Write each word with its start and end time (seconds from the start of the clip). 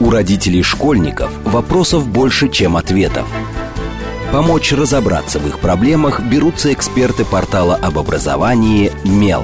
У 0.00 0.10
родителей 0.10 0.62
школьников 0.62 1.30
вопросов 1.44 2.08
больше, 2.08 2.48
чем 2.48 2.76
ответов. 2.76 3.26
Помочь 4.32 4.72
разобраться 4.72 5.38
в 5.38 5.46
их 5.48 5.58
проблемах 5.58 6.20
берутся 6.20 6.72
эксперты 6.72 7.24
портала 7.24 7.74
об 7.74 7.98
образовании 7.98 8.92
«Мел». 9.04 9.42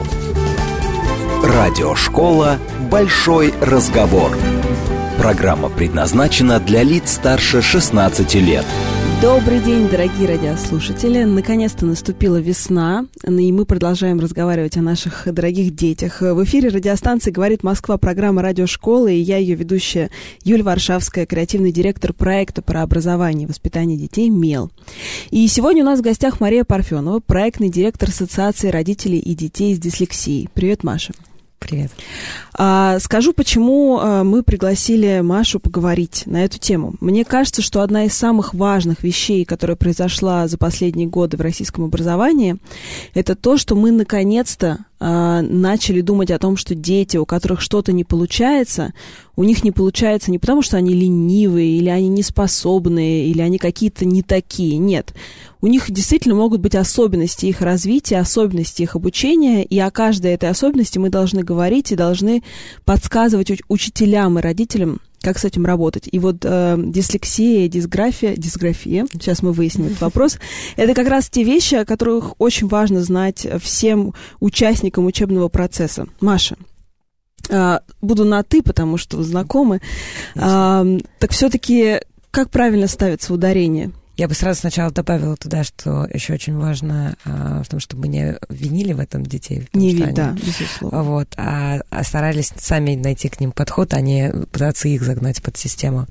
Радиошкола 1.42 2.58
«Большой 2.90 3.52
разговор». 3.60 4.30
Программа 5.18 5.70
предназначена 5.70 6.60
для 6.60 6.82
лиц 6.82 7.14
старше 7.14 7.62
16 7.62 8.34
лет. 8.34 8.64
Добрый 9.22 9.60
день, 9.60 9.88
дорогие 9.88 10.28
радиослушатели. 10.28 11.24
Наконец-то 11.24 11.86
наступила 11.86 12.36
весна, 12.36 13.06
и 13.24 13.50
мы 13.50 13.64
продолжаем 13.64 14.20
разговаривать 14.20 14.76
о 14.76 14.82
наших 14.82 15.26
дорогих 15.32 15.74
детях. 15.74 16.20
В 16.20 16.44
эфире 16.44 16.68
радиостанции 16.68 17.30
«Говорит 17.30 17.62
Москва» 17.62 17.96
программа 17.96 18.42
«Радиошкола», 18.42 19.08
и 19.08 19.16
я 19.16 19.38
ее 19.38 19.54
ведущая 19.54 20.10
Юлия 20.44 20.64
Варшавская, 20.64 21.24
креативный 21.24 21.72
директор 21.72 22.12
проекта 22.12 22.60
про 22.60 22.82
образование 22.82 23.46
и 23.46 23.48
воспитание 23.48 23.96
детей 23.96 24.28
«МЕЛ». 24.28 24.70
И 25.30 25.48
сегодня 25.48 25.82
у 25.82 25.86
нас 25.86 26.00
в 26.00 26.02
гостях 26.02 26.38
Мария 26.40 26.64
Парфенова, 26.64 27.20
проектный 27.20 27.70
директор 27.70 28.10
Ассоциации 28.10 28.68
родителей 28.68 29.18
и 29.18 29.34
детей 29.34 29.74
с 29.74 29.78
дислексией. 29.78 30.50
Привет, 30.52 30.84
Маша. 30.84 31.14
Привет. 31.58 31.90
А, 32.54 32.98
скажу, 33.00 33.32
почему 33.32 33.98
а, 33.98 34.24
мы 34.24 34.42
пригласили 34.42 35.20
Машу 35.20 35.58
поговорить 35.58 36.22
на 36.26 36.44
эту 36.44 36.58
тему. 36.58 36.94
Мне 37.00 37.24
кажется, 37.24 37.62
что 37.62 37.80
одна 37.80 38.04
из 38.04 38.14
самых 38.14 38.54
важных 38.54 39.02
вещей, 39.02 39.44
которая 39.44 39.76
произошла 39.76 40.46
за 40.48 40.58
последние 40.58 41.08
годы 41.08 41.36
в 41.36 41.40
российском 41.40 41.84
образовании, 41.84 42.56
это 43.14 43.34
то, 43.34 43.56
что 43.56 43.74
мы 43.74 43.90
наконец-то 43.90 44.78
а, 44.98 45.42
начали 45.42 46.02
думать 46.02 46.30
о 46.30 46.38
том, 46.38 46.56
что 46.56 46.74
дети, 46.74 47.16
у 47.16 47.26
которых 47.26 47.60
что-то 47.60 47.92
не 47.92 48.04
получается, 48.04 48.92
у 49.34 49.44
них 49.44 49.64
не 49.64 49.70
получается 49.70 50.30
не 50.30 50.38
потому, 50.38 50.62
что 50.62 50.76
они 50.76 50.94
ленивые, 50.94 51.78
или 51.78 51.88
они 51.88 52.08
неспособные, 52.08 53.26
или 53.26 53.40
они 53.40 53.58
какие-то 53.58 54.04
не 54.04 54.22
такие. 54.22 54.78
Нет. 54.78 55.14
У 55.66 55.68
них 55.68 55.90
действительно 55.90 56.36
могут 56.36 56.60
быть 56.60 56.76
особенности 56.76 57.46
их 57.46 57.60
развития, 57.60 58.18
особенности 58.18 58.82
их 58.82 58.94
обучения, 58.94 59.64
и 59.64 59.76
о 59.80 59.90
каждой 59.90 60.30
этой 60.30 60.48
особенности 60.48 60.98
мы 60.98 61.10
должны 61.10 61.42
говорить 61.42 61.90
и 61.90 61.96
должны 61.96 62.44
подсказывать 62.84 63.50
учителям 63.66 64.38
и 64.38 64.42
родителям, 64.42 65.00
как 65.22 65.40
с 65.40 65.44
этим 65.44 65.66
работать. 65.66 66.08
И 66.08 66.20
вот 66.20 66.44
э, 66.44 66.76
дислексия, 66.78 67.66
дисграфия, 67.66 68.36
дисграфия, 68.36 69.08
сейчас 69.12 69.42
мы 69.42 69.50
выясним 69.50 69.86
этот 69.86 70.02
вопрос, 70.02 70.38
это 70.76 70.94
как 70.94 71.08
раз 71.08 71.28
те 71.28 71.42
вещи, 71.42 71.74
о 71.74 71.84
которых 71.84 72.40
очень 72.40 72.68
важно 72.68 73.02
знать 73.02 73.44
всем 73.60 74.14
участникам 74.38 75.04
учебного 75.06 75.48
процесса. 75.48 76.06
Маша, 76.20 76.56
э, 77.48 77.80
буду 78.00 78.24
на 78.24 78.44
«ты», 78.44 78.62
потому 78.62 78.98
что 78.98 79.20
знакомы. 79.24 79.80
Э, 80.36 81.00
так 81.18 81.32
все-таки 81.32 82.02
как 82.30 82.50
правильно 82.50 82.86
ставится 82.86 83.34
ударение? 83.34 83.90
Я 84.16 84.28
бы 84.28 84.34
сразу 84.34 84.60
сначала 84.60 84.90
добавила 84.90 85.36
туда, 85.36 85.62
что 85.62 86.08
еще 86.12 86.34
очень 86.34 86.56
важно 86.56 87.16
а, 87.24 87.62
в 87.62 87.68
том, 87.68 87.80
чтобы 87.80 88.08
не 88.08 88.36
винили 88.48 88.94
в 88.94 89.00
этом 89.00 89.24
детей. 89.24 89.68
Не 89.74 89.94
винили, 89.94 90.12
да, 90.12 90.34
безусловно. 90.42 91.02
Вот, 91.02 91.28
а, 91.36 91.80
а 91.90 92.02
старались 92.02 92.52
сами 92.56 92.94
найти 92.94 93.28
к 93.28 93.40
ним 93.40 93.52
подход, 93.52 93.92
а 93.92 94.00
не 94.00 94.32
пытаться 94.52 94.88
их 94.88 95.02
загнать 95.02 95.42
под 95.42 95.58
систему. 95.58 96.06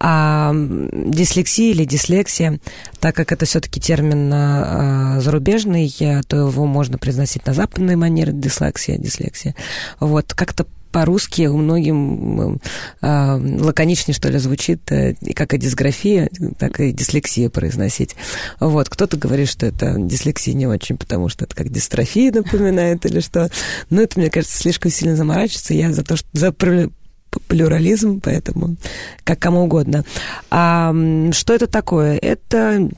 А 0.00 0.52
дислексия 0.54 1.70
или 1.70 1.84
дислексия, 1.84 2.58
так 2.98 3.14
как 3.14 3.30
это 3.30 3.44
все-таки 3.44 3.80
термин 3.80 4.30
а, 4.32 5.20
зарубежный, 5.20 5.92
то 6.26 6.36
его 6.36 6.66
можно 6.66 6.98
произносить 6.98 7.46
на 7.46 7.54
западной 7.54 7.94
манере 7.94 8.32
дислексия, 8.32 8.98
дислексия. 8.98 9.54
Вот, 10.00 10.34
как-то 10.34 10.66
по-русски 10.92 11.46
у 11.46 11.56
многим 11.56 12.60
э, 13.00 13.56
лаконичнее, 13.60 14.14
что 14.14 14.28
ли, 14.28 14.38
звучит, 14.38 14.90
э, 14.92 15.14
как 15.34 15.54
и 15.54 15.58
дисграфия, 15.58 16.28
так 16.58 16.80
и 16.80 16.92
дислексия 16.92 17.48
произносить. 17.50 18.16
Вот, 18.58 18.88
кто-то 18.88 19.16
говорит, 19.16 19.48
что 19.48 19.66
это 19.66 19.94
дислексия 19.98 20.54
не 20.54 20.66
очень, 20.66 20.96
потому 20.96 21.28
что 21.28 21.44
это 21.44 21.54
как 21.54 21.70
дистрофия 21.70 22.32
напоминает 22.32 23.06
или 23.06 23.20
что. 23.20 23.50
Но 23.88 24.02
это, 24.02 24.18
мне 24.18 24.30
кажется, 24.30 24.58
слишком 24.58 24.90
сильно 24.90 25.16
заморачиваться. 25.16 25.74
Я 25.74 25.92
за 25.92 26.04
то, 26.04 26.16
что 26.16 26.28
за 26.32 26.52
плюрализм, 27.48 28.20
поэтому 28.20 28.76
как 29.24 29.38
кому 29.38 29.62
угодно. 29.62 30.04
А 30.50 30.94
что 31.32 31.54
это 31.54 31.66
такое? 31.66 32.18
Это 32.18 32.88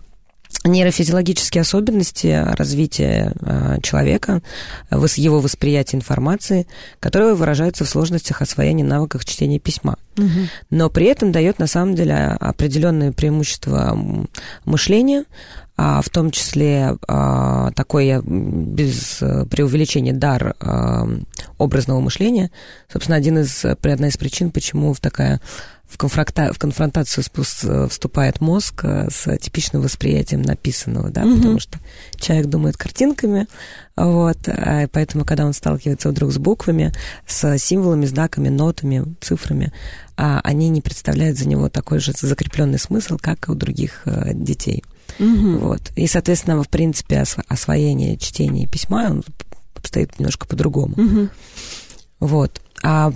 нейрофизиологические 0.64 1.62
особенности 1.62 2.44
развития 2.56 3.32
э, 3.40 3.78
человека, 3.82 4.42
его 4.90 5.40
восприятия 5.40 5.96
информации, 5.96 6.66
которые 7.00 7.34
выражаются 7.34 7.84
в 7.84 7.88
сложностях 7.88 8.42
освоения 8.42 8.84
навыков 8.84 9.24
чтения 9.24 9.58
письма. 9.58 9.96
Угу. 10.16 10.28
Но 10.70 10.91
при 10.91 11.06
этом 11.06 11.32
дает 11.32 11.58
на 11.58 11.66
самом 11.66 11.94
деле 11.94 12.14
определенные 12.14 13.12
преимущества 13.12 13.98
мышления, 14.64 15.24
а 15.76 16.02
в 16.02 16.10
том 16.10 16.30
числе 16.30 16.96
а, 17.08 17.72
такой 17.72 18.20
без 18.22 19.22
преувеличения 19.50 20.12
дар 20.12 20.54
а, 20.60 21.08
образного 21.58 22.00
мышления. 22.00 22.50
Собственно, 22.92 23.16
один 23.16 23.38
из, 23.38 23.64
одна 23.64 24.08
из 24.08 24.16
причин, 24.16 24.50
почему 24.50 24.92
в 24.92 25.00
такая 25.00 25.41
в, 25.92 25.98
конфронта, 25.98 26.53
в 26.53 26.58
конфронтацию 26.58 27.25
вступает 27.88 28.41
мозг 28.41 28.84
э, 28.84 29.08
с 29.10 29.36
типичным 29.38 29.82
восприятием 29.82 30.42
написанного, 30.42 31.10
да, 31.10 31.22
mm-hmm. 31.22 31.36
потому 31.36 31.60
что 31.60 31.78
человек 32.16 32.47
думает 32.47 32.76
картинками, 32.76 33.47
вот, 33.94 34.38
а 34.48 34.86
поэтому, 34.88 35.25
когда 35.25 35.44
он 35.44 35.53
сталкивается 35.53 36.08
вдруг 36.08 36.32
с 36.32 36.38
буквами, 36.38 36.92
с 37.26 37.58
символами, 37.58 38.06
знаками, 38.06 38.48
нотами, 38.48 39.14
цифрами, 39.20 39.72
а 40.16 40.41
они 40.42 40.70
не 40.70 40.80
представляют 40.80 41.36
за 41.36 41.47
него 41.47 41.69
такой 41.69 41.98
же 41.98 42.12
закрепленный 42.19 42.78
смысл, 42.78 43.19
как 43.20 43.48
и 43.48 43.53
у 43.53 43.54
других 43.54 44.03
э, 44.06 44.32
детей. 44.34 44.82
Mm-hmm. 45.19 45.59
Вот. 45.59 45.91
И, 45.94 46.06
соответственно, 46.06 46.62
в 46.62 46.69
принципе, 46.69 47.24
освоение 47.48 48.16
чтения 48.16 48.64
и 48.64 48.69
письма 48.69 49.09
он 49.10 49.24
обстоит 49.74 50.19
немножко 50.19 50.47
по-другому. 50.47 50.94
Mm-hmm. 50.94 51.28
Вот. 52.20 52.62
А 52.82 53.12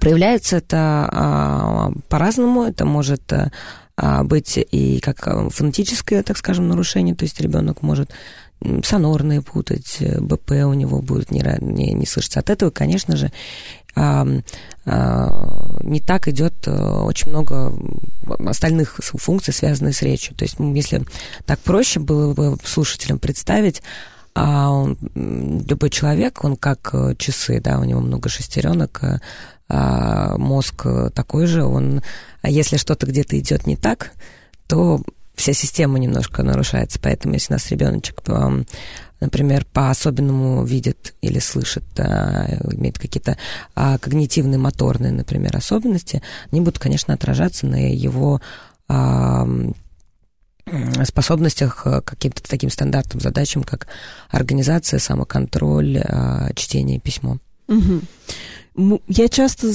Проявляется 0.00 0.58
это 0.58 1.08
а, 1.10 1.92
по-разному. 2.08 2.64
Это 2.64 2.84
может 2.84 3.32
а, 4.00 4.22
быть 4.22 4.56
и 4.56 5.00
как 5.00 5.26
а, 5.26 5.50
фонетическое, 5.50 6.22
так 6.22 6.36
скажем, 6.36 6.68
нарушение, 6.68 7.16
то 7.16 7.24
есть 7.24 7.40
ребенок 7.40 7.82
может 7.82 8.10
сонорные 8.84 9.40
путать, 9.40 9.98
БП 10.00 10.50
у 10.66 10.72
него 10.72 11.00
будет 11.00 11.30
не, 11.30 11.42
не, 11.60 11.92
не 11.94 12.06
слышаться. 12.06 12.40
От 12.40 12.50
этого, 12.50 12.70
конечно 12.70 13.16
же, 13.16 13.32
а, 13.96 14.24
не 15.82 16.00
так 16.00 16.28
идет 16.28 16.66
очень 16.66 17.30
много 17.30 17.72
остальных 18.46 19.00
функций, 19.00 19.52
связанных 19.52 19.96
с 19.96 20.02
речью. 20.02 20.36
То 20.36 20.44
есть, 20.44 20.56
если 20.58 21.04
так 21.44 21.58
проще 21.60 21.98
было 21.98 22.34
бы 22.34 22.56
слушателям 22.64 23.18
представить, 23.18 23.82
а 24.34 24.70
он, 24.70 24.96
любой 25.14 25.90
человек, 25.90 26.44
он 26.44 26.56
как 26.56 26.94
часы, 27.18 27.60
да, 27.60 27.80
у 27.80 27.84
него 27.84 28.00
много 28.00 28.28
шестеренок, 28.28 29.02
а, 29.68 30.36
мозг 30.38 30.86
такой 31.14 31.46
же, 31.46 31.64
он, 31.64 32.02
а 32.42 32.50
если 32.50 32.76
что-то 32.78 33.06
где-то 33.06 33.38
идет 33.38 33.66
не 33.66 33.76
так, 33.76 34.12
то 34.66 35.02
вся 35.34 35.52
система 35.52 35.98
немножко 35.98 36.42
нарушается. 36.42 36.98
Поэтому 37.02 37.34
если 37.34 37.52
у 37.52 37.56
нас 37.56 37.70
ребеночек, 37.70 38.22
например, 39.20 39.66
по-особенному 39.72 40.64
видит 40.64 41.14
или 41.20 41.38
слышит, 41.38 41.84
имеет 41.98 42.98
какие-то 42.98 43.36
когнитивные, 43.74 44.58
моторные, 44.58 45.12
например, 45.12 45.56
особенности, 45.56 46.22
они 46.50 46.60
будут, 46.60 46.78
конечно, 46.78 47.14
отражаться 47.14 47.66
на 47.66 47.92
его 47.92 48.40
способностях 51.04 51.84
к 51.84 52.00
каким-то 52.02 52.42
таким 52.42 52.70
стандартным 52.70 53.20
задачам, 53.20 53.62
как 53.62 53.86
организация, 54.30 54.98
самоконтроль, 54.98 56.02
чтение, 56.56 56.98
письмо. 56.98 57.38
Угу 57.68 58.00
я 59.08 59.28
часто 59.28 59.72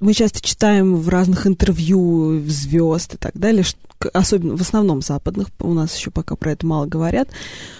мы 0.00 0.14
часто 0.14 0.40
читаем 0.40 0.96
в 0.96 1.08
разных 1.08 1.46
интервью 1.46 2.42
звезд 2.46 3.14
и 3.14 3.16
так 3.18 3.32
далее, 3.34 3.64
особенно 4.14 4.56
в 4.56 4.60
основном 4.62 5.02
западных, 5.02 5.48
у 5.60 5.74
нас 5.74 5.94
еще 5.94 6.10
пока 6.10 6.36
про 6.36 6.52
это 6.52 6.66
мало 6.66 6.86
говорят. 6.86 7.28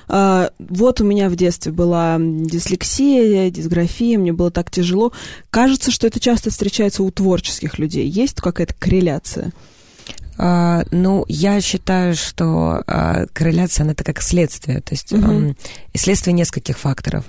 А, 0.06 0.50
вот 0.58 1.00
у 1.00 1.05
меня 1.05 1.31
в 1.31 1.37
детстве 1.37 1.72
была 1.72 2.19
дислексия, 2.20 3.50
дисграфия, 3.50 4.19
мне 4.19 4.34
было 4.34 4.50
так 4.50 4.70
тяжело. 4.70 5.12
Кажется, 5.49 5.90
что 5.90 6.06
это 6.06 6.20
часто 6.20 6.50
встречается 6.50 7.02
у 7.02 7.11
творческих 7.11 7.78
людей. 7.78 8.06
Есть 8.06 8.40
какая-то 8.40 8.75
корреляция? 8.78 9.52
Uh, 10.37 10.88
ну, 10.90 11.26
я 11.28 11.61
считаю, 11.61 12.14
что 12.14 12.82
uh, 12.87 13.28
корреляция, 13.34 13.84
она 13.84 13.93
это 13.93 14.05
как 14.05 14.23
следствие, 14.23 14.81
то 14.81 14.94
есть 14.94 15.12
um, 15.12 15.55
следствие 15.94 16.32
нескольких 16.32 16.78
факторов. 16.78 17.26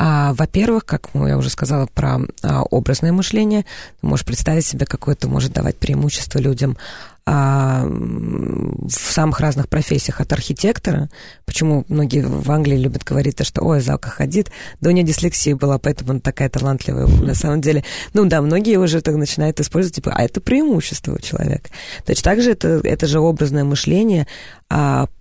А, 0.00 0.32
во-первых, 0.34 0.84
как 0.84 1.08
я 1.14 1.36
уже 1.36 1.50
сказала 1.50 1.86
про 1.86 2.20
а, 2.42 2.62
образное 2.62 3.10
мышление, 3.10 3.64
ты 4.00 4.06
можешь 4.06 4.24
представить 4.24 4.64
себе, 4.64 4.86
какое 4.86 5.16
это 5.16 5.28
может 5.28 5.52
давать 5.52 5.76
преимущество 5.76 6.38
людям 6.38 6.78
а, 7.26 7.84
в 7.84 8.92
самых 8.92 9.40
разных 9.40 9.68
профессиях, 9.68 10.20
от 10.20 10.32
архитектора, 10.32 11.08
почему 11.46 11.84
многие 11.88 12.24
в 12.24 12.48
Англии 12.48 12.76
любят 12.76 13.02
говорить, 13.02 13.34
то, 13.34 13.44
что, 13.44 13.62
ой, 13.62 13.80
Залка 13.80 14.08
ходит, 14.08 14.52
да 14.80 14.90
у 14.90 14.92
нее 14.92 15.04
дислексия 15.04 15.56
была, 15.56 15.78
поэтому 15.78 16.12
она 16.12 16.20
такая 16.20 16.48
талантливая. 16.48 17.06
На 17.20 17.34
самом 17.34 17.60
деле, 17.60 17.82
ну 18.14 18.24
да, 18.24 18.40
многие 18.40 18.76
уже 18.76 19.00
так 19.00 19.16
начинают 19.16 19.58
использовать, 19.58 19.96
типа, 19.96 20.12
а 20.14 20.22
это 20.22 20.40
преимущество 20.40 21.16
у 21.16 21.18
человека. 21.18 21.70
Точно 22.06 22.22
так 22.22 22.40
же 22.40 22.52
это, 22.52 22.80
это 22.84 23.08
же 23.08 23.18
образное 23.18 23.64
мышление, 23.64 24.28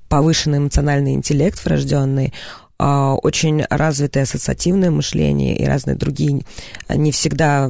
повышенный 0.07 0.59
эмоциональный 0.59 1.13
интеллект 1.13 1.65
врожденный, 1.65 2.31
очень 2.79 3.63
развитое 3.69 4.24
ассоциативное 4.24 4.91
мышление 4.91 5.57
и 5.57 5.65
разные 5.65 5.95
другие 5.95 6.41
не 6.89 7.12
всегда 7.12 7.68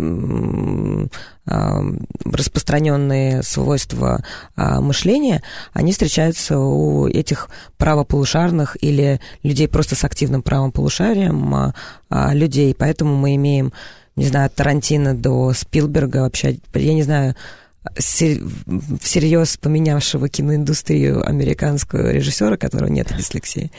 а, 1.49 1.81
распространенные 2.25 3.41
свойства 3.41 4.21
а, 4.55 4.81
мышления, 4.81 5.41
они 5.71 5.93
встречаются 5.93 6.59
у 6.59 7.07
этих 7.07 7.49
правополушарных 7.77 8.75
или 8.81 9.21
людей 9.43 9.69
просто 9.69 9.95
с 9.95 10.03
активным 10.03 10.41
правым 10.41 10.71
полушарием 10.71 11.73
людей. 12.09 12.75
Поэтому 12.77 13.15
мы 13.15 13.35
имеем, 13.35 13.71
не 14.17 14.25
знаю, 14.25 14.47
от 14.47 14.55
Тарантино 14.55 15.15
до 15.15 15.53
Спилберга 15.53 16.17
вообще, 16.17 16.59
я 16.73 16.93
не 16.93 17.03
знаю, 17.03 17.35
всерьез 17.97 19.57
поменявшего 19.57 20.29
киноиндустрию 20.29 21.27
американского 21.27 22.11
режиссера, 22.11 22.57
которого 22.57 22.89
нет 22.89 23.13
дислексии. 23.17 23.71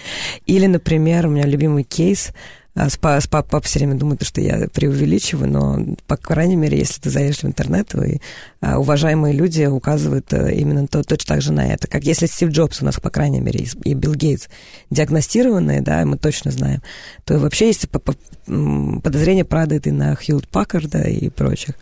Или, 0.47 0.67
например, 0.67 1.27
у 1.27 1.31
меня 1.31 1.47
любимый 1.47 1.85
кейс 1.85 2.33
а, 2.79 2.89
с 2.91 3.27
папа 3.27 3.61
все 3.61 3.81
время 3.81 3.97
думает, 3.97 4.23
что 4.25 4.41
я 4.41 4.69
преувеличиваю, 4.73 5.51
но, 5.51 5.97
по 6.07 6.17
крайней 6.17 6.55
мере, 6.55 6.79
если 6.79 7.01
ты 7.01 7.11
заедешь 7.11 7.43
в 7.43 7.45
интернет, 7.45 7.93
и 7.97 8.21
а, 8.61 8.79
уважаемые 8.79 9.35
люди 9.35 9.65
указывают 9.65 10.33
э, 10.33 10.55
именно 10.55 10.87
то, 10.87 11.03
точно 11.03 11.35
так 11.35 11.43
же 11.43 11.53
на 11.53 11.67
это. 11.67 11.89
Как 11.89 12.05
если 12.05 12.27
Стив 12.27 12.51
Джобс 12.51 12.81
у 12.81 12.85
нас, 12.85 13.01
по 13.01 13.11
крайней 13.11 13.41
мере, 13.41 13.67
и 13.83 13.95
Билл 13.95 14.15
Гейтс 14.15 14.47
диагностированные, 14.91 15.81
да, 15.81 16.05
мы 16.05 16.19
точно 16.19 16.53
знаем, 16.53 16.81
то 17.25 17.39
вообще 17.39 17.67
есть 17.67 17.89
подозрение 19.03 19.45
падает 19.45 19.87
и 19.87 19.91
на 19.91 20.17
Хьюлд 20.17 20.49
Паккарда 20.49 21.03
и 21.03 21.29
прочих. 21.29 21.75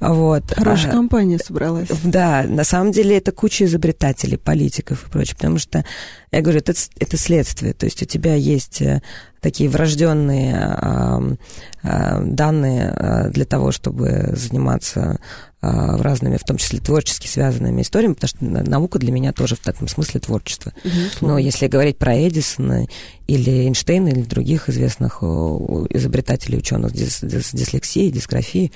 Вот. 0.00 0.44
Хорошая 0.54 0.90
а, 0.90 0.94
компания 0.94 1.38
собралась. 1.38 1.88
Да, 2.04 2.44
на 2.48 2.64
самом 2.64 2.92
деле 2.92 3.16
это 3.16 3.32
куча 3.32 3.64
изобретателей, 3.64 4.38
политиков 4.38 5.06
и 5.06 5.10
прочее, 5.10 5.36
потому 5.36 5.58
что, 5.58 5.84
я 6.32 6.40
говорю, 6.40 6.58
это, 6.58 6.72
это 6.98 7.16
следствие, 7.16 7.72
то 7.72 7.86
есть 7.86 8.02
у 8.02 8.06
тебя 8.06 8.34
есть 8.34 8.82
э, 8.82 9.02
такие 9.40 9.70
врожденные 9.70 10.76
э, 10.80 11.36
э, 11.82 12.22
данные 12.24 13.30
для 13.30 13.44
того, 13.44 13.70
чтобы 13.70 14.32
заниматься 14.32 15.20
разными, 15.62 16.38
в 16.38 16.44
том 16.44 16.56
числе 16.56 16.78
творчески 16.80 17.26
связанными 17.26 17.82
историями, 17.82 18.14
потому 18.14 18.28
что 18.28 18.70
наука 18.70 18.98
для 18.98 19.12
меня 19.12 19.32
тоже 19.32 19.56
в 19.56 19.66
этом 19.66 19.88
смысле 19.88 20.20
творчество. 20.20 20.72
Но 21.20 21.36
если 21.38 21.66
говорить 21.66 21.98
про 21.98 22.16
Эдисона 22.16 22.86
или 23.26 23.50
Эйнштейна 23.50 24.08
или 24.08 24.22
других 24.22 24.68
известных 24.70 25.22
изобретателей, 25.22 26.58
ученых 26.58 26.92
с 26.96 27.52
дислексией, 27.52 28.10
дисграфией, 28.10 28.72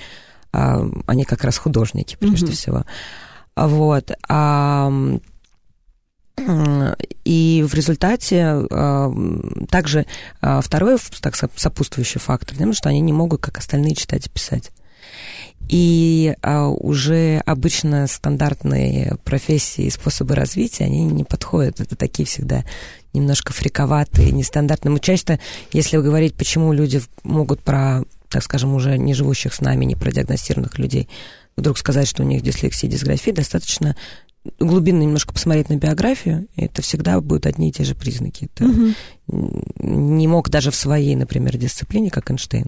они 0.51 1.25
как 1.25 1.43
раз 1.43 1.57
художники, 1.57 2.17
прежде 2.19 2.45
угу. 2.45 2.53
всего. 2.53 2.83
Вот. 3.55 4.11
А, 4.29 4.91
и 7.25 7.65
в 7.67 7.73
результате 7.73 8.67
также 9.69 10.05
второй 10.39 10.97
так, 11.21 11.35
сопутствующий 11.35 12.19
фактор, 12.19 12.53
потому 12.53 12.73
что 12.73 12.89
они 12.89 12.99
не 12.99 13.13
могут, 13.13 13.41
как 13.41 13.57
остальные, 13.57 13.95
читать 13.95 14.27
и 14.27 14.29
писать. 14.29 14.71
И 15.69 16.35
а, 16.41 16.67
уже 16.67 17.41
обычно 17.45 18.07
стандартные 18.07 19.17
профессии 19.23 19.85
и 19.85 19.89
способы 19.89 20.35
развития, 20.35 20.85
они 20.85 21.03
не 21.03 21.23
подходят. 21.23 21.81
Это 21.81 21.95
такие 21.95 22.25
всегда 22.25 22.63
немножко 23.13 23.53
фриковатые, 23.53 24.31
нестандартные. 24.31 24.91
Мы 24.91 24.99
часто, 24.99 25.39
если 25.71 25.97
говорить, 25.97 26.35
почему 26.35 26.73
люди 26.73 27.01
могут 27.23 27.61
про, 27.61 28.03
так 28.29 28.43
скажем, 28.43 28.73
уже 28.75 28.97
не 28.97 29.13
живущих 29.13 29.53
с 29.53 29.61
нами, 29.61 29.85
не 29.85 29.95
продиагностированных 29.95 30.77
людей, 30.77 31.09
вдруг 31.55 31.77
сказать, 31.77 32.07
что 32.07 32.23
у 32.23 32.25
них 32.25 32.41
дислексия 32.41 32.89
и 32.89 32.91
дисграфия, 32.91 33.33
достаточно 33.33 33.95
глубинно 34.59 35.01
немножко 35.01 35.33
посмотреть 35.33 35.69
на 35.69 35.77
биографию, 35.77 36.47
и 36.55 36.65
это 36.65 36.81
всегда 36.81 37.19
будут 37.19 37.45
одни 37.45 37.69
и 37.69 37.71
те 37.71 37.83
же 37.83 37.95
признаки. 37.95 38.49
Это 38.53 38.65
угу. 38.65 38.93
не 39.79 40.27
мог 40.27 40.49
даже 40.49 40.71
в 40.71 40.75
своей, 40.75 41.15
например, 41.15 41.57
дисциплине, 41.57 42.11
как 42.11 42.29
Эйнштейн. 42.29 42.67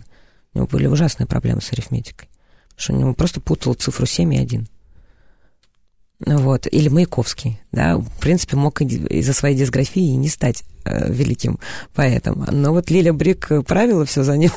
У 0.54 0.58
него 0.58 0.68
были 0.68 0.88
ужасные 0.88 1.28
проблемы 1.28 1.62
с 1.62 1.72
арифметикой. 1.72 2.30
Что 2.78 2.94
него 2.94 3.14
просто 3.14 3.42
путал 3.42 3.74
цифру 3.74 4.06
7 4.06 4.34
и 4.34 4.38
1. 4.38 4.68
Вот. 6.26 6.68
Или 6.72 6.90
Маяковский, 6.90 7.60
да, 7.72 7.98
в 7.98 8.20
принципе, 8.20 8.56
мог 8.56 8.82
из-за 8.82 9.34
своей 9.34 9.56
дисграфии 9.56 10.16
не 10.16 10.30
стать 10.30 10.64
э, 10.86 11.12
великим 11.12 11.60
поэтом. 11.94 12.46
Но 12.52 12.72
вот 12.72 12.90
Лиля 12.90 13.14
Брик 13.14 13.52
правила 13.68 14.06
все 14.06 14.24
за 14.24 14.38
ним, 14.38 14.52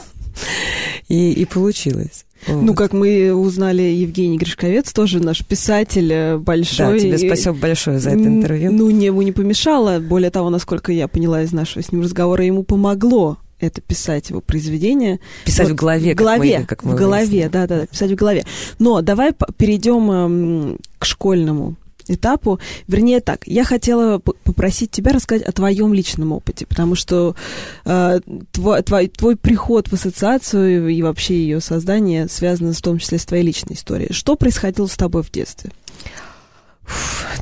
и, 1.08 1.32
и 1.32 1.44
получилось. 1.44 2.24
Вот. 2.46 2.62
Ну, 2.62 2.74
как 2.74 2.94
мы 2.94 3.34
узнали, 3.34 3.82
Евгений 3.82 4.38
Гришковец 4.38 4.92
тоже 4.92 5.20
наш 5.20 5.44
писатель 5.44 6.10
э, 6.10 6.38
большой. 6.38 6.94
Да, 6.94 6.98
тебе 6.98 7.18
спасибо 7.18 7.54
большое 7.54 7.98
за 7.98 8.10
это 8.10 8.24
интервью. 8.24 8.72
Ну, 8.72 8.88
не, 8.88 9.06
ему 9.06 9.20
не 9.20 9.32
помешало. 9.32 9.98
Более 9.98 10.30
того, 10.30 10.48
насколько 10.48 10.92
я 10.92 11.08
поняла 11.08 11.42
из 11.42 11.52
нашего 11.52 11.82
с 11.82 11.92
ним 11.92 12.00
разговора, 12.02 12.44
ему 12.44 12.62
помогло 12.62 13.38
это 13.60 13.80
писать 13.80 14.30
его 14.30 14.40
произведение. 14.40 15.20
Писать 15.44 15.68
вот, 15.68 15.74
в 15.74 15.76
голове, 15.76 16.14
в 16.14 16.16
голове, 16.16 16.52
как 16.52 16.60
мы, 16.60 16.66
как 16.66 16.84
мы 16.84 16.92
в 16.92 16.94
голове, 16.96 17.48
да, 17.48 17.66
да, 17.66 17.86
писать 17.86 18.10
в 18.10 18.14
голове. 18.14 18.44
Но 18.78 19.02
давай 19.02 19.32
перейдем 19.56 20.10
эм, 20.10 20.78
к 20.98 21.04
школьному 21.04 21.76
этапу. 22.08 22.58
Вернее 22.88 23.20
так, 23.20 23.46
я 23.46 23.64
хотела 23.64 24.18
попросить 24.18 24.90
тебя 24.90 25.12
рассказать 25.12 25.46
о 25.46 25.52
твоем 25.52 25.94
личном 25.94 26.32
опыте, 26.32 26.66
потому 26.66 26.94
что 26.94 27.36
э, 27.84 28.20
твой, 28.52 28.82
твой, 28.82 29.08
твой 29.08 29.36
приход 29.36 29.88
в 29.88 29.92
ассоциацию 29.92 30.88
и 30.88 31.02
вообще 31.02 31.34
ее 31.34 31.60
создание 31.60 32.28
связано 32.28 32.72
в 32.72 32.82
том 32.82 32.98
числе 32.98 33.18
с 33.18 33.24
твоей 33.24 33.44
личной 33.44 33.74
историей. 33.74 34.12
Что 34.12 34.36
происходило 34.36 34.86
с 34.86 34.96
тобой 34.96 35.22
в 35.22 35.30
детстве? 35.30 35.70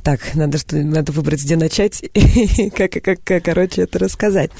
Так, 0.02 0.34
надо, 0.34 0.58
что, 0.58 0.76
надо 0.76 1.12
выбрать, 1.12 1.42
где 1.42 1.56
начать 1.56 2.02
и 2.14 2.70
как, 2.70 2.92
как, 2.92 3.22
как, 3.22 3.44
короче, 3.44 3.82
это 3.82 3.98
рассказать. 3.98 4.50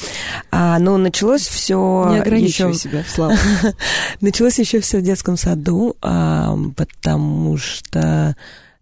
А, 0.51 0.79
ну, 0.79 0.97
началось 0.97 1.47
все... 1.47 2.09
Не 2.11 2.21
ограничивай 2.21 2.73
еще... 2.73 2.81
себя, 2.81 3.05
Слава. 3.09 3.37
началось 4.21 4.59
еще 4.59 4.81
все 4.81 4.99
в 4.99 5.03
детском 5.03 5.37
саду, 5.37 5.97
а, 6.03 6.57
потому 6.77 7.57
что 7.57 8.37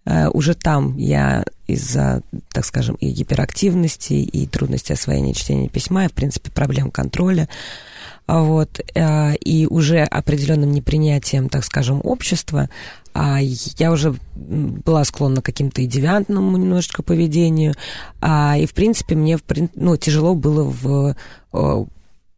а, 0.04 0.30
уже 0.30 0.54
там 0.54 0.96
я 0.96 1.44
из-за, 1.66 2.22
так 2.52 2.64
скажем, 2.64 2.94
и 2.96 3.10
гиперактивности, 3.10 4.14
и 4.14 4.46
трудности 4.46 4.92
освоения 4.92 5.34
чтения 5.34 5.68
письма, 5.68 6.04
и, 6.04 6.08
в 6.08 6.12
принципе, 6.12 6.50
проблем 6.50 6.90
контроля, 6.90 7.48
вот, 8.26 8.80
а, 8.94 9.32
и 9.34 9.66
уже 9.66 10.00
определенным 10.00 10.72
непринятием, 10.72 11.48
так 11.48 11.64
скажем, 11.64 12.00
общества, 12.02 12.68
а 13.14 13.38
я 13.40 13.92
уже 13.92 14.14
была 14.34 15.04
склонна 15.04 15.40
к 15.40 15.46
каким-то 15.46 15.80
и 15.80 15.86
девиантному 15.86 16.56
немножечко 16.56 17.02
поведению, 17.02 17.74
а, 18.20 18.56
и, 18.58 18.66
в 18.66 18.74
принципе, 18.74 19.14
мне 19.14 19.38
ну, 19.74 19.96
тяжело 19.96 20.34
было 20.34 20.64
в 20.64 21.14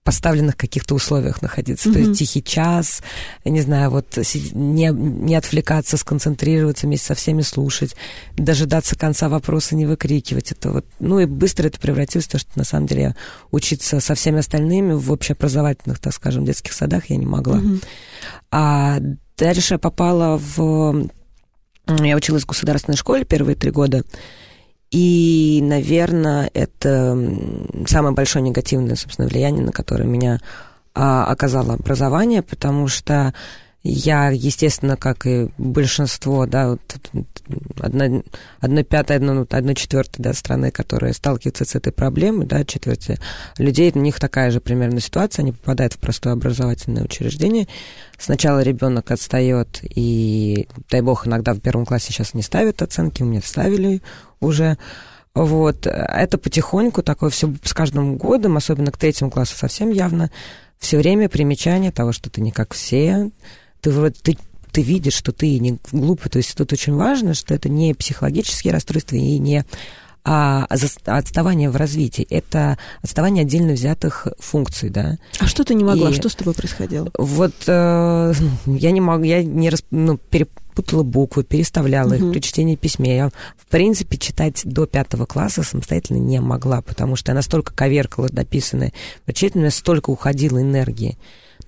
поставленных 0.09 0.57
каких-то 0.57 0.95
условиях 0.95 1.43
находиться. 1.43 1.91
Mm-hmm. 1.91 1.93
То 1.93 1.99
есть 1.99 2.19
тихий 2.19 2.43
час, 2.43 3.03
не 3.45 3.61
знаю, 3.61 3.91
вот 3.91 4.17
не, 4.55 4.89
не 4.89 5.35
отвлекаться, 5.35 5.99
сконцентрироваться, 5.99 6.87
вместе 6.87 7.09
со 7.09 7.15
всеми 7.15 7.43
слушать, 7.43 7.95
дожидаться 8.35 8.97
конца 8.97 9.29
вопроса, 9.29 9.77
не 9.77 9.85
выкрикивать. 9.85 10.51
Это 10.51 10.71
вот, 10.71 10.87
ну 10.99 11.21
и 11.21 11.27
быстро 11.27 11.67
это 11.67 11.79
превратилось 11.79 12.25
в 12.25 12.31
то, 12.31 12.39
что 12.39 12.51
на 12.55 12.65
самом 12.65 12.87
деле 12.87 13.03
я 13.03 13.17
учиться 13.51 14.01
со 14.01 14.15
всеми 14.15 14.39
остальными 14.39 14.95
в 14.95 15.13
общеобразовательных, 15.13 15.99
так 15.99 16.15
скажем, 16.15 16.47
детских 16.47 16.73
садах 16.73 17.11
я 17.11 17.17
не 17.19 17.27
могла. 17.27 17.59
Mm-hmm. 17.59 17.85
А 18.51 19.01
дальше 19.37 19.75
я 19.75 19.79
попала 19.79 20.39
в... 20.39 21.11
Я 21.87 22.17
училась 22.17 22.45
в 22.45 22.47
государственной 22.47 22.97
школе 22.97 23.27
первые 23.27 23.57
три 23.57 23.71
года. 23.71 24.05
И, 24.91 25.61
наверное, 25.63 26.51
это 26.55 27.17
самое 27.87 28.15
большое 28.15 28.43
негативное, 28.43 28.97
собственно, 28.97 29.29
влияние, 29.29 29.63
на 29.63 29.73
которое 29.73 30.05
меня 30.05 30.41
а, 30.95 31.27
оказало 31.27 31.75
образование, 31.75 32.43
потому 32.43 32.89
что 32.89 33.35
я, 33.85 34.31
естественно, 34.31 34.97
как 34.97 35.25
и 35.27 35.49
большинство, 35.57 36.47
да, 36.47 36.71
вот, 36.71 36.81
одна, 37.81 38.23
одна 38.61 38.83
пятая, 38.83 39.19
одна, 39.19 39.47
одна 39.49 39.75
четвертая 39.75 40.23
да, 40.23 40.33
страны, 40.35 40.71
которые 40.71 41.15
сталкиваются 41.15 41.65
с 41.65 41.75
этой 41.75 41.93
проблемой, 41.93 42.47
да, 42.47 42.65
четверти 42.65 43.19
людей, 43.57 43.93
у 43.95 44.01
них 44.01 44.19
такая 44.19 44.51
же 44.51 44.61
примерно 44.61 45.01
ситуация, 45.01 45.45
они 45.45 45.53
попадают 45.53 45.95
в 45.95 45.99
простое 45.99 46.33
образовательное 46.33 47.05
учреждение. 47.05 47.69
Сначала 48.19 48.61
ребенок 48.61 49.11
отстает, 49.13 49.81
и, 49.83 50.69
дай 50.91 51.01
бог, 51.01 51.27
иногда 51.27 51.55
в 51.55 51.61
первом 51.61 51.87
классе 51.87 52.13
сейчас 52.13 52.35
не 52.35 52.43
ставят 52.43 52.83
оценки, 52.83 53.23
у 53.23 53.27
меня 53.27 53.41
ставили 53.43 54.03
уже. 54.41 54.77
Вот. 55.35 55.87
Это 55.87 56.37
потихоньку 56.37 57.05
такое 57.05 57.31
все 57.31 57.55
с 57.63 57.73
каждым 57.73 58.17
годом, 58.17 58.57
особенно 58.57 58.91
к 58.91 58.99
третьему 58.99 59.31
классу 59.31 59.57
совсем 59.57 59.93
явно, 59.93 60.33
все 60.79 60.99
время 60.99 61.29
примечание 61.29 61.93
того, 61.93 62.13
что 62.13 62.29
ты 62.29 62.41
не 62.41 62.51
как 62.51 62.75
все, 62.75 63.31
ты 63.81 63.91
вроде 63.91 64.17
ты 64.23 64.37
ты 64.71 64.83
видишь, 64.83 65.15
что 65.15 65.33
ты 65.33 65.59
не 65.59 65.79
глупый. 65.91 66.31
То 66.31 66.39
есть 66.39 66.55
тут 66.55 66.73
очень 66.73 66.95
важно, 66.95 67.35
что 67.35 67.55
это 67.55 67.69
не 67.69 67.95
психологические 67.95 68.73
расстройства 68.73 69.17
и 69.17 69.39
не 69.39 69.65
а 70.31 70.67
отставание 71.07 71.71
в 71.71 71.77
развитии. 71.77 72.27
Это 72.29 72.77
отставание 73.03 73.43
отдельно 73.43 73.73
взятых 73.73 74.27
функций, 74.39 74.91
да. 74.91 75.17
А 75.39 75.47
что 75.47 75.65
ты 75.65 75.75
не 75.75 75.85
могла? 75.85 76.11
И 76.11 76.13
что 76.13 76.29
с 76.29 76.35
тобой 76.35 76.53
происходило? 76.53 77.11
Вот 77.17 77.55
э, 77.67 78.35
я 78.67 78.91
не 78.91 79.01
могу, 79.01 79.25
я 79.25 79.43
не 79.43 79.71
расп... 79.71 79.87
ну, 79.91 80.19
перепутала 80.19 81.03
буквы, 81.03 81.45
переставляла 81.45 82.15
угу. 82.15 82.27
их 82.27 82.33
при 82.33 82.41
чтении 82.41 82.77
письме. 82.77 83.17
Я, 83.17 83.31
в 83.57 83.67
принципе, 83.71 84.19
читать 84.19 84.61
до 84.65 84.87
пятого 84.87 85.25
класса 85.25 85.63
самостоятельно 85.63 86.19
не 86.19 86.41
могла, 86.41 86.83
потому 86.83 87.17
что 87.17 87.31
я 87.31 87.35
настолько 87.35 87.73
коверкала 87.73 88.29
написанное. 88.31 88.93
Прочитать 89.25 89.57
у 89.57 89.61
меня 89.61 89.71
столько 89.71 90.11
уходило 90.11 90.61
энергии 90.61 91.17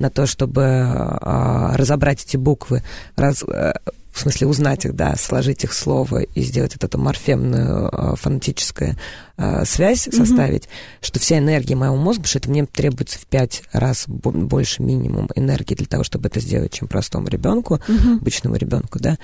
на 0.01 0.11
то, 0.11 0.27
чтобы 0.27 0.63
э, 0.63 1.77
разобрать 1.77 2.25
эти 2.25 2.37
буквы, 2.37 2.83
раз, 3.17 3.45
э, 3.45 3.75
в 4.13 4.21
смысле 4.21 4.49
узнать 4.49 4.85
их, 4.85 4.97
да, 4.97 5.15
сложить 5.17 5.63
их 5.65 5.73
слово 5.73 6.23
и 6.23 6.43
сделать 6.43 6.75
вот 6.75 6.85
эту 6.85 6.99
морфемную 6.99 7.89
э, 7.93 8.17
фонетическую 8.17 8.97
э, 9.37 9.65
связь 9.65 10.09
mm-hmm. 10.09 10.17
составить, 10.17 10.69
что 11.01 11.21
вся 11.21 11.39
энергия 11.39 11.77
моего 11.77 11.97
мозга, 11.97 12.27
что 12.27 12.39
это 12.39 12.51
мне 12.51 12.67
требуется 12.67 13.19
в 13.19 13.27
пять 13.27 13.63
раз 13.73 14.05
больше 14.09 14.83
минимум 14.83 15.29
энергии 15.37 15.75
для 15.75 15.87
того, 15.87 16.03
чтобы 16.03 16.29
это 16.29 16.41
сделать, 16.41 16.73
чем 16.73 16.89
простому 16.89 17.29
ребенку, 17.29 17.77
mm-hmm. 17.77 18.19
обычному 18.19 18.57
ребенку, 18.57 18.99
да, 18.99 19.17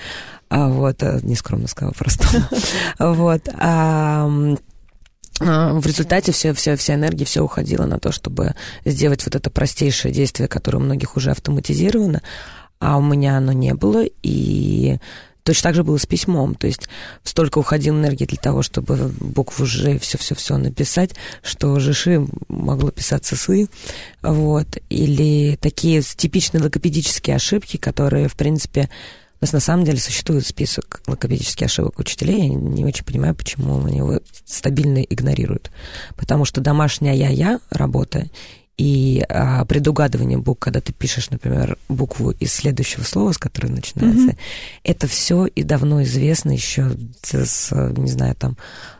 а 0.49 0.69
вот, 0.69 1.03
э, 1.03 1.21
нескромно 1.23 1.69
сказала, 1.69 1.93
простому, 1.93 2.45
вот, 2.99 3.49
в 5.39 5.87
результате 5.87 6.33
все, 6.33 6.55
все, 6.55 6.77
вся 6.77 6.95
энергия, 6.95 7.25
все 7.25 7.43
уходила 7.43 7.85
на 7.85 7.99
то, 7.99 8.13
чтобы 8.13 8.55
сделать 8.85 9.25
вот 9.25 9.35
это 9.35 9.51
простейшее 9.51 10.13
действие, 10.13 10.49
которое 10.49 10.79
у 10.79 10.83
многих 10.83 11.17
уже 11.17 11.31
автоматизировано, 11.31 12.23
а 12.79 12.99
у 12.99 13.03
меня 13.03 13.37
оно 13.37 13.53
не 13.53 13.75
было, 13.75 14.05
и 14.23 14.99
точно 15.43 15.69
так 15.69 15.75
же 15.77 15.85
было 15.85 15.97
с 15.97 16.07
письмом, 16.07 16.55
то 16.55 16.67
есть 16.67 16.89
столько 17.23 17.59
уходило 17.59 17.97
энергии 17.97 18.25
для 18.25 18.39
того, 18.39 18.63
чтобы 18.63 19.13
букву 19.21 19.65
«Ж» 19.65 19.99
все-все-все 19.99 20.57
написать, 20.57 21.11
что 21.43 21.79
«Жиши» 21.79 22.27
могло 22.49 22.91
писаться 22.91 23.37
«сы», 23.37 23.69
вот, 24.23 24.67
или 24.91 25.57
такие 25.57 26.03
типичные 26.03 26.63
логопедические 26.63 27.37
ошибки, 27.37 27.77
которые, 27.77 28.29
в 28.29 28.35
принципе, 28.35 28.91
у 29.41 29.45
нас 29.45 29.53
на 29.53 29.61
самом 29.61 29.85
деле 29.85 29.99
существует 29.99 30.47
список 30.47 31.03
логопедических 31.07 31.67
ошибок 31.67 31.99
учителей. 31.99 32.49
Я 32.49 32.55
не 32.55 32.85
очень 32.85 33.05
понимаю, 33.05 33.35
почему 33.35 33.85
они 33.85 33.99
его 33.99 34.21
стабильно 34.47 34.99
игнорируют. 34.99 35.71
Потому 36.17 36.47
что 36.47 36.63
домашняя 36.63 37.15
я-я 37.15 37.61
работа 37.71 38.27
и 38.77 39.25
а, 39.29 39.65
предугадывание 39.65 40.37
букв, 40.37 40.61
когда 40.61 40.81
ты 40.81 40.93
пишешь, 40.93 41.31
например, 41.31 41.79
букву 41.89 42.31
из 42.33 42.53
следующего 42.53 43.05
слова, 43.05 43.33
с 43.33 43.39
которой 43.39 43.69
начинается, 43.69 44.33
mm-hmm. 44.33 44.39
это 44.85 45.07
все 45.07 45.47
и 45.47 45.63
давно 45.63 46.03
известно 46.03 46.51
еще 46.51 46.91
с, 47.23 47.71
не 47.97 48.11
знаю, 48.11 48.35
там, 48.35 48.57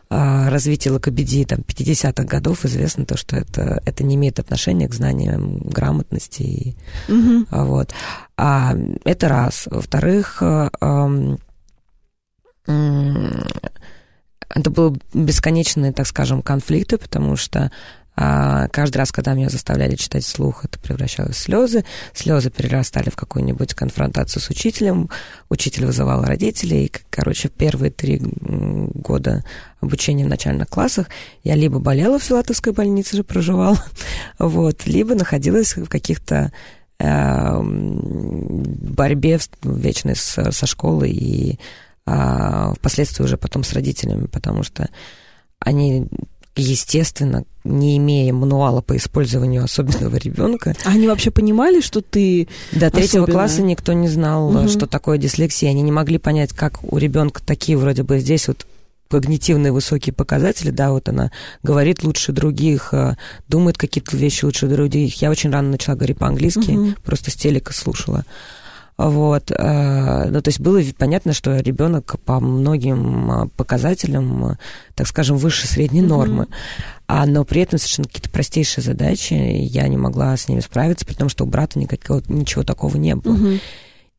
а, 0.09 0.49
развития 0.49 0.91
логопедии 0.91 1.43
там, 1.43 1.59
50-х 1.59 2.23
годов 2.23 2.65
известно 2.65 3.05
то, 3.05 3.17
что 3.17 3.35
это, 3.35 3.81
это 3.85 4.03
не 4.03 4.15
имеет 4.15 4.39
отношения 4.39 4.87
к 4.87 4.95
знаниям 4.95 5.59
грамотности. 5.59 6.41
И, 6.41 6.75
mm-hmm. 7.07 7.65
вот. 7.65 7.93
а, 8.35 8.75
это 9.03 9.27
раз. 9.29 9.67
Во-вторых, 9.69 10.41
а, 10.41 10.69
это 14.49 14.69
были 14.71 14.99
бесконечные, 15.13 15.91
так 15.91 16.07
скажем, 16.07 16.41
конфликты, 16.41 16.97
потому 16.97 17.35
что 17.35 17.71
а 18.19 18.67
каждый 18.69 18.97
раз, 18.97 19.11
когда 19.11 19.35
меня 19.35 19.47
заставляли 19.47 19.95
читать 19.95 20.23
вслух, 20.23 20.65
это 20.65 20.79
превращалось 20.79 21.35
в 21.35 21.39
слезы. 21.39 21.85
Слезы 22.15 22.49
перерастали 22.49 23.11
в 23.11 23.15
какую-нибудь 23.15 23.75
конфронтацию 23.75 24.41
с 24.41 24.49
учителем. 24.49 25.11
Учитель 25.49 25.85
вызывал 25.85 26.23
родителей. 26.23 26.85
И, 26.85 26.91
короче, 27.11 27.47
первые 27.47 27.91
три 27.91 28.19
года 28.19 29.45
обучения 29.81 30.25
в 30.25 30.29
начальных 30.29 30.67
классах 30.67 31.09
я 31.43 31.53
либо 31.53 31.77
болела 31.77 32.17
в 32.17 32.23
Филатовской 32.23 32.73
больнице, 32.73 33.17
же 33.17 33.23
проживала, 33.23 33.77
вот, 34.39 34.87
либо 34.87 35.13
находилась 35.13 35.77
в 35.77 35.85
каких-то 35.85 36.51
э, 36.97 37.61
борьбе 37.61 39.37
вечной 39.61 40.15
со 40.15 40.65
школой 40.65 41.11
и 41.11 41.59
э, 42.07 42.73
впоследствии 42.75 43.23
уже 43.23 43.37
потом 43.37 43.63
с 43.63 43.73
родителями, 43.73 44.25
потому 44.25 44.63
что 44.63 44.89
они 45.59 46.07
естественно, 46.61 47.43
не 47.63 47.97
имея 47.97 48.33
мануала 48.33 48.81
по 48.81 48.95
использованию 48.95 49.63
особенного 49.63 50.15
ребенка. 50.23 50.75
А 50.85 50.91
они 50.91 51.07
вообще 51.07 51.31
понимали, 51.31 51.81
что 51.81 52.01
ты 52.01 52.47
До 52.71 52.89
третьего 52.89 53.23
особенная? 53.23 53.33
класса 53.33 53.61
никто 53.61 53.93
не 53.93 54.07
знал, 54.07 54.49
угу. 54.49 54.67
что 54.69 54.87
такое 54.87 55.17
дислексия. 55.17 55.69
Они 55.69 55.81
не 55.81 55.91
могли 55.91 56.17
понять, 56.17 56.53
как 56.53 56.83
у 56.83 56.97
ребенка 56.97 57.41
такие 57.43 57.77
вроде 57.77 58.03
бы 58.03 58.19
здесь 58.19 58.47
вот 58.47 58.65
когнитивные 59.09 59.71
высокие 59.71 60.13
показатели, 60.13 60.69
да, 60.69 60.91
вот 60.91 61.07
она 61.09 61.31
говорит 61.63 62.03
лучше 62.03 62.33
других, 62.33 62.89
э, 62.91 63.15
думает 63.47 63.77
какие-то 63.77 64.17
вещи 64.17 64.45
лучше 64.45 64.67
других. 64.67 65.21
Я 65.21 65.29
очень 65.29 65.49
рано 65.49 65.71
начала 65.71 65.95
говорить 65.95 66.17
по-английски, 66.17 66.71
угу. 66.71 66.93
просто 67.03 67.31
с 67.31 67.35
телека 67.35 67.73
слушала. 67.73 68.25
Вот. 68.97 69.51
Э, 69.51 70.27
ну, 70.29 70.41
то 70.41 70.49
есть 70.49 70.59
было 70.59 70.81
понятно, 70.97 71.33
что 71.33 71.57
ребенок 71.57 72.19
по 72.25 72.39
многим 72.39 73.31
э, 73.31 73.47
показателям, 73.55 74.57
так 74.95 75.07
скажем, 75.07 75.37
выше 75.37 75.67
средней 75.67 76.01
нормы. 76.01 76.47
А, 77.07 77.25
но 77.25 77.45
при 77.45 77.61
этом 77.61 77.79
совершенно 77.79 78.07
какие-то 78.07 78.29
простейшие 78.29 78.83
задачи 78.83 79.33
я 79.33 79.87
не 79.87 79.97
могла 79.97 80.35
с 80.35 80.49
ними 80.49 80.59
справиться, 80.59 81.05
при 81.05 81.13
том, 81.13 81.29
что 81.29 81.45
у 81.45 81.47
брата 81.47 81.79
никакого, 81.79 82.21
ничего 82.27 82.63
такого 82.63 82.97
не 82.97 83.15
было. 83.15 83.35
Mm-hmm. 83.35 83.61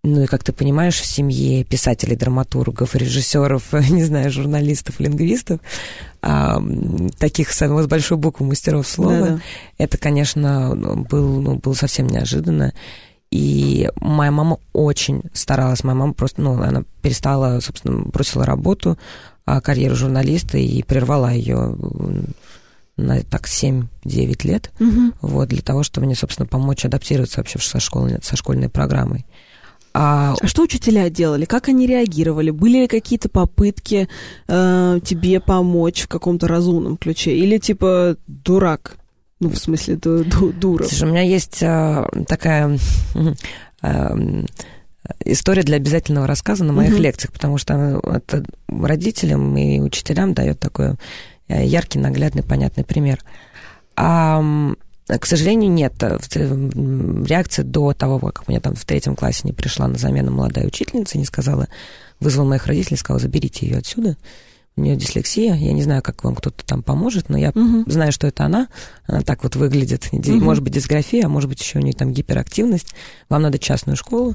Ну 0.04 0.22
и, 0.22 0.26
как 0.26 0.44
ты 0.44 0.52
понимаешь, 0.52 0.98
в 0.98 1.04
семье 1.04 1.64
писателей, 1.64 2.16
драматургов, 2.16 2.94
режиссеров, 2.94 3.72
не 3.90 4.04
знаю, 4.04 4.30
журналистов, 4.30 5.00
лингвистов, 5.00 5.60
а, 6.22 6.62
таких 7.18 7.52
с 7.52 7.86
большой 7.86 8.16
буквы 8.16 8.46
мастеров 8.46 8.86
слова, 8.86 9.20
Да-да. 9.20 9.40
это, 9.76 9.98
конечно, 9.98 10.74
был, 11.10 11.40
ну, 11.42 11.56
было 11.56 11.74
совсем 11.74 12.06
неожиданно. 12.06 12.72
И 13.30 13.90
моя 14.00 14.30
мама 14.30 14.58
очень 14.72 15.22
старалась. 15.32 15.84
Моя 15.84 15.96
мама 15.96 16.14
просто, 16.14 16.40
ну, 16.40 16.60
она 16.62 16.84
перестала, 17.02 17.60
собственно, 17.60 18.02
бросила 18.04 18.46
работу, 18.46 18.98
а, 19.44 19.60
карьеру 19.60 19.96
журналиста 19.96 20.58
и 20.58 20.82
прервала 20.82 21.32
ее 21.32 21.76
на 22.98 23.22
так 23.22 23.46
7-9 23.46 24.46
лет, 24.46 24.70
угу. 24.80 25.12
вот, 25.22 25.48
для 25.48 25.62
того, 25.62 25.82
чтобы 25.82 26.06
мне, 26.06 26.16
собственно, 26.16 26.46
помочь 26.46 26.84
адаптироваться 26.84 27.38
вообще 27.38 27.58
со, 27.60 27.80
школьной, 27.80 28.18
со 28.22 28.36
школьной 28.36 28.68
программой. 28.68 29.24
А... 29.94 30.34
а 30.40 30.46
что 30.46 30.62
учителя 30.62 31.08
делали? 31.08 31.44
Как 31.44 31.68
они 31.68 31.86
реагировали? 31.86 32.50
Были 32.50 32.80
ли 32.80 32.86
какие-то 32.88 33.28
попытки 33.28 34.08
э, 34.46 35.00
тебе 35.04 35.40
помочь 35.40 36.02
в 36.02 36.08
каком-то 36.08 36.46
разумном 36.46 36.96
ключе? 36.96 37.36
Или 37.36 37.58
типа 37.58 38.16
дурак? 38.26 38.96
Ну, 39.40 39.50
в 39.50 39.56
смысле, 39.56 39.96
ду 39.96 40.24
ду 40.24 40.52
дура. 40.52 40.84
Слушай, 40.84 41.08
у 41.08 41.12
меня 41.12 41.22
есть 41.22 41.62
э, 41.62 42.04
такая 42.26 42.76
э, 43.82 44.44
история 45.24 45.62
для 45.62 45.76
обязательного 45.76 46.26
рассказа 46.26 46.64
на 46.64 46.72
моих 46.72 46.94
угу. 46.94 47.02
лекциях, 47.02 47.32
потому 47.32 47.56
что 47.56 48.00
это 48.04 48.44
родителям 48.66 49.56
и 49.56 49.78
учителям 49.78 50.34
дает 50.34 50.58
такой 50.58 50.94
э, 51.46 51.64
яркий, 51.64 52.00
наглядный, 52.00 52.42
понятный 52.42 52.84
пример. 52.84 53.20
А, 53.94 54.42
к 55.06 55.24
сожалению, 55.24 55.70
нет. 55.70 55.94
Реакция 56.02 57.64
до 57.64 57.92
того, 57.92 58.18
как 58.18 58.48
мне 58.48 58.60
там 58.60 58.74
в 58.74 58.84
третьем 58.84 59.14
классе 59.14 59.42
не 59.44 59.52
пришла 59.52 59.86
на 59.86 59.98
замену 59.98 60.32
молодая 60.32 60.66
учительница, 60.66 61.16
не 61.16 61.24
сказала, 61.24 61.68
вызвал 62.18 62.44
моих 62.44 62.66
родителей, 62.66 62.96
сказал, 62.96 63.20
заберите 63.20 63.66
ее 63.66 63.78
отсюда 63.78 64.16
у 64.78 64.82
нее 64.82 64.96
дислексия, 64.96 65.54
я 65.54 65.72
не 65.72 65.82
знаю, 65.82 66.02
как 66.02 66.24
вам 66.24 66.34
кто-то 66.34 66.64
там 66.64 66.82
поможет, 66.82 67.28
но 67.28 67.36
я 67.36 67.50
угу. 67.50 67.84
знаю, 67.86 68.12
что 68.12 68.26
это 68.26 68.44
она, 68.44 68.68
она 69.06 69.22
так 69.22 69.42
вот 69.42 69.56
выглядит, 69.56 70.08
угу. 70.12 70.32
может 70.36 70.62
быть 70.62 70.72
дисграфия, 70.72 71.26
а 71.26 71.28
может 71.28 71.48
быть 71.48 71.60
еще 71.60 71.78
у 71.78 71.82
нее 71.82 71.94
там 71.94 72.12
гиперактивность, 72.12 72.94
вам 73.28 73.42
надо 73.42 73.58
частную 73.58 73.96
школу. 73.96 74.34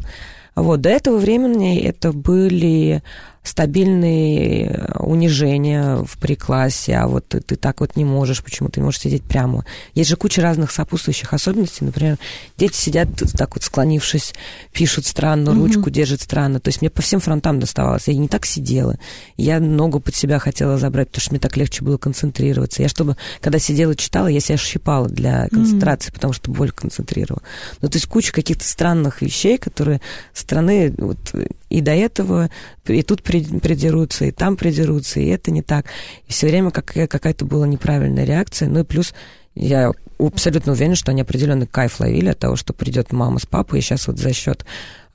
Вот, 0.55 0.81
до 0.81 0.89
этого 0.89 1.17
времени 1.17 1.79
это 1.79 2.11
были 2.11 3.01
стабильные 3.43 4.67
э, 4.67 4.97
унижения 4.99 5.97
в 5.97 6.17
приклассе, 6.17 6.95
а 6.95 7.07
вот 7.07 7.27
ты, 7.27 7.41
ты 7.41 7.57
так 7.57 7.81
вот 7.81 7.97
не 7.97 8.05
можешь, 8.05 8.41
почему 8.41 8.69
ты 8.69 8.79
не 8.79 8.85
можешь 8.85 9.01
сидеть 9.01 9.23
прямо. 9.23 9.65
Есть 9.93 10.09
же 10.09 10.15
куча 10.15 10.41
разных 10.41 10.71
сопутствующих 10.71 11.33
особенностей. 11.33 11.83
Например, 11.83 12.17
дети 12.57 12.75
сидят 12.75 13.09
так 13.37 13.53
вот 13.55 13.63
склонившись, 13.63 14.33
пишут 14.71 15.05
странно, 15.05 15.51
угу. 15.51 15.59
ручку 15.59 15.89
держат 15.89 16.21
странно. 16.21 16.61
То 16.61 16.69
есть 16.69 16.79
мне 16.79 16.89
по 16.89 17.01
всем 17.01 17.19
фронтам 17.19 17.59
доставалось. 17.59 18.07
Я 18.07 18.15
не 18.15 18.29
так 18.29 18.45
сидела. 18.45 18.97
Я 19.35 19.59
ногу 19.59 19.99
под 19.99 20.15
себя 20.15 20.39
хотела 20.39 20.77
забрать, 20.77 21.09
потому 21.09 21.21
что 21.21 21.31
мне 21.31 21.39
так 21.39 21.57
легче 21.57 21.83
было 21.83 21.97
концентрироваться. 21.97 22.81
Я 22.81 22.87
чтобы, 22.87 23.17
когда 23.41 23.59
сидела, 23.59 23.93
читала, 23.93 24.27
я 24.27 24.39
себя 24.39 24.57
щипала 24.57 25.09
для 25.09 25.49
концентрации, 25.49 26.09
угу. 26.09 26.15
потому 26.15 26.33
что 26.33 26.49
боль 26.49 26.71
концентрировала. 26.71 27.41
Ну, 27.81 27.89
то 27.89 27.97
есть 27.97 28.07
куча 28.07 28.31
каких-то 28.31 28.63
странных 28.63 29.21
вещей, 29.21 29.57
которые 29.57 29.99
страны 30.43 30.93
вот, 30.97 31.33
и 31.69 31.81
до 31.81 31.91
этого, 31.91 32.49
и 32.85 33.01
тут 33.01 33.23
придерутся, 33.23 34.25
и 34.25 34.31
там 34.31 34.55
придерутся, 34.55 35.19
и 35.19 35.27
это 35.27 35.49
не 35.51 35.61
так. 35.61 35.85
И 36.27 36.31
все 36.31 36.47
время 36.47 36.69
какая- 36.71 37.07
какая-то 37.07 37.45
была 37.45 37.67
неправильная 37.67 38.25
реакция. 38.25 38.69
Ну 38.69 38.81
и 38.81 38.83
плюс 38.83 39.13
Я 39.55 39.91
абсолютно 40.17 40.71
уверена, 40.71 40.95
что 40.95 41.11
они 41.11 41.21
определенный 41.21 41.67
кайф 41.67 41.99
ловили 41.99 42.29
от 42.29 42.39
того, 42.39 42.55
что 42.55 42.73
придет 42.73 43.11
мама 43.11 43.37
с 43.37 43.45
папой, 43.45 43.79
и 43.79 43.81
сейчас 43.83 44.07
вот 44.07 44.17
за 44.17 44.33
счет 44.33 44.65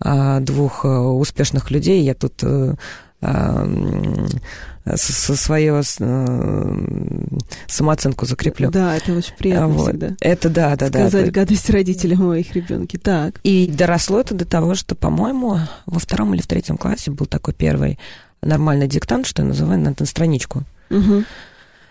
а, 0.00 0.38
двух 0.40 0.84
а, 0.84 1.00
успешных 1.00 1.72
людей 1.72 2.02
я 2.02 2.14
тут 2.14 2.44
а, 3.20 3.66
со 4.96 5.36
свою 5.36 5.80
э, 5.80 6.74
самооценку 7.66 8.26
закреплю. 8.26 8.70
Да, 8.70 8.96
это 8.96 9.12
очень 9.12 9.34
приятно 9.34 9.68
вот. 9.68 9.88
всегда. 9.88 10.16
Это 10.20 10.48
да, 10.48 10.76
да, 10.76 10.88
да. 10.88 11.08
Сказать 11.08 11.26
да. 11.26 11.40
гадость 11.40 11.70
родителям 11.70 12.30
о 12.30 12.36
их 12.36 12.54
ребенке. 12.54 12.98
Так. 12.98 13.40
И 13.42 13.66
доросло 13.66 14.20
это 14.20 14.34
до 14.34 14.44
того, 14.44 14.74
что, 14.74 14.94
по-моему, 14.94 15.58
во 15.86 15.98
втором 15.98 16.34
или 16.34 16.42
в 16.42 16.46
третьем 16.46 16.76
классе 16.76 17.10
был 17.10 17.26
такой 17.26 17.54
первый 17.54 17.98
нормальный 18.42 18.88
диктант, 18.88 19.26
что 19.26 19.42
я 19.42 19.48
называю 19.48 19.80
на 19.80 19.94
страничку. 20.06 20.64
Угу 20.90 21.24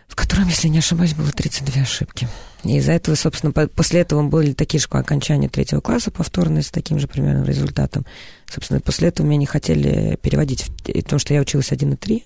в 0.07 0.15
котором, 0.15 0.47
если 0.47 0.67
не 0.69 0.79
ошибаюсь, 0.79 1.13
было 1.13 1.31
32 1.31 1.81
ошибки. 1.81 2.27
И 2.63 2.77
из-за 2.77 2.93
этого, 2.93 3.15
собственно, 3.15 3.51
после 3.51 4.01
этого 4.01 4.23
были 4.23 4.53
такие 4.53 4.79
же 4.79 4.87
окончания 4.89 5.49
третьего 5.49 5.81
класса 5.81 6.11
повторные 6.11 6.63
с 6.63 6.71
таким 6.71 6.99
же 6.99 7.07
примерным 7.07 7.43
результатом. 7.43 8.05
Собственно, 8.49 8.79
после 8.79 9.09
этого 9.09 9.27
меня 9.27 9.37
не 9.37 9.45
хотели 9.45 10.17
переводить, 10.21 10.67
потому 10.83 11.19
что 11.19 11.33
я 11.33 11.41
училась 11.41 11.71
1 11.71 11.93
и 11.93 11.95
3, 11.95 12.25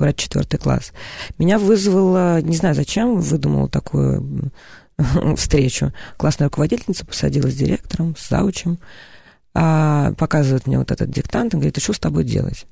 брать 0.00 0.16
четвертый 0.16 0.58
класс. 0.58 0.92
Меня 1.38 1.58
вызвало, 1.58 2.40
не 2.40 2.56
знаю 2.56 2.74
зачем, 2.74 3.20
выдумала 3.20 3.68
такую 3.68 4.50
встречу. 5.36 5.92
Классная 6.16 6.48
руководительница 6.48 7.06
посадила 7.06 7.50
с 7.50 7.54
директором, 7.54 8.16
с 8.16 8.28
заучем, 8.28 8.78
а 9.54 10.12
показывает 10.14 10.66
мне 10.66 10.78
вот 10.78 10.90
этот 10.90 11.10
диктант, 11.10 11.54
и 11.54 11.56
говорит, 11.56 11.78
а 11.78 11.80
что 11.80 11.92
с 11.92 11.98
тобой 11.98 12.24
делать? 12.24 12.66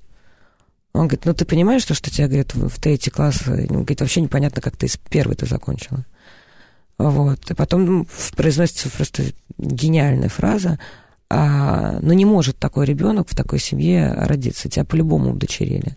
Он 0.95 1.03
говорит, 1.03 1.27
ну 1.27 1.35
ты 1.35 1.45
понимаешь, 1.45 1.83
что, 1.83 1.95
что 1.95 2.11
тебя, 2.11 2.27
говорит, 2.27 2.55
в 2.55 2.81
третий 2.81 3.11
класс, 3.11 3.43
он 3.47 3.67
говорит, 3.67 4.01
вообще 4.01 4.21
непонятно, 4.21 4.63
как 4.63 4.77
ты 4.77 4.87
из 4.87 4.97
первой 4.97 5.37
ты 5.37 5.47
закончила. 5.47 6.05
Вот. 6.99 7.51
И 7.51 7.55
потом 7.55 7.85
ну, 7.85 8.07
произносится 8.37 8.91
просто 8.91 9.23
гениальная 9.59 10.29
фраза, 10.29 10.79
а, 11.31 11.99
ну 12.01 12.15
не 12.15 12.25
может 12.25 12.59
такой 12.59 12.87
ребенок 12.87 13.29
в 13.29 13.37
такой 13.37 13.59
семье 13.59 14.15
родиться, 14.17 14.69
тебя 14.69 14.85
по-любому 14.85 15.33
удочерили. 15.33 15.95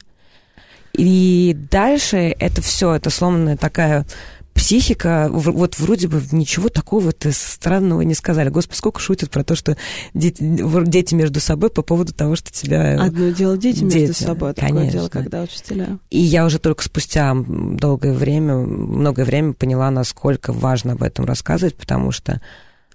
И 0.94 1.56
дальше 1.70 2.36
это 2.40 2.62
все, 2.62 2.94
это 2.94 3.10
сломанная 3.10 3.58
такая 3.58 4.06
психика, 4.54 5.30
вот 5.32 5.80
вроде 5.80 6.08
бы 6.08 6.22
ничего 6.32 6.70
такого-то 6.70 7.32
странного 7.32 8.02
не 8.02 8.14
сказали. 8.14 8.50
Господи, 8.50 8.78
сколько 8.78 9.00
шутят 9.00 9.30
про 9.30 9.44
то, 9.44 9.56
что 9.56 9.78
дети, 10.14 10.44
дети 10.86 11.16
между 11.16 11.40
собой 11.40 11.70
по 11.70 11.82
поводу 11.82 12.14
того, 12.14 12.36
что 12.36 12.52
тебя... 12.52 13.02
Одно 13.02 13.30
дело 13.30 13.58
дети, 13.58 13.80
дети. 13.80 13.98
между 13.98 14.14
собой, 14.14 14.52
а 14.52 14.54
другое 14.54 14.80
Конечно. 14.80 15.00
дело, 15.00 15.10
когда 15.10 15.42
учителя. 15.44 16.00
И 16.10 16.20
я 16.20 16.46
уже 16.46 16.60
только 16.60 16.84
спустя 16.84 17.36
долгое 17.48 18.14
время, 18.14 18.58
многое 18.58 19.26
время 19.26 19.54
поняла, 19.54 19.90
насколько 19.90 20.52
важно 20.52 20.94
об 20.94 21.04
этом 21.04 21.26
рассказывать, 21.26 21.76
потому 21.76 22.12
что 22.12 22.42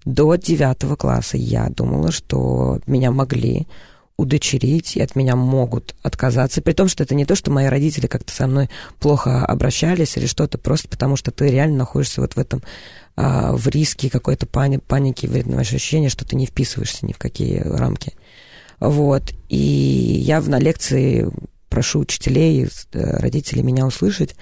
до 0.05 0.37
девятого 0.37 0.95
класса 0.97 1.37
я 1.37 1.69
думала, 1.69 2.12
что 2.12 2.81
меня 2.87 3.11
могли 3.11 3.67
удочерить, 4.16 4.96
и 4.96 5.02
от 5.02 5.14
меня 5.14 5.37
могут 5.37 5.94
отказаться, 6.02 6.62
при 6.62 6.73
том, 6.73 6.88
что 6.88 7.02
это 7.02 7.14
не 7.14 7.26
то, 7.26 7.35
что 7.35 7.50
мои 7.50 7.66
родители 7.66 8.06
как-то 8.06 8.32
со 8.32 8.46
мной 8.46 8.70
плохо 8.99 9.44
обращались 9.44 10.16
или 10.16 10.26
что-то, 10.26 10.56
просто 10.58 10.88
потому 10.88 11.16
что 11.16 11.30
ты 11.30 11.49
реально 11.49 11.78
находишься 11.78 12.23
вот 12.23 12.35
в 12.35 12.38
этом, 12.38 12.62
а, 13.14 13.52
в 13.52 13.68
риске 13.68 14.08
какой-то 14.08 14.46
пани, 14.46 14.78
паники, 14.78 15.26
вредного 15.26 15.61
ощущения, 15.61 16.08
что 16.08 16.25
ты 16.25 16.37
не 16.37 16.46
вписываешься 16.46 17.04
ни 17.04 17.12
в 17.12 17.18
какие 17.18 17.61
рамки. 17.61 18.14
Вот. 18.80 19.32
И 19.49 19.56
я 19.56 20.40
на 20.40 20.58
лекции 20.58 21.30
прошу 21.68 22.00
учителей, 22.00 22.68
э, 22.92 23.16
родителей 23.18 23.62
меня 23.62 23.87
услышать 23.87 24.35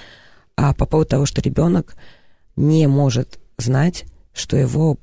а 0.56 0.72
по 0.72 0.86
поводу 0.86 1.10
того, 1.10 1.26
что 1.26 1.40
ребенок 1.40 1.96
не 2.56 2.86
может 2.86 3.38
знать, 3.58 4.04
что 4.32 4.56
его 4.56 4.98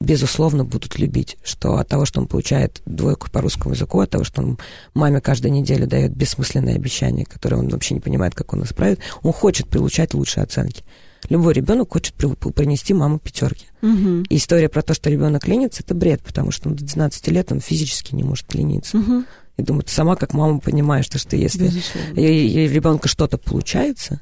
безусловно, 0.00 0.64
будут 0.64 0.98
любить, 0.98 1.36
что 1.42 1.76
от 1.76 1.88
того, 1.88 2.06
что 2.06 2.20
он 2.20 2.26
получает 2.26 2.80
двойку 2.86 3.30
по 3.30 3.40
русскому 3.40 3.74
языку, 3.74 4.00
от 4.00 4.10
того, 4.10 4.24
что 4.24 4.42
он 4.42 4.58
маме 4.94 5.20
каждую 5.20 5.52
неделю 5.52 5.86
дает 5.86 6.16
бессмысленные 6.16 6.76
обещания, 6.76 7.24
которые 7.24 7.60
он 7.60 7.68
вообще 7.68 7.94
не 7.94 8.00
понимает, 8.00 8.34
как 8.34 8.52
он 8.54 8.62
исправит, 8.62 9.00
он 9.22 9.32
хочет 9.32 9.68
получать 9.68 10.14
лучшие 10.14 10.44
оценки. 10.44 10.84
Любой 11.28 11.54
ребенок 11.54 11.92
хочет 11.92 12.14
принести 12.14 12.92
маму 12.92 13.18
пятерки. 13.18 13.66
Угу. 13.82 14.24
И 14.28 14.36
история 14.36 14.68
про 14.68 14.82
то, 14.82 14.94
что 14.94 15.10
ребенок 15.10 15.46
ленится, 15.46 15.82
это 15.82 15.94
бред, 15.94 16.22
потому 16.22 16.50
что 16.50 16.68
он 16.68 16.76
до 16.76 16.84
12 16.84 17.28
лет 17.28 17.52
он 17.52 17.60
физически 17.60 18.14
не 18.14 18.24
может 18.24 18.54
лениться. 18.54 18.98
Угу. 18.98 19.24
И 19.56 19.62
думаю, 19.62 19.84
ты 19.84 19.92
сама 19.92 20.16
как 20.16 20.34
мама 20.34 20.60
понимаешь, 20.60 21.06
что, 21.06 21.18
что 21.18 21.36
если 21.36 21.70
ребенка 22.14 23.08
что-то 23.08 23.38
получается, 23.38 24.20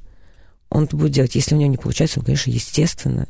он 0.69 0.85
это 0.85 0.97
будет 0.97 1.13
делать. 1.13 1.35
Если 1.35 1.55
у 1.55 1.59
него 1.59 1.71
не 1.71 1.77
получается, 1.77 2.21
он, 2.21 2.27
конечно, 2.27 2.51
естественно, 2.51 3.27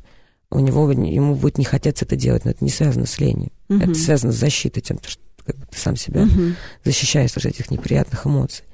у 0.53 0.61
него 0.61 0.91
ему 0.91 1.35
будет 1.35 1.59
не 1.59 1.65
хотеться 1.65 2.05
это 2.05 2.17
делать, 2.17 2.45
но 2.45 2.51
это 2.51 2.65
не 2.65 2.71
связано 2.71 3.07
с 3.07 3.19
ленью. 3.19 3.51
Угу. 3.69 3.81
Это 3.81 3.95
связано 3.95 4.33
с 4.33 4.37
защитой, 4.37 4.81
тем, 4.81 4.99
что 5.03 5.21
как 5.45 5.57
бы, 5.57 5.67
ты 5.67 5.79
сам 5.79 5.97
себя 5.97 6.23
угу. 6.23 6.55
защищаешь 6.85 7.37
от 7.37 7.45
этих 7.45 7.71
неприятных 7.71 8.27
эмоций. 8.27 8.65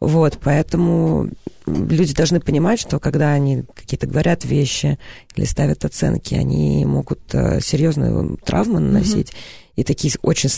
Вот, 0.00 0.38
поэтому 0.42 1.30
люди 1.66 2.14
должны 2.14 2.40
понимать, 2.40 2.80
что 2.80 2.98
когда 2.98 3.32
они 3.32 3.64
какие-то 3.74 4.06
говорят 4.06 4.44
вещи 4.44 4.98
или 5.36 5.44
ставят 5.44 5.84
оценки, 5.84 6.34
они 6.34 6.84
могут 6.84 7.20
э, 7.32 7.60
серьезные 7.60 8.36
травмы 8.44 8.80
наносить. 8.80 9.30
Угу 9.30 9.38
и 9.76 9.84
такие 9.84 10.12
очень 10.22 10.50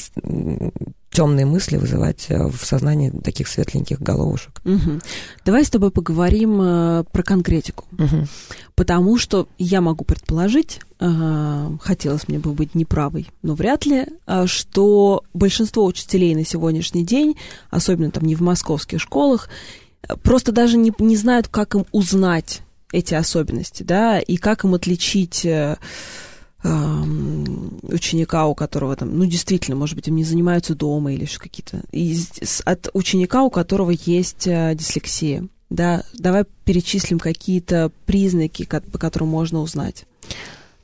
темные 1.10 1.46
мысли 1.46 1.76
вызывать 1.76 2.26
э, 2.28 2.48
в 2.48 2.64
сознании 2.64 3.10
таких 3.10 3.46
светленьких 3.46 4.00
головушек. 4.00 4.60
Угу. 4.64 5.00
Давай 5.44 5.64
с 5.64 5.70
тобой 5.70 5.92
поговорим 5.92 6.60
э, 6.60 7.04
про 7.12 7.22
конкретику. 7.22 7.84
Угу. 7.92 8.26
Потому 8.74 9.16
что 9.16 9.46
я 9.56 9.80
могу 9.80 10.04
предположить, 10.04 10.80
э, 10.98 11.70
хотелось 11.80 12.26
мне 12.26 12.40
бы 12.40 12.52
быть 12.52 12.74
неправой, 12.74 13.28
но 13.42 13.54
вряд 13.54 13.86
ли, 13.86 14.06
э, 14.26 14.46
что 14.46 15.22
большинство 15.32 15.84
учителей 15.84 16.34
на 16.34 16.44
сегодняшний 16.44 17.06
день, 17.06 17.36
особенно 17.70 18.10
там 18.10 18.24
не 18.24 18.34
в 18.34 18.40
московских 18.40 19.00
школах, 19.00 19.48
просто 20.22 20.52
даже 20.52 20.76
не, 20.76 20.92
не 20.98 21.16
знают, 21.16 21.48
как 21.48 21.74
им 21.74 21.86
узнать 21.92 22.62
эти 22.92 23.14
особенности, 23.14 23.82
да, 23.82 24.18
и 24.20 24.36
как 24.36 24.64
им 24.64 24.74
отличить... 24.74 25.44
Э, 25.44 25.76
ученика, 27.82 28.46
у 28.46 28.54
которого 28.54 28.96
там, 28.96 29.18
ну, 29.18 29.26
действительно, 29.26 29.76
может 29.76 29.96
быть, 29.96 30.08
им 30.08 30.16
не 30.16 30.24
занимаются 30.24 30.74
дома 30.74 31.12
или 31.12 31.24
еще 31.24 31.38
какие-то, 31.38 31.82
от 32.64 32.88
ученика, 32.94 33.42
у 33.42 33.50
которого 33.50 33.90
есть 33.90 34.46
э, 34.46 34.74
дислексия. 34.74 35.46
Да, 35.68 36.04
давай 36.14 36.44
перечислим 36.64 37.18
какие-то 37.18 37.90
признаки, 38.06 38.64
по 38.64 38.98
которым 38.98 39.28
можно 39.28 39.60
узнать. 39.60 40.06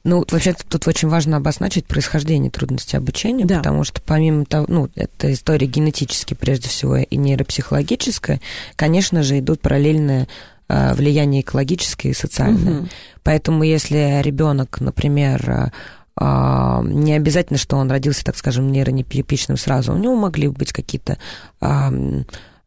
Ну, 0.03 0.25
вообще 0.31 0.55
тут 0.55 0.89
очень 0.89 1.09
важно 1.09 1.37
обозначить 1.37 1.87
происхождение 1.87 2.51
трудностей 2.51 2.97
обучения, 2.97 3.45
да. 3.45 3.59
потому 3.59 3.85
что 3.85 4.01
помимо 4.01 4.47
того, 4.47 4.67
ну, 4.69 4.89
это 4.95 5.33
история 5.33 5.67
генетически 5.67 6.35
прежде 6.35 6.69
всего 6.69 6.97
и 6.97 7.17
нейропсихологическая, 7.17 8.41
конечно 8.77 9.23
же, 9.23 9.39
идут 9.39 9.61
параллельные 9.61 10.27
Э, 10.73 10.95
влияние 10.95 11.41
экологическое 11.41 12.13
и 12.13 12.15
социальное. 12.15 12.83
Угу. 12.83 12.89
Поэтому 13.25 13.65
если 13.65 14.23
ребенок, 14.23 14.81
например, 14.81 15.51
э, 15.51 15.71
э, 16.21 16.81
не 16.85 17.13
обязательно, 17.15 17.59
что 17.59 17.77
он 17.77 17.91
родился, 17.91 18.25
так 18.25 18.37
скажем, 18.37 18.71
нейронепипичным 18.71 19.57
сразу, 19.57 19.93
у 19.93 19.99
него 19.99 20.15
могли 20.15 20.47
быть 20.47 20.73
какие-то 20.73 21.19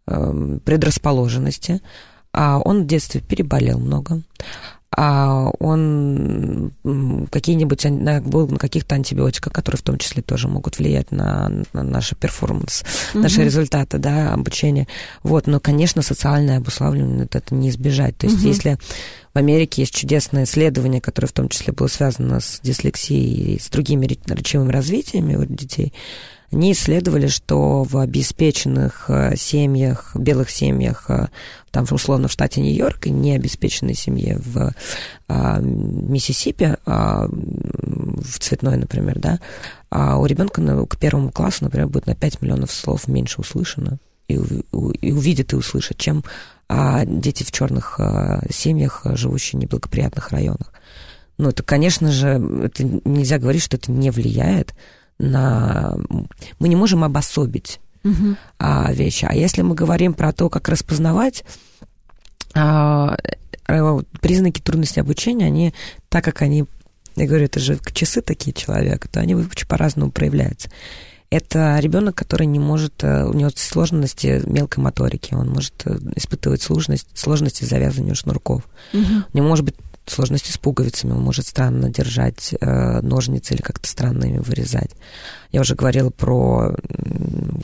предрасположенности, 0.06 1.82
а 2.34 2.60
он 2.60 2.84
в 2.84 2.88
детстве 2.88 3.22
переболел 3.22 3.80
много, 3.80 4.22
а 4.96 5.50
он 5.60 6.72
какие-нибудь 7.32 7.86
был 8.26 8.48
на 8.48 8.58
каких-то 8.58 8.96
антибиотиках, 8.96 9.52
которые 9.52 9.80
в 9.80 9.84
том 9.84 9.98
числе 9.98 10.22
тоже 10.22 10.48
могут 10.48 10.78
влиять 10.78 11.12
на, 11.12 11.52
на 11.74 11.84
наш 11.84 12.14
перформанс, 12.20 12.84
mm-hmm. 12.84 13.20
наши 13.20 13.44
результаты, 13.44 13.98
да, 13.98 14.34
обучения. 14.34 14.88
Вот, 15.24 15.48
но, 15.48 15.60
конечно, 15.60 16.02
социальное 16.02 16.58
обуславливание 16.58 17.28
это, 17.32 17.56
не 17.56 17.70
избежать. 17.70 18.18
То 18.18 18.28
есть, 18.28 18.44
mm-hmm. 18.44 18.48
если 18.48 18.78
в 19.34 19.38
Америке 19.38 19.82
есть 19.82 19.96
чудесное 19.96 20.44
исследование, 20.44 21.02
которое 21.02 21.28
в 21.28 21.34
том 21.34 21.50
числе 21.50 21.74
было 21.74 21.88
связано 21.88 22.40
с 22.40 22.60
дислексией 22.62 23.56
и 23.56 23.60
с 23.60 23.70
другими 23.70 24.06
речевыми 24.06 24.72
развитиями 24.72 25.36
у 25.36 25.46
детей, 25.46 25.94
они 26.54 26.74
исследовали, 26.74 27.28
что 27.28 27.84
в 27.84 27.98
обеспеченных 27.98 29.06
э, 29.08 29.36
семьях, 29.36 30.16
белых 30.16 30.50
семьях, 30.52 31.06
э, 31.10 31.28
там, 31.72 31.86
условно, 31.90 32.28
в 32.28 32.32
штате 32.32 32.62
Нью-Йорк, 32.62 33.08
и 33.08 33.10
необеспеченной 33.10 33.96
семье 33.96 34.38
в 34.38 34.72
а, 35.28 35.60
Миссисипи, 35.60 36.78
а, 36.86 37.28
в 37.28 38.40
цветной, 38.40 38.78
например, 38.78 39.18
да, 39.18 39.40
а 39.90 40.20
у 40.20 40.28
ребенка 40.28 40.62
на, 40.62 40.86
к 40.86 40.98
первому 40.98 41.32
классу, 41.32 41.64
например, 41.64 41.88
будет 41.88 42.06
на 42.06 42.16
5 42.16 42.44
миллионов 42.44 42.72
слов 42.72 43.08
меньше 43.08 43.42
услышано 43.42 43.98
и, 44.28 44.36
и 44.36 45.12
увидит 45.12 45.54
и 45.54 45.56
услышит, 45.56 45.98
чем 45.98 46.24
а, 46.70 47.06
дети 47.06 47.44
в 47.44 47.52
черных 47.52 48.00
а, 48.00 48.44
семьях, 48.52 49.02
живущие 49.16 49.60
в 49.60 49.64
неблагоприятных 49.64 50.30
районах. 50.30 50.72
Ну, 51.40 51.50
это, 51.50 51.64
конечно 51.64 52.12
же, 52.12 52.40
это 52.64 52.84
нельзя 52.84 53.40
говорить, 53.40 53.64
что 53.64 53.78
это 53.78 53.92
не 53.92 54.12
влияет 54.12 54.76
на... 55.20 55.96
Мы 56.60 56.68
не 56.70 56.76
можем 56.76 57.04
обособить 57.04 57.80
угу. 58.04 58.36
а, 58.60 58.92
вещи. 58.94 59.26
А 59.28 59.34
если 59.34 59.62
мы 59.62 59.76
говорим 59.76 60.14
про 60.14 60.32
то, 60.32 60.50
как 60.50 60.70
распознавать, 60.70 61.44
а, 62.56 63.18
признаки 64.22 64.62
трудности 64.62 65.00
обучения, 65.00 65.46
они, 65.46 65.74
так 66.10 66.24
как 66.24 66.42
они, 66.42 66.66
я 67.16 67.28
говорю, 67.28 67.46
это 67.46 67.60
же 67.60 67.80
часы 67.94 68.22
такие 68.22 68.54
человека, 68.54 69.08
то 69.08 69.20
они 69.20 69.36
очень 69.36 69.68
по-разному 69.68 70.12
проявляются. 70.12 70.70
Это 71.30 71.80
ребенок, 71.80 72.14
который 72.14 72.46
не 72.46 72.60
может, 72.60 73.04
э, 73.04 73.26
у 73.26 73.34
него 73.34 73.50
сложности 73.56 74.44
мелкой 74.46 74.84
моторики, 74.84 75.34
он 75.34 75.50
может 75.50 75.74
э, 75.86 75.98
испытывать 76.16 76.62
сложность, 76.62 77.08
сложности 77.16 77.64
завязывания 77.64 78.14
шнурков. 78.14 78.68
Угу. 78.94 79.24
У 79.34 79.38
него 79.38 79.48
может 79.48 79.66
быть 79.66 79.76
сложности 80.12 80.52
с 80.52 80.58
пуговицами, 80.58 81.12
он 81.12 81.22
может 81.22 81.48
странно 81.48 81.90
держать 81.90 82.54
э, 82.60 83.02
ножницы 83.02 83.54
или 83.54 83.62
как-то 83.62 83.88
странно 83.88 84.26
ими 84.26 84.40
вырезать. 84.40 84.92
Я 85.52 85.62
уже 85.62 85.76
говорила 85.76 86.10
про 86.10 86.76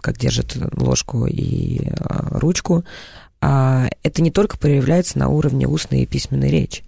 как 0.01 0.17
держит 0.17 0.57
ложку 0.77 1.25
и 1.25 1.81
э, 1.87 1.93
ручку. 2.31 2.85
А 3.41 3.87
это 4.03 4.21
не 4.21 4.31
только 4.31 4.57
проявляется 4.57 5.17
на 5.17 5.29
уровне 5.29 5.67
устной 5.67 6.01
и 6.01 6.05
письменной 6.05 6.49
речи. 6.49 6.83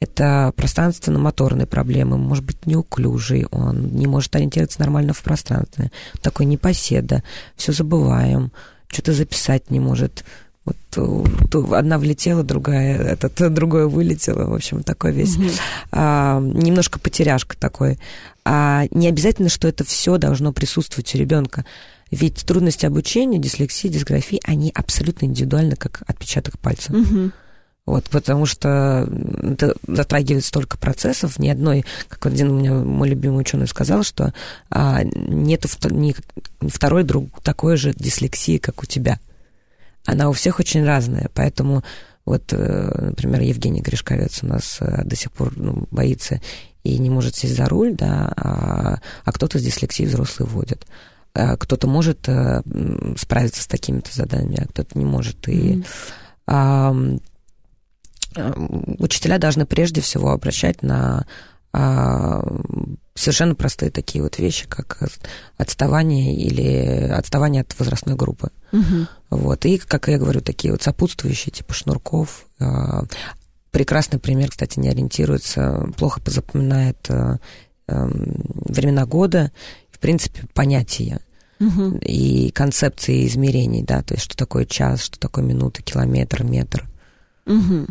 Это 0.00 0.52
пространственно-моторные 0.56 1.66
проблемы, 1.66 2.16
может 2.16 2.42
быть 2.42 2.64
неуклюжий, 2.64 3.44
он 3.50 3.88
не 3.88 4.06
может 4.06 4.34
ориентироваться 4.34 4.80
нормально 4.80 5.12
в 5.12 5.22
пространстве, 5.22 5.92
такой 6.22 6.46
непоседа, 6.46 7.22
все 7.54 7.72
забываем, 7.72 8.50
что-то 8.88 9.12
записать 9.12 9.70
не 9.70 9.78
может. 9.78 10.24
Вот 10.64 10.76
э, 10.96 11.74
одна 11.74 11.98
влетела, 11.98 12.42
другая, 12.42 12.98
этот, 12.98 13.34
другое 13.54 13.86
вылетело, 13.86 14.44
в 14.44 14.54
общем, 14.54 14.82
такой 14.82 15.12
весь. 15.12 15.36
Угу. 15.36 15.48
А, 15.92 16.40
немножко 16.40 16.98
потеряшка 16.98 17.56
такой. 17.56 17.98
А 18.44 18.84
не 18.90 19.08
обязательно, 19.08 19.48
что 19.48 19.68
это 19.68 19.84
все 19.84 20.18
должно 20.18 20.52
присутствовать 20.52 21.14
у 21.14 21.18
ребенка. 21.18 21.64
Ведь 22.10 22.44
трудности 22.44 22.86
обучения, 22.86 23.38
дислексия, 23.38 23.90
дисграфия, 23.90 24.40
они 24.44 24.72
абсолютно 24.74 25.26
индивидуальны, 25.26 25.76
как 25.76 26.02
отпечаток 26.06 26.58
пальца. 26.58 26.92
Угу. 26.92 27.30
Вот, 27.86 28.04
потому 28.04 28.46
что 28.46 29.08
это 29.42 29.74
затрагивает 29.86 30.44
столько 30.44 30.76
процессов. 30.76 31.38
Ни 31.38 31.48
одной, 31.48 31.84
как 32.08 32.26
один 32.26 32.50
у 32.50 32.58
меня 32.58 32.74
мой 32.74 33.08
любимый 33.08 33.40
ученый 33.40 33.66
сказал, 33.66 34.02
что 34.02 34.32
а, 34.70 35.02
нету 35.02 35.68
ни, 35.90 36.14
второй 36.68 37.04
друг 37.04 37.40
такой 37.42 37.76
же 37.76 37.92
дислексии, 37.92 38.58
как 38.58 38.82
у 38.82 38.86
тебя. 38.86 39.18
Она 40.06 40.28
у 40.28 40.32
всех 40.32 40.58
очень 40.58 40.84
разная, 40.84 41.30
поэтому 41.34 41.82
вот, 42.24 42.52
э, 42.52 43.08
например, 43.10 43.40
Евгений 43.42 43.80
Гришковец 43.80 44.42
у 44.42 44.46
нас 44.46 44.78
э, 44.80 45.02
до 45.04 45.16
сих 45.16 45.32
пор 45.32 45.52
ну, 45.56 45.86
боится 45.90 46.40
и 46.82 46.98
не 46.98 47.10
может 47.10 47.36
сесть 47.36 47.56
за 47.56 47.66
руль, 47.66 47.94
да, 47.94 48.32
а, 48.36 49.00
а 49.24 49.32
кто-то 49.32 49.58
с 49.58 49.62
дислексией 49.62 50.08
взрослый 50.08 50.48
водит. 50.48 50.86
А 51.34 51.56
кто-то 51.56 51.86
может 51.86 52.28
а, 52.28 52.62
справиться 53.16 53.62
с 53.62 53.66
такими-то 53.66 54.14
заданиями, 54.14 54.64
а 54.64 54.66
кто-то 54.66 54.98
не 54.98 55.04
может. 55.04 55.48
И 55.48 55.74
mm-hmm. 55.74 55.86
а, 56.46 56.94
учителя 58.98 59.38
должны 59.38 59.66
прежде 59.66 60.00
всего 60.00 60.30
обращать 60.30 60.82
на 60.82 61.26
а, 61.72 62.42
совершенно 63.20 63.54
простые 63.54 63.90
такие 63.90 64.22
вот 64.22 64.38
вещи, 64.38 64.66
как 64.66 64.98
отставание 65.56 66.34
или 66.34 67.08
отставание 67.10 67.62
от 67.62 67.78
возрастной 67.78 68.16
группы. 68.16 68.50
Угу. 68.72 69.06
Вот. 69.30 69.66
И, 69.66 69.78
как 69.78 70.08
я 70.08 70.18
говорю, 70.18 70.40
такие 70.40 70.72
вот 70.72 70.82
сопутствующие, 70.82 71.52
типа 71.52 71.72
шнурков. 71.74 72.46
А, 72.58 73.04
прекрасный 73.70 74.18
пример, 74.18 74.50
кстати, 74.50 74.78
не 74.78 74.88
ориентируется, 74.88 75.88
плохо 75.96 76.20
запоминает 76.26 76.98
а, 77.10 77.38
времена 77.86 79.04
года, 79.06 79.52
в 79.90 79.98
принципе, 79.98 80.44
понятия 80.54 81.20
угу. 81.58 81.98
и 82.02 82.50
концепции 82.50 83.26
измерений, 83.26 83.82
да, 83.82 84.02
то 84.02 84.14
есть 84.14 84.24
что 84.24 84.36
такое 84.36 84.64
час, 84.64 85.02
что 85.02 85.18
такое 85.18 85.44
минута, 85.44 85.82
километр, 85.82 86.44
метр. 86.44 86.88
Угу. 87.46 87.86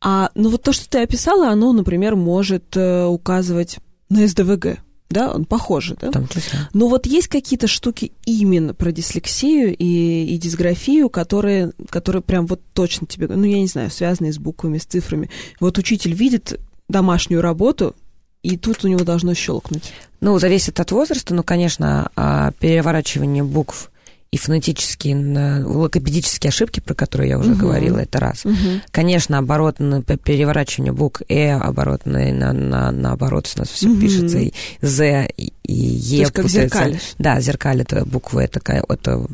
А 0.00 0.30
ну 0.34 0.50
вот 0.50 0.62
то, 0.62 0.72
что 0.72 0.88
ты 0.88 1.02
описала, 1.02 1.50
оно, 1.50 1.72
например, 1.72 2.16
может 2.16 2.76
э, 2.76 3.04
указывать 3.04 3.78
на 4.08 4.26
СДВГ. 4.26 4.78
Да, 5.08 5.32
он 5.32 5.44
похоже, 5.44 5.96
да? 6.00 6.10
Там 6.10 6.26
числе. 6.26 6.58
Но 6.72 6.88
вот 6.88 7.06
есть 7.06 7.28
какие-то 7.28 7.68
штуки 7.68 8.12
именно 8.24 8.74
про 8.74 8.90
дислексию 8.90 9.74
и, 9.76 10.24
и 10.34 10.36
дисграфию, 10.36 11.08
которые, 11.10 11.72
которые 11.90 12.22
прям 12.22 12.46
вот 12.46 12.60
точно 12.72 13.06
тебе, 13.06 13.28
ну, 13.28 13.44
я 13.44 13.60
не 13.60 13.68
знаю, 13.68 13.90
связанные 13.90 14.32
с 14.32 14.38
буквами, 14.38 14.78
с 14.78 14.84
цифрами. 14.84 15.30
Вот 15.60 15.78
учитель 15.78 16.12
видит 16.12 16.58
домашнюю 16.88 17.40
работу, 17.40 17.94
и 18.42 18.56
тут 18.56 18.84
у 18.84 18.88
него 18.88 19.04
должно 19.04 19.34
щелкнуть. 19.34 19.92
Ну, 20.20 20.38
зависит 20.38 20.80
от 20.80 20.90
возраста, 20.90 21.34
но, 21.34 21.44
конечно, 21.44 22.10
а, 22.16 22.50
переворачивание 22.58 23.44
букв 23.44 23.90
и 24.32 24.38
фонетические, 24.38 25.64
логопедические 25.64 26.48
ошибки, 26.48 26.80
про 26.80 26.94
которые 26.94 27.30
я 27.30 27.38
уже 27.38 27.52
угу. 27.52 27.60
говорила, 27.60 27.98
это 27.98 28.18
раз. 28.18 28.44
Угу. 28.44 28.54
Конечно, 28.90 29.38
оборот 29.38 29.78
на 29.78 30.02
переворачивание 30.02 30.92
букв 30.92 31.22
«э», 31.28 31.52
оборот 31.52 32.06
на, 32.06 32.32
на, 32.32 32.52
на, 32.52 32.90
наоборот, 32.90 33.50
у 33.54 33.58
нас 33.58 33.68
все 33.68 33.88
угу. 33.88 34.00
пишется, 34.00 34.38
и 34.38 34.52
«з», 34.82 35.28
и 35.36 35.52
«е». 35.64 36.16
То 36.16 36.22
есть 36.22 36.32
как 36.32 36.48
зеркаль. 36.48 36.98
Да, 37.18 37.40
зеркаль 37.40 37.82
это 37.82 38.04
буквы, 38.04 38.42
это, 38.42 38.60
это 38.88 39.26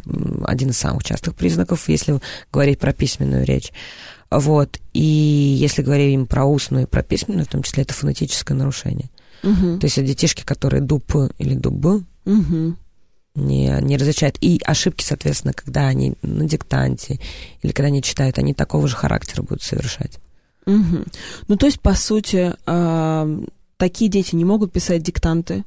один 0.44 0.70
из 0.70 0.78
самых 0.78 1.05
частых 1.05 1.35
признаков, 1.35 1.88
если 1.88 2.20
говорить 2.52 2.78
про 2.78 2.92
письменную 2.92 3.44
речь. 3.44 3.72
Вот. 4.31 4.78
И 4.92 5.00
если 5.00 5.83
говорим 5.83 6.26
про 6.26 6.44
устную 6.44 6.85
и 6.85 6.88
про 6.88 7.02
письменную, 7.02 7.46
в 7.46 7.48
том 7.48 7.62
числе, 7.62 7.83
это 7.83 7.94
фонетическое 7.94 8.57
нарушение. 8.57 9.11
Угу. 9.42 9.78
То 9.78 9.87
есть 9.87 10.05
детишки, 10.05 10.42
которые 10.42 10.83
дуб 10.83 11.12
или 11.38 11.55
дуб, 11.55 12.05
угу 12.24 12.76
не, 13.35 13.79
не 13.81 13.97
различают. 13.97 14.37
И 14.40 14.61
ошибки, 14.64 15.05
соответственно, 15.05 15.53
когда 15.55 15.87
они 15.87 16.14
на 16.23 16.47
диктанте 16.47 17.18
или 17.62 17.73
когда 17.73 17.88
они 17.88 18.03
читают, 18.03 18.38
они 18.38 18.55
такого 18.55 18.88
же 18.88 18.97
характера 18.97 19.42
будут 19.42 19.62
совершать. 19.62 20.18
Угу. 20.66 21.05
Ну, 21.49 21.57
то 21.57 21.66
есть, 21.66 21.81
по 21.81 21.95
сути, 21.95 22.55
э, 22.66 23.45
такие 23.77 24.11
дети 24.11 24.37
не 24.37 24.45
могут 24.45 24.73
писать 24.73 25.03
диктанты, 25.03 25.64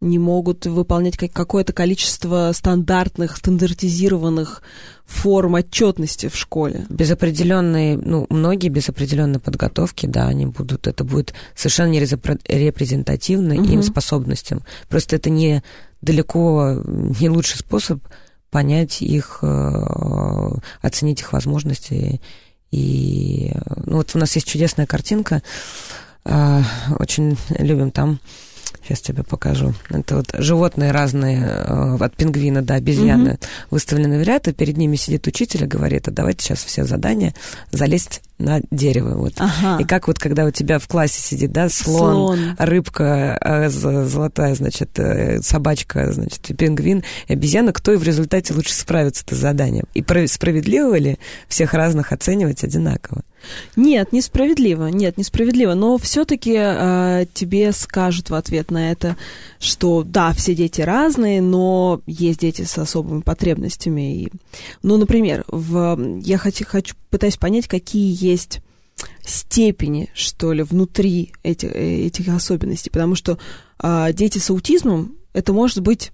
не 0.00 0.18
могут 0.18 0.64
выполнять 0.64 1.16
какое-то 1.16 1.74
количество 1.74 2.52
стандартных, 2.54 3.36
стандартизированных 3.36 4.62
форм 5.04 5.54
отчетности 5.54 6.28
в 6.28 6.36
школе. 6.36 6.86
Без 6.88 7.10
определенной, 7.10 7.96
ну, 7.96 8.26
многие 8.30 8.68
без 8.68 8.88
определенной 8.88 9.40
подготовки, 9.40 10.06
да, 10.06 10.28
они 10.28 10.46
будут, 10.46 10.86
это 10.86 11.04
будет 11.04 11.34
совершенно 11.54 11.90
не 11.90 12.00
репрезентативно 12.00 13.56
угу. 13.56 13.64
им 13.64 13.82
способностям. 13.82 14.62
Просто 14.88 15.16
это 15.16 15.28
не 15.28 15.62
далеко 16.00 16.82
не 16.84 17.28
лучший 17.28 17.58
способ 17.58 18.02
понять 18.50 19.00
их, 19.02 19.38
э, 19.42 20.50
оценить 20.82 21.20
их 21.20 21.32
возможности. 21.32 22.20
И 22.70 23.52
ну, 23.84 23.96
вот 23.96 24.14
у 24.14 24.18
нас 24.18 24.34
есть 24.34 24.46
чудесная 24.48 24.86
картинка, 24.86 25.42
э, 26.24 26.62
очень 26.98 27.36
любим 27.58 27.90
там 27.90 28.20
Сейчас 28.90 29.02
тебе 29.02 29.22
покажу. 29.22 29.72
Это 29.88 30.16
вот 30.16 30.34
животные 30.36 30.90
разные, 30.90 31.44
э, 31.44 31.96
от 32.00 32.16
пингвина 32.16 32.60
до 32.60 32.74
обезьяны, 32.74 33.34
угу. 33.34 33.38
выставлены 33.70 34.18
в 34.18 34.22
ряд, 34.24 34.48
и 34.48 34.52
перед 34.52 34.76
ними 34.76 34.96
сидит 34.96 35.28
учитель 35.28 35.62
и 35.62 35.66
говорит, 35.66 36.08
а 36.08 36.10
давайте 36.10 36.42
сейчас 36.42 36.64
все 36.64 36.82
задания 36.84 37.32
залезть 37.70 38.20
на 38.40 38.60
дерево. 38.72 39.16
Вот. 39.16 39.34
Ага. 39.36 39.80
И 39.80 39.86
как 39.86 40.08
вот, 40.08 40.18
когда 40.18 40.44
у 40.44 40.50
тебя 40.50 40.80
в 40.80 40.88
классе 40.88 41.20
сидит, 41.20 41.52
да, 41.52 41.68
слон, 41.68 42.36
слон. 42.36 42.56
рыбка 42.58 43.38
э, 43.40 43.68
золотая, 43.68 44.56
значит, 44.56 44.98
э, 44.98 45.40
собачка, 45.40 46.12
значит, 46.12 46.40
пингвин, 46.56 47.04
и 47.28 47.34
обезьяна, 47.34 47.72
кто 47.72 47.92
и 47.92 47.96
в 47.96 48.02
результате 48.02 48.54
лучше 48.54 48.72
справится 48.72 49.24
с 49.30 49.36
заданием? 49.36 49.84
И 49.94 50.04
справедливо 50.26 50.98
ли 50.98 51.18
всех 51.46 51.74
разных 51.74 52.10
оценивать 52.10 52.64
одинаково? 52.64 53.22
Нет, 53.76 54.12
несправедливо, 54.12 54.86
нет, 54.86 55.16
несправедливо. 55.16 55.74
Но 55.74 55.98
все-таки 55.98 56.54
э, 56.56 57.26
тебе 57.32 57.72
скажут 57.72 58.30
в 58.30 58.34
ответ 58.34 58.70
на 58.70 58.79
это, 58.80 59.16
что 59.58 60.02
да, 60.02 60.32
все 60.32 60.54
дети 60.54 60.80
разные, 60.80 61.42
но 61.42 62.00
есть 62.06 62.40
дети 62.40 62.62
с 62.62 62.78
особыми 62.78 63.20
потребностями. 63.20 64.22
И, 64.22 64.32
ну, 64.82 64.96
например, 64.96 65.44
в, 65.48 66.18
я 66.20 66.38
хочу, 66.38 66.64
хочу, 66.64 66.94
пытаюсь 67.10 67.36
понять, 67.36 67.68
какие 67.68 68.16
есть 68.18 68.60
степени, 69.22 70.10
что 70.14 70.52
ли, 70.52 70.62
внутри 70.62 71.32
этих, 71.42 71.70
этих 71.72 72.28
особенностей. 72.28 72.90
Потому 72.90 73.14
что 73.14 73.38
э, 73.82 74.12
дети 74.12 74.38
с 74.38 74.50
аутизмом, 74.50 75.16
это 75.32 75.52
может 75.52 75.80
быть 75.80 76.12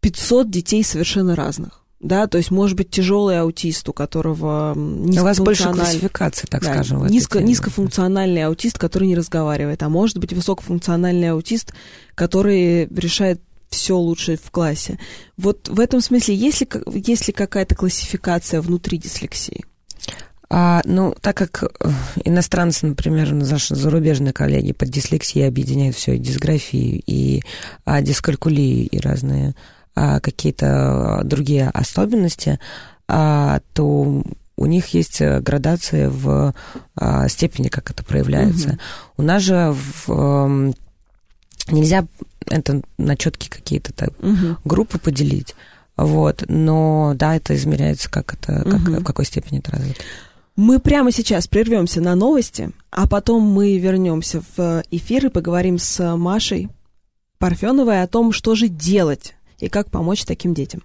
500 0.00 0.50
детей 0.50 0.84
совершенно 0.84 1.34
разных 1.34 1.85
да, 2.00 2.26
то 2.26 2.38
есть 2.38 2.50
может 2.50 2.76
быть 2.76 2.90
тяжелый 2.90 3.40
аутист, 3.40 3.88
у 3.88 3.92
которого 3.92 4.74
у 4.76 5.12
вас 5.12 5.38
больше 5.38 5.72
классификации, 5.72 6.46
так 6.46 6.62
да, 6.62 6.74
скажем. 6.74 7.06
Низко, 7.06 7.40
низкофункциональный 7.40 8.44
аутист, 8.44 8.78
который 8.78 9.08
не 9.08 9.16
разговаривает, 9.16 9.82
а 9.82 9.88
может 9.88 10.18
быть 10.18 10.32
высокофункциональный 10.32 11.30
аутист, 11.30 11.72
который 12.14 12.86
решает 12.86 13.40
все 13.70 13.96
лучше 13.96 14.36
в 14.36 14.50
классе. 14.50 14.98
Вот 15.36 15.68
в 15.68 15.80
этом 15.80 16.00
смысле 16.00 16.34
есть 16.34 16.60
ли, 16.60 16.68
есть 16.94 17.26
ли 17.26 17.32
какая-то 17.32 17.74
классификация 17.74 18.60
внутри 18.60 18.98
дислексии? 18.98 19.64
А, 20.48 20.80
ну, 20.84 21.14
так 21.20 21.36
как 21.36 21.64
э, 21.64 21.90
иностранцы, 22.24 22.86
например, 22.86 23.32
наши 23.32 23.74
зарубежные 23.74 24.32
коллеги 24.32 24.72
под 24.72 24.90
дислексией 24.90 25.48
объединяют 25.48 25.96
все 25.96 26.14
и 26.14 26.18
дисграфию, 26.18 27.02
и 27.04 27.42
а, 27.84 28.00
дискалькулию, 28.00 28.88
и 28.88 28.98
разные 29.00 29.56
какие-то 29.96 31.22
другие 31.24 31.70
особенности, 31.70 32.60
а, 33.08 33.60
то 33.72 34.22
у 34.56 34.66
них 34.66 34.88
есть 34.88 35.20
градация 35.20 36.10
в 36.10 36.54
степени, 37.28 37.68
как 37.68 37.90
это 37.90 38.04
проявляется. 38.04 38.68
Угу. 38.68 38.78
У 39.18 39.22
нас 39.22 39.42
же 39.42 39.74
в, 40.06 40.74
нельзя 41.70 42.06
это 42.48 42.82
на 42.98 43.16
четкие 43.16 43.50
какие-то 43.50 44.10
угу. 44.18 44.56
группы 44.64 44.98
поделить. 44.98 45.54
Вот, 45.96 46.44
но 46.48 47.12
да, 47.14 47.36
это 47.36 47.54
измеряется, 47.54 48.10
как 48.10 48.34
это, 48.34 48.62
как, 48.64 48.80
угу. 48.80 49.00
в 49.00 49.04
какой 49.04 49.24
степени 49.24 49.60
это 49.60 49.72
развито. 49.72 50.00
Мы 50.56 50.78
прямо 50.78 51.12
сейчас 51.12 51.46
прервемся 51.46 52.00
на 52.00 52.14
новости, 52.14 52.70
а 52.90 53.06
потом 53.06 53.42
мы 53.42 53.78
вернемся 53.78 54.42
в 54.56 54.82
эфир 54.90 55.26
и 55.26 55.30
поговорим 55.30 55.78
с 55.78 56.16
Машей 56.16 56.70
Парфеновой 57.38 58.02
о 58.02 58.06
том, 58.06 58.32
что 58.32 58.54
же 58.54 58.68
делать 58.68 59.35
и 59.58 59.68
как 59.68 59.90
помочь 59.90 60.24
таким 60.24 60.54
детям. 60.54 60.82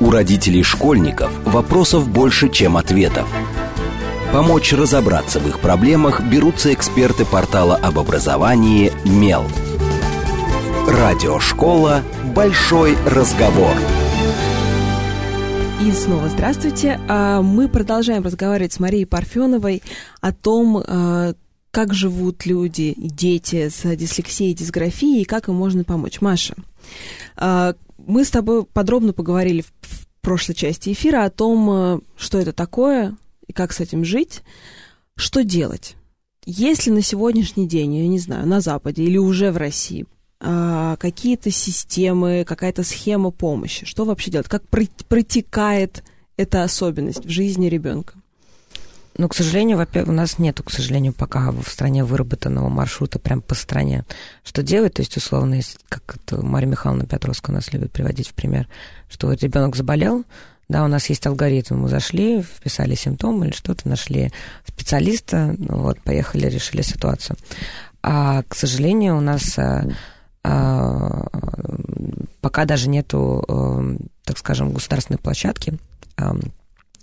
У 0.00 0.10
родителей 0.10 0.62
школьников 0.62 1.32
вопросов 1.44 2.08
больше, 2.08 2.48
чем 2.48 2.76
ответов. 2.76 3.28
Помочь 4.32 4.72
разобраться 4.72 5.40
в 5.40 5.48
их 5.48 5.58
проблемах 5.58 6.20
берутся 6.20 6.72
эксперты 6.72 7.24
портала 7.24 7.76
об 7.76 7.98
образовании 7.98 8.92
«Мел». 9.04 9.44
Радиошкола 10.86 12.02
«Большой 12.34 12.96
разговор». 13.06 13.74
И 15.80 15.92
снова 15.92 16.28
здравствуйте. 16.28 17.00
А, 17.08 17.40
мы 17.40 17.68
продолжаем 17.68 18.24
разговаривать 18.24 18.72
с 18.72 18.80
Марией 18.80 19.06
Парфеновой 19.06 19.82
о 20.20 20.32
том, 20.32 20.82
а, 20.84 21.34
как 21.70 21.94
живут 21.94 22.46
люди 22.46 22.94
дети 22.96 23.68
с 23.68 23.96
дислексией 23.96 24.50
и 24.50 24.54
дисграфией, 24.54 25.22
и 25.22 25.24
как 25.24 25.48
им 25.48 25.54
можно 25.54 25.84
помочь. 25.84 26.20
Маша, 26.20 26.54
мы 27.36 28.24
с 28.24 28.30
тобой 28.30 28.64
подробно 28.64 29.12
поговорили 29.12 29.62
в 29.62 30.06
прошлой 30.20 30.54
части 30.54 30.92
эфира 30.92 31.24
о 31.24 31.30
том, 31.30 32.02
что 32.16 32.38
это 32.38 32.52
такое 32.52 33.16
и 33.46 33.52
как 33.52 33.72
с 33.72 33.80
этим 33.80 34.04
жить, 34.04 34.42
что 35.16 35.42
делать. 35.42 35.96
Если 36.44 36.90
на 36.90 37.02
сегодняшний 37.02 37.68
день, 37.68 37.96
я 37.96 38.08
не 38.08 38.18
знаю, 38.18 38.46
на 38.46 38.60
Западе 38.60 39.02
или 39.02 39.18
уже 39.18 39.50
в 39.52 39.56
России 39.56 40.06
а, 40.40 40.96
какие-то 40.96 41.50
системы, 41.50 42.44
какая-то 42.46 42.84
схема 42.84 43.30
помощи? 43.30 43.84
Что 43.84 44.04
вообще 44.04 44.30
делать? 44.30 44.48
Как 44.48 44.62
протекает 44.68 46.04
эта 46.36 46.62
особенность 46.62 47.26
в 47.26 47.28
жизни 47.28 47.66
ребенка? 47.66 48.14
Ну, 49.18 49.28
к 49.28 49.34
сожалению, 49.34 49.84
у 50.06 50.12
нас 50.12 50.38
нету, 50.38 50.62
к 50.62 50.70
сожалению, 50.70 51.12
пока 51.12 51.50
в 51.50 51.68
стране 51.68 52.04
выработанного 52.04 52.68
маршрута 52.68 53.18
прям 53.18 53.42
по 53.42 53.56
стране. 53.56 54.04
Что 54.44 54.62
делать? 54.62 54.94
То 54.94 55.02
есть, 55.02 55.16
условно, 55.16 55.54
если, 55.54 55.76
как 55.88 56.16
это 56.16 56.40
Мария 56.40 56.70
Михайловна 56.70 57.04
Петровская 57.04 57.52
у 57.52 57.56
нас 57.56 57.72
любит 57.72 57.90
приводить 57.90 58.28
в 58.28 58.34
пример, 58.34 58.68
что 59.10 59.32
ребенок 59.32 59.74
заболел, 59.74 60.24
да, 60.68 60.84
у 60.84 60.86
нас 60.86 61.08
есть 61.08 61.26
алгоритм, 61.26 61.78
мы 61.78 61.88
зашли, 61.88 62.42
вписали 62.42 62.94
симптомы 62.94 63.46
или 63.46 63.52
что-то, 63.52 63.88
нашли 63.88 64.30
специалиста, 64.64 65.56
ну, 65.58 65.78
вот, 65.78 66.00
поехали, 66.00 66.46
решили 66.46 66.82
ситуацию. 66.82 67.36
А, 68.02 68.44
к 68.46 68.54
сожалению, 68.54 69.16
у 69.16 69.20
нас 69.20 69.58
а, 69.58 69.84
а, 70.44 71.26
пока 72.40 72.66
даже 72.66 72.88
нету, 72.88 73.44
а, 73.48 73.96
так 74.22 74.38
скажем, 74.38 74.72
государственной 74.72 75.18
площадки 75.18 75.76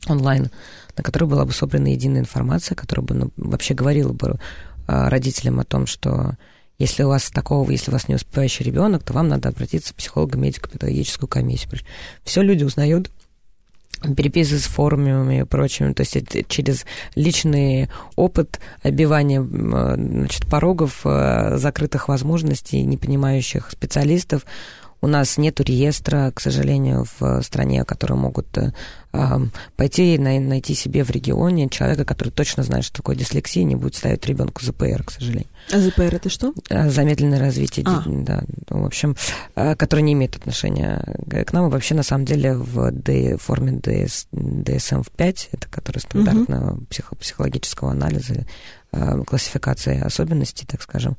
онлайн, 0.07 0.49
на 0.97 1.03
которой 1.03 1.25
была 1.25 1.45
бы 1.45 1.51
собрана 1.51 1.87
единая 1.87 2.21
информация, 2.21 2.75
которая 2.75 3.05
бы 3.05 3.15
ну, 3.15 3.31
вообще 3.37 3.73
говорила 3.73 4.13
бы 4.13 4.39
родителям 4.87 5.59
о 5.59 5.63
том, 5.63 5.87
что 5.87 6.35
если 6.77 7.03
у 7.03 7.07
вас 7.07 7.31
такого, 7.31 7.69
если 7.71 7.89
у 7.89 7.93
вас 7.93 8.07
не 8.07 8.15
успевающий 8.15 8.65
ребенок, 8.65 9.03
то 9.03 9.13
вам 9.13 9.29
надо 9.29 9.49
обратиться 9.49 9.93
к 9.93 9.97
психологу, 9.97 10.37
медико-педагогическую 10.37 11.27
комиссию. 11.27 11.79
Все 12.23 12.41
люди 12.41 12.63
узнают 12.63 13.09
переписки 14.15 14.55
с 14.55 14.63
форумами 14.63 15.39
и 15.39 15.43
прочим, 15.43 15.93
то 15.93 16.01
есть 16.01 16.17
через 16.49 16.85
личный 17.15 17.89
опыт 18.15 18.59
обивания 18.83 19.41
значит, 19.41 20.45
порогов, 20.47 21.01
э, 21.05 21.57
закрытых 21.57 22.09
возможностей, 22.09 22.83
непонимающих 22.83 23.71
специалистов, 23.71 24.45
у 25.05 25.07
нас 25.07 25.37
нет 25.37 25.59
реестра, 25.59 26.31
к 26.31 26.41
сожалению, 26.41 27.05
в 27.19 27.43
стране, 27.43 27.85
которые 27.85 28.17
могут 28.17 28.47
э, 28.57 28.71
пойти 29.75 30.15
и 30.15 30.17
найти 30.17 30.73
себе 30.73 31.03
в 31.03 31.11
регионе 31.11 31.69
человека, 31.69 32.05
который 32.05 32.29
точно 32.29 32.63
знает, 32.63 32.85
что 32.85 32.97
такое 32.97 33.15
дислексия, 33.15 33.63
не 33.63 33.75
будет 33.75 33.93
ставить 33.93 34.25
ребенку 34.25 34.65
ЗПР, 34.65 35.03
к 35.03 35.11
сожалению. 35.11 35.47
А 35.71 35.79
ЗПР 35.79 36.15
это 36.15 36.29
что? 36.29 36.55
Э, 36.71 36.89
замедленное 36.89 37.39
развитие, 37.39 37.85
а. 37.87 38.01
да, 38.07 38.43
в 38.67 38.83
общем, 38.83 39.15
э, 39.55 39.75
который 39.75 40.01
не 40.01 40.13
имеет 40.13 40.37
отношения 40.37 41.05
к 41.45 41.53
нам. 41.53 41.67
И 41.67 41.69
вообще, 41.69 41.93
на 41.93 42.01
самом 42.01 42.25
деле, 42.25 42.55
в 42.55 42.89
D, 42.89 43.37
форме 43.37 43.73
DS, 43.73 44.25
DSM-5, 44.33 45.49
это 45.51 45.67
который 45.69 45.99
стандартного 45.99 46.73
угу. 46.73 46.85
психо 46.89 47.15
психологического 47.15 47.91
анализа, 47.91 48.47
классификации 49.27 50.01
особенностей, 50.01 50.65
так 50.65 50.81
скажем, 50.81 51.15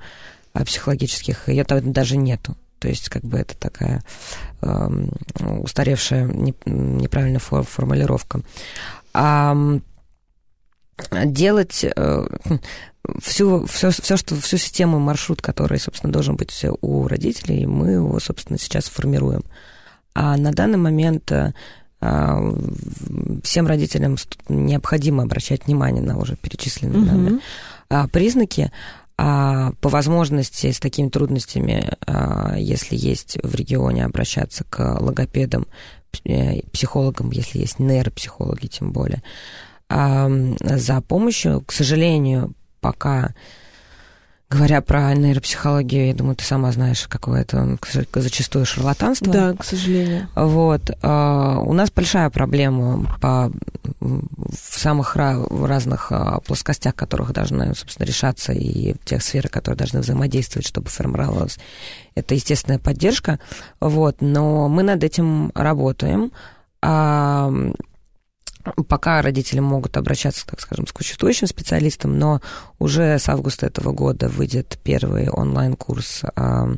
психологических, 0.54 1.48
ее 1.48 1.64
даже 1.64 2.16
нету. 2.16 2.56
То 2.78 2.88
есть, 2.88 3.08
как 3.08 3.22
бы 3.22 3.38
это 3.38 3.56
такая 3.56 4.02
э, 4.62 4.88
устаревшая, 5.60 6.24
не, 6.24 6.54
неправильная 6.66 7.38
фор, 7.38 7.64
формулировка. 7.64 8.40
А 9.14 9.56
делать 11.24 11.84
э, 11.84 12.26
всю, 13.20 13.66
все, 13.66 13.90
все, 13.90 14.16
что, 14.16 14.36
всю 14.36 14.58
систему, 14.58 14.98
маршрут, 14.98 15.40
который, 15.40 15.78
собственно, 15.78 16.12
должен 16.12 16.36
быть 16.36 16.64
у 16.80 17.08
родителей, 17.08 17.66
мы 17.66 17.92
его, 17.92 18.20
собственно, 18.20 18.58
сейчас 18.58 18.84
формируем. 18.84 19.42
А 20.14 20.36
на 20.36 20.52
данный 20.52 20.78
момент 20.78 21.32
э, 21.32 21.52
всем 23.42 23.66
родителям 23.66 24.16
необходимо 24.48 25.22
обращать 25.22 25.66
внимание 25.66 26.02
на 26.02 26.18
уже 26.18 26.36
перечисленные 26.36 26.98
угу. 26.98 27.06
нами 27.06 27.40
признаки, 28.10 28.72
по 29.16 29.88
возможности 29.88 30.70
с 30.70 30.78
такими 30.78 31.08
трудностями, 31.08 31.90
а, 32.06 32.56
если 32.58 32.96
есть 32.96 33.38
в 33.42 33.54
регионе, 33.54 34.04
обращаться 34.04 34.64
к 34.64 35.00
логопедам, 35.00 35.66
э, 36.24 36.60
психологам, 36.72 37.30
если 37.30 37.60
есть 37.60 37.78
нейропсихологи, 37.78 38.66
тем 38.66 38.92
более, 38.92 39.22
а, 39.88 40.30
за 40.60 41.00
помощью. 41.00 41.62
К 41.62 41.72
сожалению, 41.72 42.52
пока 42.80 43.34
Говоря 44.48 44.80
про 44.80 45.12
нейропсихологию, 45.12 46.06
я 46.06 46.14
думаю, 46.14 46.36
ты 46.36 46.44
сама 46.44 46.70
знаешь, 46.70 47.08
какое 47.08 47.40
это 47.40 47.78
зачастую 48.14 48.64
шарлатанство. 48.64 49.32
Да, 49.32 49.54
к 49.54 49.64
сожалению. 49.64 50.28
Вот. 50.36 50.88
А, 51.02 51.58
у 51.58 51.72
нас 51.72 51.90
большая 51.90 52.30
проблема 52.30 53.18
по, 53.20 53.50
в 53.98 54.80
самых 54.80 55.16
разных 55.16 56.12
а, 56.12 56.38
плоскостях, 56.40 56.94
которых 56.94 57.32
должны, 57.32 57.74
собственно, 57.74 58.06
решаться, 58.06 58.52
и 58.52 58.92
в 58.92 59.04
тех 59.04 59.20
сферах, 59.20 59.50
которые 59.50 59.78
должны 59.78 59.98
взаимодействовать, 60.00 60.66
чтобы 60.66 60.90
формировалась 60.90 61.58
это 62.14 62.36
естественная 62.36 62.78
поддержка. 62.78 63.40
Вот. 63.80 64.18
Но 64.20 64.68
мы 64.68 64.84
над 64.84 65.02
этим 65.02 65.50
работаем. 65.56 66.30
Пока 68.88 69.22
родители 69.22 69.60
могут 69.60 69.96
обращаться, 69.96 70.46
так 70.46 70.60
скажем, 70.60 70.86
к 70.86 70.98
существующим 70.98 71.46
специалистам, 71.46 72.18
но 72.18 72.40
уже 72.78 73.18
с 73.18 73.28
августа 73.28 73.66
этого 73.66 73.92
года 73.92 74.28
выйдет 74.28 74.78
первый 74.82 75.28
онлайн-курс, 75.28 76.22
а, 76.34 76.68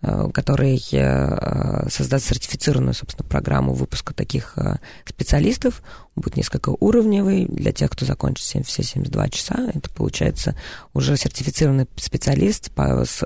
а, 0.00 0.30
который 0.30 0.82
э, 0.92 1.88
создаст 1.90 2.26
сертифицированную, 2.26 2.94
собственно, 2.94 3.28
программу 3.28 3.72
выпуска 3.72 4.14
таких 4.14 4.54
э, 4.56 4.76
специалистов. 5.04 5.82
Будет 6.16 6.36
несколько 6.36 6.70
уровневый 6.70 7.46
для 7.46 7.72
тех, 7.72 7.90
кто 7.90 8.04
закончит 8.04 8.66
все 8.66 8.82
72 8.82 9.28
часа. 9.28 9.70
Это 9.74 9.90
получается 9.90 10.56
уже 10.92 11.16
сертифицированный 11.16 11.86
специалист 11.96 12.70
с, 12.76 13.22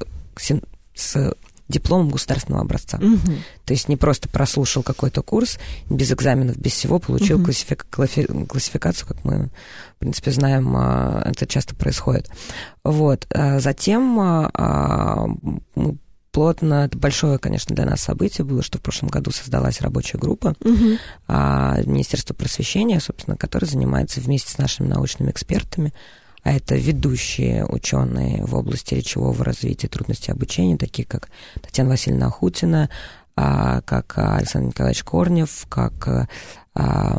с 0.94 1.34
дипломом 1.68 2.10
государственного 2.10 2.62
образца. 2.62 2.98
Угу. 2.98 3.32
То 3.64 3.72
есть 3.72 3.88
не 3.88 3.96
просто 3.96 4.28
прослушал 4.28 4.82
какой-то 4.82 5.22
курс 5.22 5.58
без 5.90 6.12
экзаменов, 6.12 6.56
без 6.56 6.72
всего, 6.72 6.98
получил 6.98 7.36
угу. 7.36 7.46
классифик, 7.46 7.86
классификацию, 7.90 9.08
как 9.08 9.24
мы, 9.24 9.50
в 9.96 9.98
принципе, 9.98 10.30
знаем, 10.30 10.74
а, 10.76 11.22
это 11.24 11.46
часто 11.46 11.74
происходит. 11.74 12.30
Вот. 12.84 13.26
А 13.34 13.58
затем 13.58 14.18
а, 14.20 15.26
мы 15.74 15.98
плотно. 16.30 16.84
Это 16.84 16.98
большое, 16.98 17.38
конечно, 17.38 17.74
для 17.74 17.86
нас 17.86 18.02
событие 18.02 18.44
было, 18.44 18.62
что 18.62 18.78
в 18.78 18.82
прошлом 18.82 19.08
году 19.08 19.30
создалась 19.30 19.80
рабочая 19.80 20.18
группа 20.18 20.54
угу. 20.60 20.98
Министерства 21.28 22.34
просвещения, 22.34 23.00
собственно, 23.00 23.38
которая 23.38 23.70
занимается 23.70 24.20
вместе 24.20 24.52
с 24.52 24.58
нашими 24.58 24.86
научными 24.86 25.30
экспертами 25.30 25.94
а 26.46 26.52
это 26.52 26.76
ведущие 26.76 27.66
ученые 27.66 28.44
в 28.44 28.54
области 28.54 28.94
речевого 28.94 29.44
развития, 29.44 29.88
трудностей 29.88 30.30
обучения, 30.30 30.76
такие 30.76 31.04
как 31.04 31.28
Татьяна 31.60 31.90
Васильевна 31.90 32.28
Ахутина, 32.28 32.88
а, 33.34 33.80
как 33.80 34.16
Александр 34.16 34.68
Николаевич 34.68 35.02
Корнев, 35.02 35.66
как 35.68 36.28
а, 36.76 37.18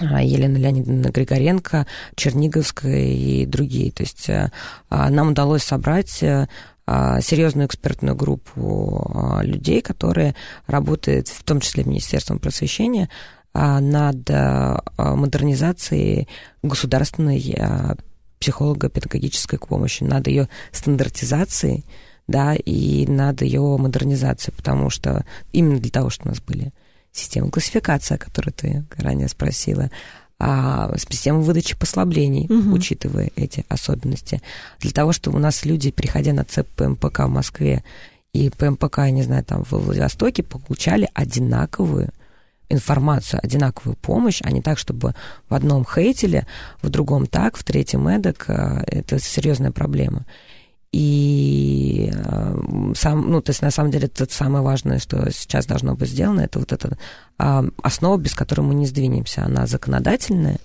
Елена 0.00 0.56
Леонидовна 0.56 1.10
Григоренко, 1.10 1.86
Черниговская 2.16 3.06
и 3.06 3.46
другие. 3.46 3.92
То 3.92 4.02
есть 4.02 4.28
а, 4.28 4.50
нам 4.90 5.28
удалось 5.28 5.62
собрать 5.62 6.10
серьезную 6.10 7.66
экспертную 7.66 8.16
группу 8.16 9.40
людей, 9.42 9.82
которые 9.82 10.34
работают, 10.66 11.28
в 11.28 11.44
том 11.44 11.60
числе 11.60 11.84
Министерством 11.84 12.40
просвещения, 12.40 13.08
а, 13.58 13.80
над 13.80 14.28
а, 14.30 14.82
модернизацией 14.98 16.28
государственной 16.62 17.56
а, 17.58 17.96
психолого-педагогической 18.46 19.58
помощи, 19.58 20.04
над 20.04 20.28
ее 20.28 20.48
стандартизацией, 20.70 21.84
да, 22.28 22.54
и 22.54 23.06
над 23.06 23.42
ее 23.42 23.60
модернизацией, 23.60 24.54
потому 24.56 24.88
что 24.88 25.24
именно 25.52 25.80
для 25.80 25.90
того, 25.90 26.10
что 26.10 26.26
у 26.26 26.28
нас 26.28 26.40
были 26.40 26.72
системы 27.12 27.50
классификации, 27.50 28.14
о 28.14 28.18
которой 28.18 28.50
ты 28.50 28.84
ранее 28.98 29.28
спросила, 29.28 29.90
а, 30.38 30.92
систему 30.96 31.40
выдачи 31.40 31.76
послаблений, 31.76 32.46
угу. 32.46 32.74
учитывая 32.74 33.30
эти 33.36 33.64
особенности. 33.68 34.42
Для 34.80 34.92
того, 34.92 35.12
чтобы 35.12 35.38
у 35.38 35.40
нас 35.40 35.64
люди, 35.64 35.90
приходя 35.90 36.32
на 36.32 36.44
ЦЕП 36.44 36.68
ПМПК 36.76 37.20
в 37.20 37.30
Москве 37.30 37.82
и 38.32 38.50
ПМПК, 38.50 38.98
я 38.98 39.10
не 39.10 39.22
знаю, 39.22 39.44
там 39.44 39.64
в 39.64 39.72
Владивостоке, 39.72 40.42
получали 40.42 41.08
одинаковую 41.14 42.10
информацию, 42.68 43.40
одинаковую 43.42 43.96
помощь, 43.96 44.40
а 44.42 44.50
не 44.50 44.60
так, 44.60 44.78
чтобы 44.78 45.14
в 45.48 45.54
одном 45.54 45.84
хейтили, 45.84 46.46
в 46.82 46.88
другом 46.88 47.26
так, 47.26 47.56
в 47.56 47.64
третьем 47.64 48.08
эдак. 48.08 48.44
А, 48.48 48.82
это 48.86 49.18
серьезная 49.18 49.72
проблема. 49.72 50.24
И 50.92 52.10
э, 52.14 52.92
сам, 52.94 53.30
ну, 53.30 53.42
то 53.42 53.50
есть 53.50 53.60
на 53.60 53.70
самом 53.70 53.90
деле 53.90 54.06
это 54.06 54.26
самое 54.32 54.64
важное, 54.64 54.98
что 54.98 55.30
сейчас 55.30 55.66
должно 55.66 55.94
быть 55.94 56.08
сделано, 56.08 56.40
это 56.40 56.58
вот 56.58 56.72
эта 56.72 56.96
э, 57.38 57.68
основа, 57.82 58.16
без 58.16 58.34
которой 58.34 58.62
мы 58.62 58.74
не 58.74 58.86
сдвинемся. 58.86 59.44
Она 59.44 59.66
законодательная, 59.66 60.54
э, 60.54 60.58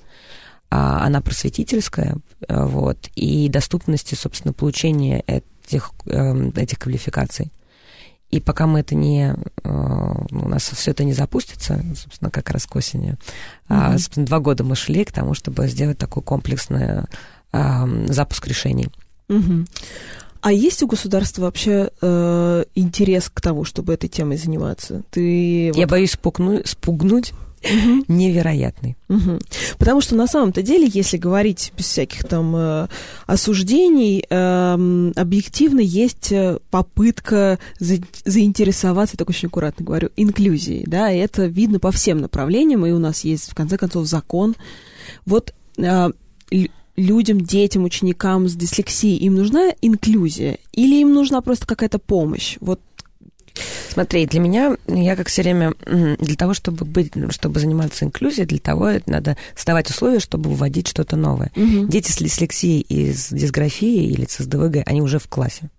она 0.70 1.20
просветительская, 1.22 2.16
э, 2.48 2.66
вот, 2.66 3.10
и 3.16 3.50
доступности, 3.50 4.16
собственно, 4.16 4.54
получения 4.54 5.22
этих, 5.28 5.92
э, 6.06 6.52
этих 6.56 6.80
квалификаций. 6.80 7.52
И 8.32 8.40
пока 8.40 8.66
мы 8.66 8.80
это 8.80 8.96
не... 8.96 9.36
Э, 9.64 10.14
у 10.32 10.48
нас 10.48 10.64
все 10.64 10.92
это 10.92 11.04
не 11.04 11.14
запустится, 11.14 11.84
собственно, 11.96 12.32
как 12.32 12.50
раз 12.50 12.66
к 12.66 12.76
осени, 12.76 13.18
mm-hmm. 13.68 13.98
собственно, 13.98 14.26
два 14.26 14.40
года 14.40 14.64
мы 14.64 14.76
шли 14.76 15.04
к 15.04 15.12
тому, 15.12 15.34
чтобы 15.34 15.68
сделать 15.68 15.98
такой 15.98 16.24
комплексный 16.24 17.04
э, 17.52 18.06
запуск 18.08 18.48
решений. 18.48 18.90
Угу. 19.30 19.66
А 20.42 20.52
есть 20.52 20.82
у 20.82 20.88
государства 20.88 21.44
вообще 21.44 21.92
э, 22.02 22.64
интерес 22.74 23.30
к 23.30 23.42
тому, 23.42 23.64
чтобы 23.64 23.94
этой 23.94 24.08
темой 24.10 24.38
заниматься? 24.38 25.04
Ты 25.12 25.68
Я 25.68 25.74
вот... 25.74 25.90
боюсь 25.90 26.12
спугну... 26.12 26.62
спугнуть 26.66 27.34
угу. 27.64 28.06
невероятный. 28.14 28.98
Угу. 29.10 29.40
Потому 29.78 30.02
что 30.02 30.16
на 30.16 30.28
самом-то 30.28 30.62
деле, 30.62 30.90
если 30.92 31.18
говорить 31.18 31.74
без 31.78 31.86
всяких 31.86 32.24
там 32.26 32.56
э, 32.56 32.88
осуждений, 33.26 34.24
э, 34.30 35.12
объективно 35.16 35.80
есть 35.80 36.32
э, 36.32 36.60
попытка 36.70 37.60
за, 37.80 37.96
заинтересоваться, 38.26 39.18
так 39.18 39.30
очень 39.30 39.48
аккуратно 39.48 39.86
говорю, 39.86 40.10
инклюзией, 40.16 40.86
да, 40.88 41.12
и 41.12 41.18
это 41.18 41.46
видно 41.46 41.80
по 41.80 41.92
всем 41.92 42.20
направлениям, 42.20 42.86
и 42.86 42.92
у 42.92 43.00
нас 43.00 43.24
есть, 43.24 43.52
в 43.52 43.56
конце 43.56 43.78
концов, 43.78 44.08
закон. 44.08 44.56
Вот 45.26 45.54
э, 45.78 46.10
людям, 46.96 47.42
детям, 47.42 47.84
ученикам 47.84 48.48
с 48.48 48.56
дислексией, 48.56 49.18
им 49.18 49.36
нужна 49.36 49.72
инклюзия 49.82 50.60
или 50.74 51.02
им 51.02 51.14
нужна 51.14 51.42
просто 51.42 51.66
какая-то 51.66 52.00
помощь? 52.00 52.58
Вот 52.60 52.80
Смотри, 53.90 54.26
для 54.26 54.40
меня, 54.40 54.78
я 54.88 55.16
как 55.16 55.28
все 55.28 55.42
время, 55.42 55.74
для 55.86 56.36
того, 56.36 56.54
чтобы 56.54 56.86
быть, 56.86 57.12
чтобы 57.30 57.60
заниматься 57.60 58.06
инклюзией, 58.06 58.48
для 58.48 58.60
того 58.60 58.92
надо 59.06 59.38
создавать 59.56 59.90
условия, 59.90 60.20
чтобы 60.20 60.50
вводить 60.50 60.88
что-то 60.88 61.16
новое. 61.18 61.52
Угу. 61.56 61.88
Дети 61.88 62.12
с 62.12 62.18
дислексией 62.18 62.82
и 62.82 63.14
с 63.14 63.30
дисграфией 63.30 64.12
или 64.12 64.26
с 64.26 64.38
СДВГ, 64.44 64.84
они 64.86 65.02
уже 65.02 65.20
в 65.20 65.28
классе. 65.28 65.70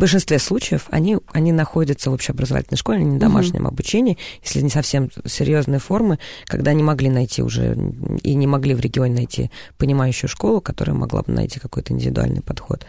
В 0.00 0.08
большинстве 0.08 0.38
случаев 0.38 0.86
они, 0.88 1.18
они 1.30 1.52
находятся 1.52 2.10
в 2.10 2.14
общеобразовательной 2.14 2.78
школе, 2.78 3.04
не 3.04 3.12
на 3.12 3.20
домашнем 3.20 3.66
угу. 3.66 3.74
обучении, 3.74 4.16
если 4.42 4.62
не 4.62 4.70
совсем 4.70 5.10
серьезные 5.26 5.78
формы, 5.78 6.18
когда 6.46 6.70
они 6.70 6.82
могли 6.82 7.10
найти 7.10 7.42
уже 7.42 7.76
и 8.22 8.34
не 8.34 8.46
могли 8.46 8.72
в 8.72 8.80
регионе 8.80 9.16
найти 9.16 9.50
понимающую 9.76 10.30
школу, 10.30 10.62
которая 10.62 10.96
могла 10.96 11.20
бы 11.20 11.34
найти 11.34 11.60
какой-то 11.60 11.92
индивидуальный 11.92 12.40
подход. 12.40 12.86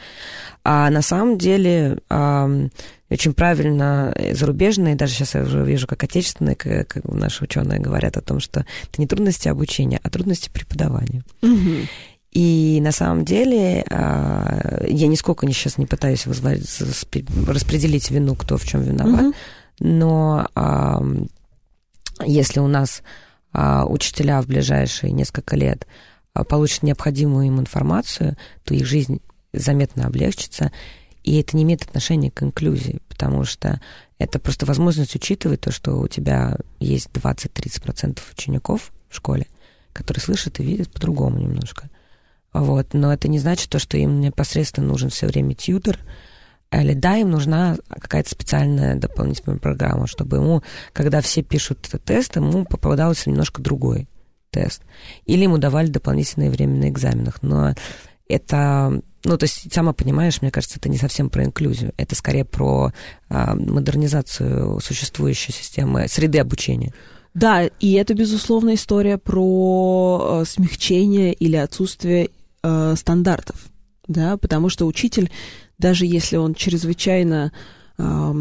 А 0.63 0.89
на 0.89 1.01
самом 1.01 1.37
деле 1.37 1.97
очень 3.09 3.33
правильно 3.33 4.15
зарубежные, 4.31 4.95
даже 4.95 5.13
сейчас 5.13 5.35
я 5.35 5.41
уже 5.41 5.65
вижу, 5.65 5.87
как 5.87 6.01
отечественные, 6.05 6.55
как 6.55 7.03
наши 7.03 7.43
ученые 7.43 7.81
говорят 7.81 8.15
о 8.15 8.21
том, 8.21 8.39
что 8.39 8.61
это 8.61 9.01
не 9.01 9.05
трудности 9.05 9.49
обучения, 9.49 9.99
а 10.01 10.09
трудности 10.09 10.49
преподавания. 10.49 11.23
Угу. 11.41 11.87
И 12.31 12.79
на 12.81 12.91
самом 12.91 13.25
деле 13.25 13.83
а, 13.89 14.85
я 14.87 15.07
нисколько 15.07 15.45
не 15.45 15.53
сейчас 15.53 15.77
не 15.77 15.85
пытаюсь 15.85 16.25
распределить 16.25 18.09
вину, 18.09 18.35
кто 18.35 18.57
в 18.57 18.65
чем 18.65 18.83
виноват, 18.83 19.25
mm-hmm. 19.25 19.35
но 19.79 20.47
если 22.25 22.59
у 22.59 22.67
нас 22.67 23.03
а, 23.53 23.85
учителя 23.85 24.41
в 24.41 24.47
ближайшие 24.47 25.11
несколько 25.11 25.55
лет 25.55 25.87
а, 26.33 26.43
получат 26.43 26.83
необходимую 26.83 27.47
им 27.47 27.59
информацию, 27.59 28.37
то 28.63 28.73
их 28.73 28.85
жизнь 28.85 29.21
заметно 29.53 30.07
облегчится, 30.07 30.71
и 31.23 31.39
это 31.39 31.55
не 31.57 31.63
имеет 31.63 31.83
отношения 31.83 32.31
к 32.31 32.41
инклюзии, 32.41 33.01
потому 33.09 33.43
что 33.43 33.81
это 34.17 34.39
просто 34.39 34.65
возможность 34.65 35.15
учитывать 35.15 35.61
то, 35.61 35.71
что 35.71 35.99
у 35.99 36.07
тебя 36.07 36.57
есть 36.79 37.09
20-30% 37.13 38.19
учеников 38.31 38.91
в 39.09 39.15
школе, 39.15 39.47
которые 39.93 40.21
слышат 40.21 40.59
и 40.59 40.63
видят 40.63 40.91
по-другому 40.91 41.37
немножко. 41.37 41.89
Вот. 42.53 42.93
Но 42.93 43.13
это 43.13 43.27
не 43.27 43.39
значит 43.39 43.69
то, 43.69 43.79
что 43.79 43.97
им 43.97 44.21
непосредственно 44.21 44.87
нужен 44.87 45.09
все 45.09 45.27
время 45.27 45.55
тьютер, 45.55 45.99
или 46.71 46.93
да, 46.93 47.17
им 47.17 47.31
нужна 47.31 47.77
какая-то 47.89 48.29
специальная 48.29 48.95
дополнительная 48.95 49.57
программа, 49.57 50.07
чтобы 50.07 50.37
ему, 50.37 50.63
когда 50.93 51.19
все 51.21 51.43
пишут 51.43 51.79
тест, 52.05 52.37
ему 52.37 52.65
попадался 52.65 53.29
немножко 53.29 53.61
другой 53.61 54.07
тест. 54.51 54.81
Или 55.25 55.43
ему 55.43 55.57
давали 55.57 55.87
дополнительное 55.87 56.49
время 56.49 56.79
на 56.79 56.89
экзаменах. 56.89 57.41
Но 57.41 57.73
это, 58.29 59.01
ну, 59.25 59.37
то 59.37 59.43
есть, 59.43 59.73
сама 59.73 59.91
понимаешь, 59.91 60.41
мне 60.41 60.51
кажется, 60.51 60.77
это 60.77 60.87
не 60.87 60.97
совсем 60.97 61.29
про 61.29 61.43
инклюзию. 61.43 61.93
Это 61.97 62.15
скорее 62.15 62.45
про 62.45 62.93
а, 63.27 63.55
модернизацию 63.55 64.79
существующей 64.79 65.51
системы, 65.51 66.07
среды 66.07 66.39
обучения. 66.39 66.93
Да, 67.33 67.63
и 67.63 67.93
это, 67.93 68.13
безусловно, 68.13 68.73
история 68.75 69.17
про 69.17 70.41
э, 70.41 70.45
смягчение 70.45 71.31
или 71.33 71.55
отсутствие 71.55 72.29
э, 72.63 72.95
стандартов, 72.95 73.69
да, 74.07 74.37
потому 74.37 74.69
что 74.69 74.85
учитель, 74.87 75.31
даже 75.77 76.05
если 76.05 76.37
он 76.37 76.53
чрезвычайно 76.53 77.51
э, 77.97 78.33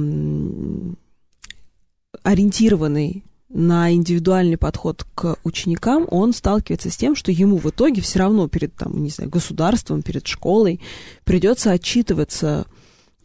ориентированный 2.22 3.24
на 3.48 3.92
индивидуальный 3.92 4.56
подход 4.56 5.04
к 5.14 5.36
ученикам, 5.42 6.06
он 6.08 6.32
сталкивается 6.32 6.90
с 6.90 6.96
тем, 6.96 7.16
что 7.16 7.32
ему 7.32 7.56
в 7.56 7.66
итоге 7.66 8.00
все 8.00 8.20
равно 8.20 8.48
перед 8.48 8.74
там, 8.74 9.02
не 9.02 9.10
знаю, 9.10 9.30
государством, 9.30 10.02
перед 10.02 10.26
школой 10.26 10.80
придется 11.24 11.72
отчитываться 11.72 12.66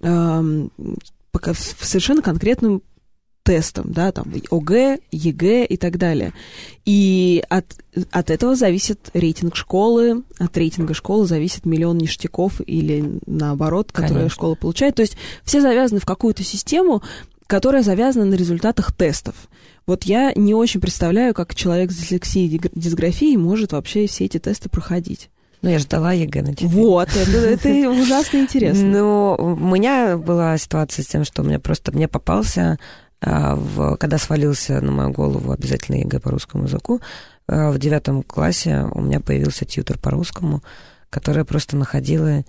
э, 0.01 0.67
в 1.43 1.86
совершенно 1.86 2.21
конкретном 2.21 2.81
тестам, 3.45 3.86
да, 3.93 4.12
там 4.12 4.34
ОГЭ, 4.49 4.99
ЕГЭ 5.12 5.65
и 5.65 5.77
так 5.77 5.97
далее. 5.97 6.34
И 6.84 7.43
от, 7.47 7.65
от 8.12 8.31
этого 8.31 8.55
зависит 8.55 9.12
рейтинг 9.13 9.55
школы, 9.55 10.23
от 10.39 10.58
рейтинга 10.58 10.95
школы 10.95 11.27
зависит 11.27 11.65
миллион 11.65 11.99
ништяков 11.99 12.60
или 12.65 13.19
наоборот, 13.27 13.91
которые 13.91 14.13
Конечно. 14.13 14.36
школа 14.36 14.55
получает. 14.55 14.95
То 14.95 15.03
есть 15.03 15.15
все 15.43 15.62
завязаны 15.62 16.01
в 16.01 16.05
какую-то 16.05 16.43
систему, 16.43 17.03
которая 17.45 17.84
завязана 17.84 18.25
на 18.25 18.34
результатах 18.34 18.91
тестов. 18.91 19.36
Вот 19.86 20.03
я 20.03 20.34
не 20.36 20.55
очень 20.55 20.81
представляю, 20.81 21.36
как 21.36 21.53
человек 21.53 21.91
с 21.91 21.95
дислексией 21.95 22.47
и 22.47 22.62
дисграфией 22.73 23.38
может 23.38 23.73
вообще 23.73 24.08
все 24.08 24.25
эти 24.25 24.39
тесты 24.39 24.69
проходить. 24.69 25.29
Ну, 25.62 25.69
я 25.69 25.79
ждала 25.79 26.13
ЕГЭ 26.13 26.41
на 26.41 26.55
4. 26.55 26.67
Вот, 26.67 27.10
это, 27.15 27.38
это 27.38 27.89
ужасно 27.89 28.38
интересно. 28.38 28.86
Ну, 28.86 29.36
у 29.38 29.55
меня 29.55 30.17
была 30.17 30.58
ситуация 30.58 31.03
с 31.03 31.08
тем, 31.08 31.23
что 31.23 31.41
у 31.41 31.45
меня 31.45 31.60
просто 31.60 31.91
мне 31.91 32.08
попался 32.08 32.77
в, 33.25 33.97
когда 33.97 34.17
свалился 34.17 34.79
на 34.81 34.91
мою 34.91 35.11
голову 35.11 35.51
обязательно 35.51 35.95
ЕГЭ 35.95 36.19
по 36.19 36.31
русскому 36.31 36.65
языку, 36.65 37.01
а, 37.47 37.71
в 37.71 37.79
девятом 37.79 38.23
классе 38.23 38.88
у 38.91 39.01
меня 39.01 39.19
появился 39.19 39.65
тьютор 39.65 39.97
по 39.97 40.11
русскому, 40.11 40.63
которая 41.09 41.43
просто 41.43 41.75
находила 41.75 42.43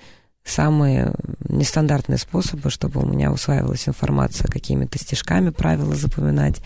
самые 0.44 1.12
нестандартные 1.48 2.18
способы, 2.18 2.70
чтобы 2.70 3.02
у 3.02 3.06
меня 3.06 3.32
усваивалась 3.32 3.88
информация 3.88 4.48
какими-то 4.48 4.98
стишками, 4.98 5.50
правила 5.50 5.94
запоминать, 5.94 6.62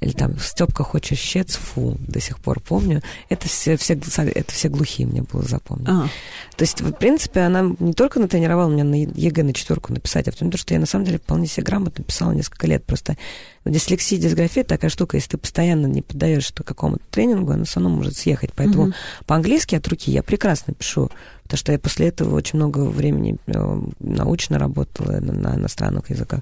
или 0.00 0.12
там 0.12 0.38
Степка 0.38 0.84
хочешь 0.84 1.18
щец, 1.18 1.56
фу, 1.56 1.96
до 2.00 2.20
сих 2.20 2.38
пор 2.38 2.60
помню. 2.60 3.02
Это 3.28 3.48
все, 3.48 3.76
все, 3.76 3.94
это 3.94 4.52
все 4.52 4.68
глухие 4.68 5.08
мне 5.08 5.22
было 5.22 5.42
запомнить. 5.42 5.88
Ага. 5.88 6.10
То 6.56 6.62
есть, 6.62 6.80
в 6.82 6.92
принципе, 6.92 7.40
она 7.40 7.74
не 7.78 7.94
только 7.94 8.20
натренировала 8.20 8.70
меня 8.70 8.84
на 8.84 8.94
ЕГЭ 8.94 9.42
на 9.42 9.54
четверку 9.54 9.92
написать, 9.92 10.28
а 10.28 10.32
в 10.32 10.36
том, 10.36 10.52
что 10.52 10.74
я 10.74 10.80
на 10.80 10.86
самом 10.86 11.06
деле 11.06 11.18
вполне 11.18 11.46
себе 11.46 11.64
грамотно 11.64 12.04
писала 12.04 12.32
несколько 12.32 12.66
лет. 12.66 12.84
Просто 12.84 13.16
дислексия, 13.64 14.18
дисграфия 14.18 14.64
такая 14.64 14.90
штука, 14.90 15.16
если 15.16 15.30
ты 15.30 15.38
постоянно 15.38 15.86
не 15.86 16.02
поддаешься 16.02 16.52
какому-то 16.62 17.02
тренингу, 17.10 17.52
она 17.52 17.64
все 17.64 17.80
равно 17.80 17.96
может 17.96 18.16
съехать. 18.16 18.52
Поэтому 18.54 18.84
угу. 18.84 18.94
по-английски 19.24 19.74
от 19.76 19.88
руки 19.88 20.10
я 20.10 20.22
прекрасно 20.22 20.74
пишу, 20.74 21.10
потому 21.42 21.58
что 21.58 21.72
я 21.72 21.78
после 21.78 22.08
этого 22.08 22.34
очень 22.34 22.58
много 22.58 22.80
времени 22.80 23.36
э, 23.46 23.80
научно 24.00 24.58
работала 24.58 25.12
на, 25.20 25.32
на 25.32 25.54
иностранных 25.56 26.10
языках. 26.10 26.40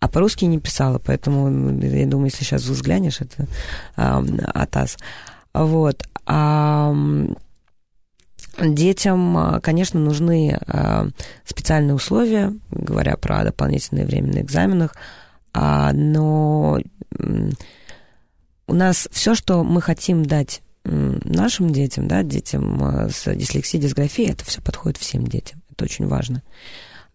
А 0.00 0.08
по-русски 0.08 0.46
не 0.46 0.58
писала, 0.58 0.98
поэтому, 0.98 1.78
я 1.80 2.06
думаю, 2.06 2.26
если 2.26 2.44
сейчас 2.44 2.62
взглянешь, 2.62 3.20
это 3.20 3.46
а, 3.96 4.24
АТАС. 4.54 4.96
Вот. 5.52 6.02
А, 6.26 6.94
детям, 8.58 9.60
конечно, 9.62 10.00
нужны 10.00 10.58
а, 10.66 11.06
специальные 11.44 11.94
условия, 11.94 12.54
говоря 12.70 13.16
про 13.16 13.44
дополнительное 13.44 14.06
время 14.06 14.32
на 14.32 14.40
экзаменах, 14.40 14.94
но 15.52 16.80
у 18.70 18.74
нас 18.74 19.08
все, 19.10 19.34
что 19.34 19.64
мы 19.64 19.82
хотим 19.82 20.24
дать 20.24 20.62
нашим 20.84 21.72
детям, 21.72 22.08
да, 22.08 22.22
детям 22.22 22.82
а, 22.82 23.08
с 23.10 23.32
дислексией, 23.34 23.82
дисграфией, 23.82 24.30
это 24.30 24.44
все 24.44 24.62
подходит 24.62 24.96
всем 24.96 25.26
детям. 25.26 25.60
Это 25.70 25.84
очень 25.84 26.06
важно. 26.06 26.42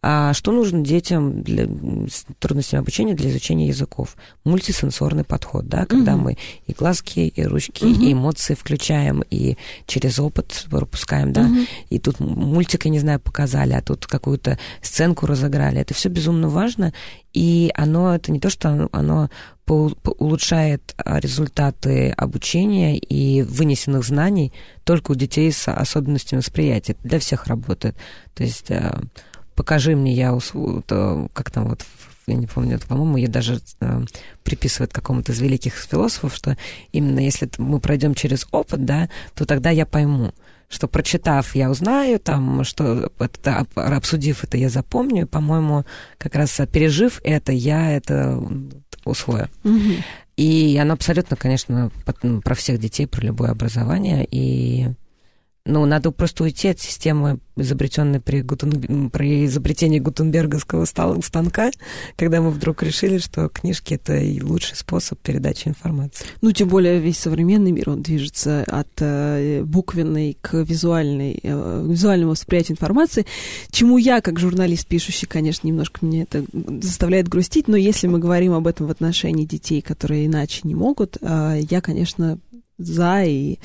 А 0.08 0.36
что 0.36 0.52
нужно 0.52 0.82
детям 0.82 1.42
для, 1.42 1.66
с 1.66 2.26
трудностями 2.38 2.82
обучения 2.82 3.16
для 3.16 3.32
изучения 3.32 3.70
языков? 3.70 4.16
Мультисенсорный 4.44 5.24
подход, 5.24 5.68
да, 5.68 5.88
когда 5.88 6.14
угу. 6.14 6.26
мы 6.26 6.38
и 6.68 6.74
глазки, 6.74 7.22
и 7.22 7.42
ручки, 7.44 7.86
угу. 7.86 8.04
и 8.04 8.14
эмоции 8.14 8.54
включаем, 8.54 9.24
и 9.32 9.58
через 9.88 10.20
опыт 10.20 10.68
пропускаем, 10.70 11.34
да. 11.34 11.46
Угу. 11.46 11.58
И 11.90 11.98
тут 11.98 12.20
мультик, 12.20 12.86
я 12.86 12.92
не 12.92 13.00
знаю, 13.00 13.20
показали, 13.20 13.74
а 13.74 13.82
тут 13.82 14.06
какую-то 14.06 14.60
сценку 14.84 15.26
разыграли. 15.26 15.82
Это 15.82 15.96
все 15.96 16.10
безумно 16.10 16.50
важно, 16.50 16.94
и 17.34 17.72
оно, 17.74 18.14
это 18.14 18.32
не 18.32 18.40
то, 18.40 18.52
что 18.52 18.88
оно 18.92 19.32
улучшает 19.68 20.94
а, 20.98 21.20
результаты 21.20 22.12
обучения 22.12 22.96
и 22.96 23.42
вынесенных 23.42 24.06
знаний 24.06 24.54
только 24.84 25.14
у 25.14 25.16
детей 25.16 25.52
с 25.52 25.68
особенностями 25.68 26.42
восприятия. 26.42 26.92
Это 26.92 27.08
для 27.08 27.18
всех 27.18 27.48
работает. 27.48 27.96
То 28.36 28.44
есть 28.44 28.70
а, 28.70 29.02
покажи 29.56 29.96
мне, 29.96 30.14
я 30.14 30.38
как 31.34 31.52
там 31.52 31.70
вот 31.70 31.86
я 32.28 32.36
не 32.36 32.48
помню, 32.48 32.80
по-моему, 32.80 33.18
ее 33.18 33.28
даже 33.28 33.60
э, 33.82 34.02
приписывают 34.44 34.92
какому-то 34.92 35.32
из 35.32 35.40
великих 35.40 35.76
философов, 35.76 36.36
что 36.36 36.58
именно 36.92 37.20
если 37.20 37.50
мы 37.60 37.80
пройдем 37.80 38.16
через 38.16 38.48
опыт, 38.52 38.84
да, 38.84 39.10
то 39.36 39.46
тогда 39.46 39.70
я 39.70 39.86
пойму, 39.86 40.34
что 40.68 40.88
прочитав, 40.88 41.56
я 41.56 41.70
узнаю, 41.70 42.20
там, 42.20 42.64
что 42.64 43.12
это, 43.20 43.68
обсудив 43.76 44.44
это, 44.44 44.58
я 44.58 44.70
запомню, 44.70 45.28
по-моему, 45.28 45.86
как 46.18 46.36
раз 46.36 46.60
пережив 46.72 47.22
это, 47.24 47.52
я 47.52 47.92
это 47.92 48.42
усвою. 49.04 49.48
Угу. 49.64 49.94
И 50.38 50.78
она 50.82 50.96
абсолютно, 50.96 51.38
конечно, 51.38 51.92
про 52.44 52.56
всех 52.56 52.80
детей, 52.80 53.06
про 53.06 53.22
любое 53.22 53.52
образование, 53.52 54.28
и 54.30 54.90
ну, 55.66 55.86
надо 55.86 56.12
просто 56.12 56.44
уйти 56.44 56.68
от 56.68 56.80
системы, 56.80 57.40
изобретенной 57.56 58.20
при, 58.20 58.42
Гутен... 58.42 59.10
при 59.10 59.46
изобретении 59.46 60.00
гутенберговского 60.00 60.86
станка, 60.86 61.72
когда 62.16 62.40
мы 62.42 62.52
вдруг 62.52 62.84
решили, 62.84 63.18
что 63.18 63.50
книжки— 63.50 63.94
это 63.96 64.16
и 64.16 64.42
лучший 64.42 64.76
способ 64.76 65.20
передачи 65.20 65.68
информации. 65.68 66.26
Ну, 66.42 66.52
тем 66.52 66.68
более 66.68 67.00
весь 67.00 67.18
современный 67.18 67.72
мир, 67.72 67.90
он 67.90 68.04
движется 68.04 68.64
от 68.68 68.90
э, 69.00 69.64
буквенной 69.64 70.38
к 70.40 70.54
визуальной, 70.54 71.40
э, 71.42 71.86
визуальному 71.88 72.32
восприятию 72.32 72.76
информации, 72.76 73.26
чему 73.72 73.98
я, 73.98 74.22
как 74.22 74.40
журналист 74.40 74.86
пишущий, 74.86 75.28
конечно, 75.28 75.68
немножко 75.68 76.06
мне 76.06 76.24
это 76.24 76.46
заставляет 76.82 77.28
грустить, 77.28 77.68
но 77.68 77.76
если 77.76 78.06
мы 78.06 78.20
говорим 78.20 78.54
об 78.54 78.68
этом 78.68 78.86
в 78.86 78.92
отношении 78.92 79.46
детей, 79.46 79.82
которые 79.82 80.28
иначе 80.28 80.62
не 80.64 80.76
могут, 80.76 81.18
э, 81.22 81.60
я, 81.70 81.82
конечно, 81.82 82.38
за, 82.78 83.24
и 83.24 83.54
э, 83.54 83.58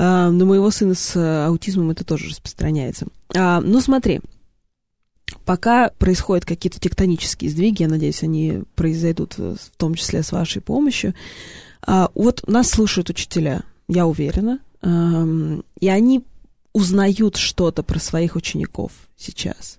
на 0.00 0.44
моего 0.44 0.70
сына 0.70 0.94
с 0.94 1.46
аутизмом 1.46 1.90
это 1.90 2.04
тоже 2.04 2.28
распространяется. 2.28 3.06
А, 3.34 3.60
ну, 3.60 3.80
смотри, 3.80 4.20
пока 5.44 5.90
происходят 5.98 6.44
какие-то 6.44 6.80
тектонические 6.80 7.50
сдвиги, 7.50 7.82
я 7.82 7.88
надеюсь, 7.88 8.22
они 8.22 8.62
произойдут 8.74 9.38
в 9.38 9.58
том 9.76 9.94
числе 9.94 10.22
с 10.22 10.32
вашей 10.32 10.62
помощью, 10.62 11.14
а, 11.82 12.10
вот 12.14 12.46
нас 12.46 12.68
слушают 12.68 13.10
учителя, 13.10 13.62
я 13.88 14.06
уверена, 14.06 14.60
а, 14.82 15.26
и 15.80 15.88
они 15.88 16.24
узнают 16.72 17.36
что-то 17.36 17.82
про 17.82 17.98
своих 17.98 18.36
учеников 18.36 18.92
сейчас. 19.16 19.78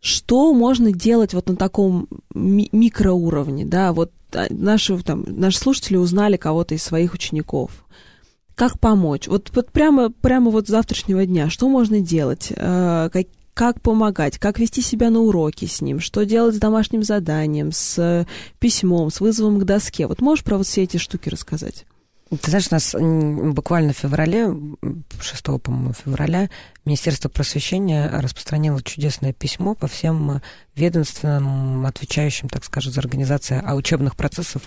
Что 0.00 0.52
можно 0.54 0.92
делать 0.92 1.34
вот 1.34 1.48
на 1.48 1.56
таком 1.56 2.08
ми- 2.34 2.68
микроуровне, 2.72 3.64
да, 3.64 3.92
вот 3.92 4.12
а, 4.12 4.17
наши, 4.50 4.98
там, 5.02 5.24
наши 5.26 5.58
слушатели 5.58 5.96
узнали 5.96 6.36
кого-то 6.36 6.74
из 6.74 6.82
своих 6.82 7.14
учеников. 7.14 7.84
Как 8.54 8.78
помочь? 8.80 9.28
Вот, 9.28 9.50
вот 9.54 9.70
прямо, 9.70 10.10
прямо 10.10 10.50
вот 10.50 10.66
с 10.66 10.70
завтрашнего 10.70 11.24
дня, 11.24 11.48
что 11.48 11.68
можно 11.68 12.00
делать? 12.00 12.52
Э, 12.56 13.08
как, 13.12 13.26
как 13.54 13.80
помогать, 13.80 14.38
как 14.38 14.58
вести 14.58 14.82
себя 14.82 15.10
на 15.10 15.20
уроке 15.20 15.66
с 15.66 15.80
ним, 15.80 16.00
что 16.00 16.24
делать 16.24 16.56
с 16.56 16.58
домашним 16.58 17.02
заданием, 17.02 17.72
с 17.72 18.26
письмом, 18.58 19.10
с 19.10 19.20
вызовом 19.20 19.60
к 19.60 19.64
доске. 19.64 20.06
Вот 20.06 20.20
можешь 20.20 20.44
про 20.44 20.58
вот 20.58 20.66
все 20.66 20.82
эти 20.82 20.96
штуки 20.96 21.28
рассказать? 21.28 21.86
Ты 22.30 22.50
знаешь, 22.50 22.68
у 22.70 22.74
нас 22.74 22.94
буквально 23.54 23.94
в 23.94 23.96
феврале, 23.96 24.54
6, 25.20 25.44
по-моему, 25.62 25.94
февраля, 25.94 26.50
Министерство 26.84 27.30
просвещения 27.30 28.10
распространило 28.10 28.82
чудесное 28.82 29.32
письмо 29.32 29.74
по 29.74 29.86
всем 29.86 30.42
ведомствам, 30.74 31.86
отвечающим, 31.86 32.50
так 32.50 32.64
скажем, 32.64 32.92
за 32.92 33.00
организацию 33.00 33.62
учебных 33.74 34.14
процессов 34.14 34.62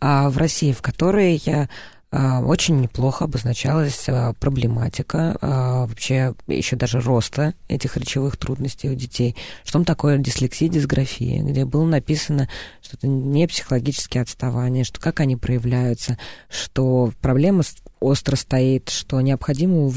а, 0.00 0.30
в 0.30 0.38
России, 0.38 0.72
в 0.72 0.80
которой 0.80 1.42
а, 1.46 1.68
очень 2.12 2.78
неплохо 2.78 3.24
обозначалась 3.24 4.04
а, 4.06 4.34
проблематика 4.34 5.38
а, 5.40 5.86
вообще 5.86 6.34
еще 6.46 6.76
даже 6.76 7.00
роста 7.00 7.54
этих 7.68 7.96
речевых 7.96 8.36
трудностей 8.36 8.90
у 8.90 8.94
детей. 8.94 9.34
Что 9.64 9.74
там 9.74 9.86
такое 9.86 10.18
дислексия, 10.18 10.68
дисграфия, 10.68 11.42
где 11.42 11.64
было 11.64 11.86
написано, 11.86 12.50
что 12.82 12.98
это 12.98 13.06
не 13.06 13.48
психологические 13.48 14.20
отставания, 14.22 14.84
что 14.84 15.00
как 15.00 15.20
они 15.20 15.36
проявляются, 15.36 16.18
что 16.50 17.12
проблема 17.22 17.62
остро 17.98 18.36
стоит, 18.36 18.90
что 18.90 19.18
необходимо 19.22 19.90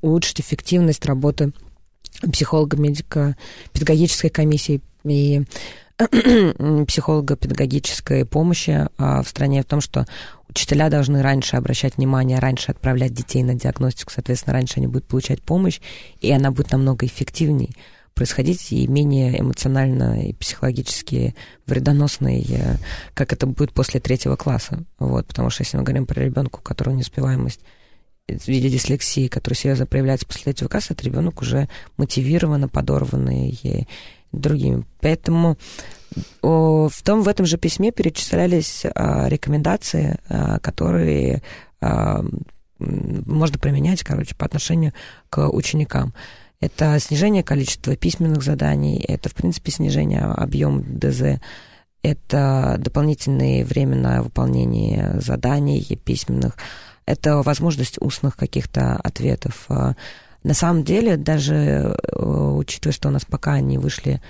улучшить 0.00 0.40
эффективность 0.40 1.06
работы 1.06 1.52
психолога, 2.32 2.76
медика, 2.76 3.36
педагогической 3.72 4.30
комиссии 4.30 4.80
и 5.04 5.44
психолого-педагогической 6.88 8.24
помощи 8.24 8.88
в 8.98 9.24
стране 9.24 9.62
в 9.62 9.66
том, 9.66 9.80
что 9.80 10.06
учителя 10.52 10.90
должны 10.90 11.22
раньше 11.22 11.56
обращать 11.56 11.96
внимание, 11.96 12.38
раньше 12.38 12.70
отправлять 12.70 13.14
детей 13.14 13.42
на 13.42 13.54
диагностику, 13.54 14.12
соответственно, 14.12 14.52
раньше 14.52 14.74
они 14.76 14.86
будут 14.86 15.06
получать 15.06 15.42
помощь, 15.42 15.80
и 16.20 16.30
она 16.30 16.50
будет 16.50 16.72
намного 16.72 17.06
эффективнее 17.06 17.70
происходить 18.14 18.70
и 18.72 18.86
менее 18.86 19.40
эмоционально 19.40 20.28
и 20.28 20.34
психологически 20.34 21.34
вредоносной, 21.66 22.44
э, 22.46 22.76
как 23.14 23.32
это 23.32 23.46
будет 23.46 23.72
после 23.72 24.00
третьего 24.00 24.36
класса. 24.36 24.84
Вот, 24.98 25.26
потому 25.26 25.48
что 25.48 25.62
если 25.62 25.78
мы 25.78 25.82
говорим 25.82 26.04
про 26.04 26.22
ребенка, 26.22 26.56
у 26.56 26.60
которого 26.62 26.94
неуспеваемость 26.94 27.60
в 28.28 28.46
виде 28.46 28.68
дислексии, 28.68 29.28
которая 29.28 29.56
серьезно 29.56 29.86
проявляется 29.86 30.26
после 30.26 30.44
третьего 30.44 30.68
класса, 30.68 30.92
это 30.92 31.04
ребенок 31.06 31.40
уже 31.40 31.70
мотивированно 31.96 32.68
подорванный 32.68 33.88
другими. 34.32 34.84
Поэтому 35.00 35.56
в 36.42 37.02
том 37.04 37.22
в 37.22 37.28
этом 37.28 37.46
же 37.46 37.58
письме 37.58 37.92
перечислялись 37.92 38.84
а, 38.84 39.28
рекомендации, 39.28 40.18
а, 40.28 40.58
которые 40.58 41.42
а, 41.80 42.24
можно 42.78 43.58
применять, 43.58 44.02
короче, 44.02 44.34
по 44.34 44.46
отношению 44.46 44.92
к 45.30 45.48
ученикам. 45.48 46.14
Это 46.60 46.98
снижение 47.00 47.42
количества 47.42 47.96
письменных 47.96 48.42
заданий, 48.42 49.04
это, 49.06 49.28
в 49.28 49.34
принципе, 49.34 49.72
снижение 49.72 50.22
объема 50.22 50.82
ДЗ, 50.86 51.40
это 52.02 52.76
дополнительное 52.78 53.64
время 53.64 53.96
на 53.96 54.22
выполнение 54.22 55.20
заданий 55.20 55.82
письменных, 56.04 56.56
это 57.06 57.42
возможность 57.42 58.00
устных 58.00 58.36
каких-то 58.36 58.96
ответов. 58.96 59.68
На 59.68 60.54
самом 60.54 60.82
деле, 60.82 61.16
даже 61.16 61.54
э, 61.54 62.24
учитывая, 62.24 62.92
что 62.92 63.08
у 63.08 63.12
нас 63.12 63.24
пока 63.24 63.60
не 63.60 63.78
вышли 63.78 64.20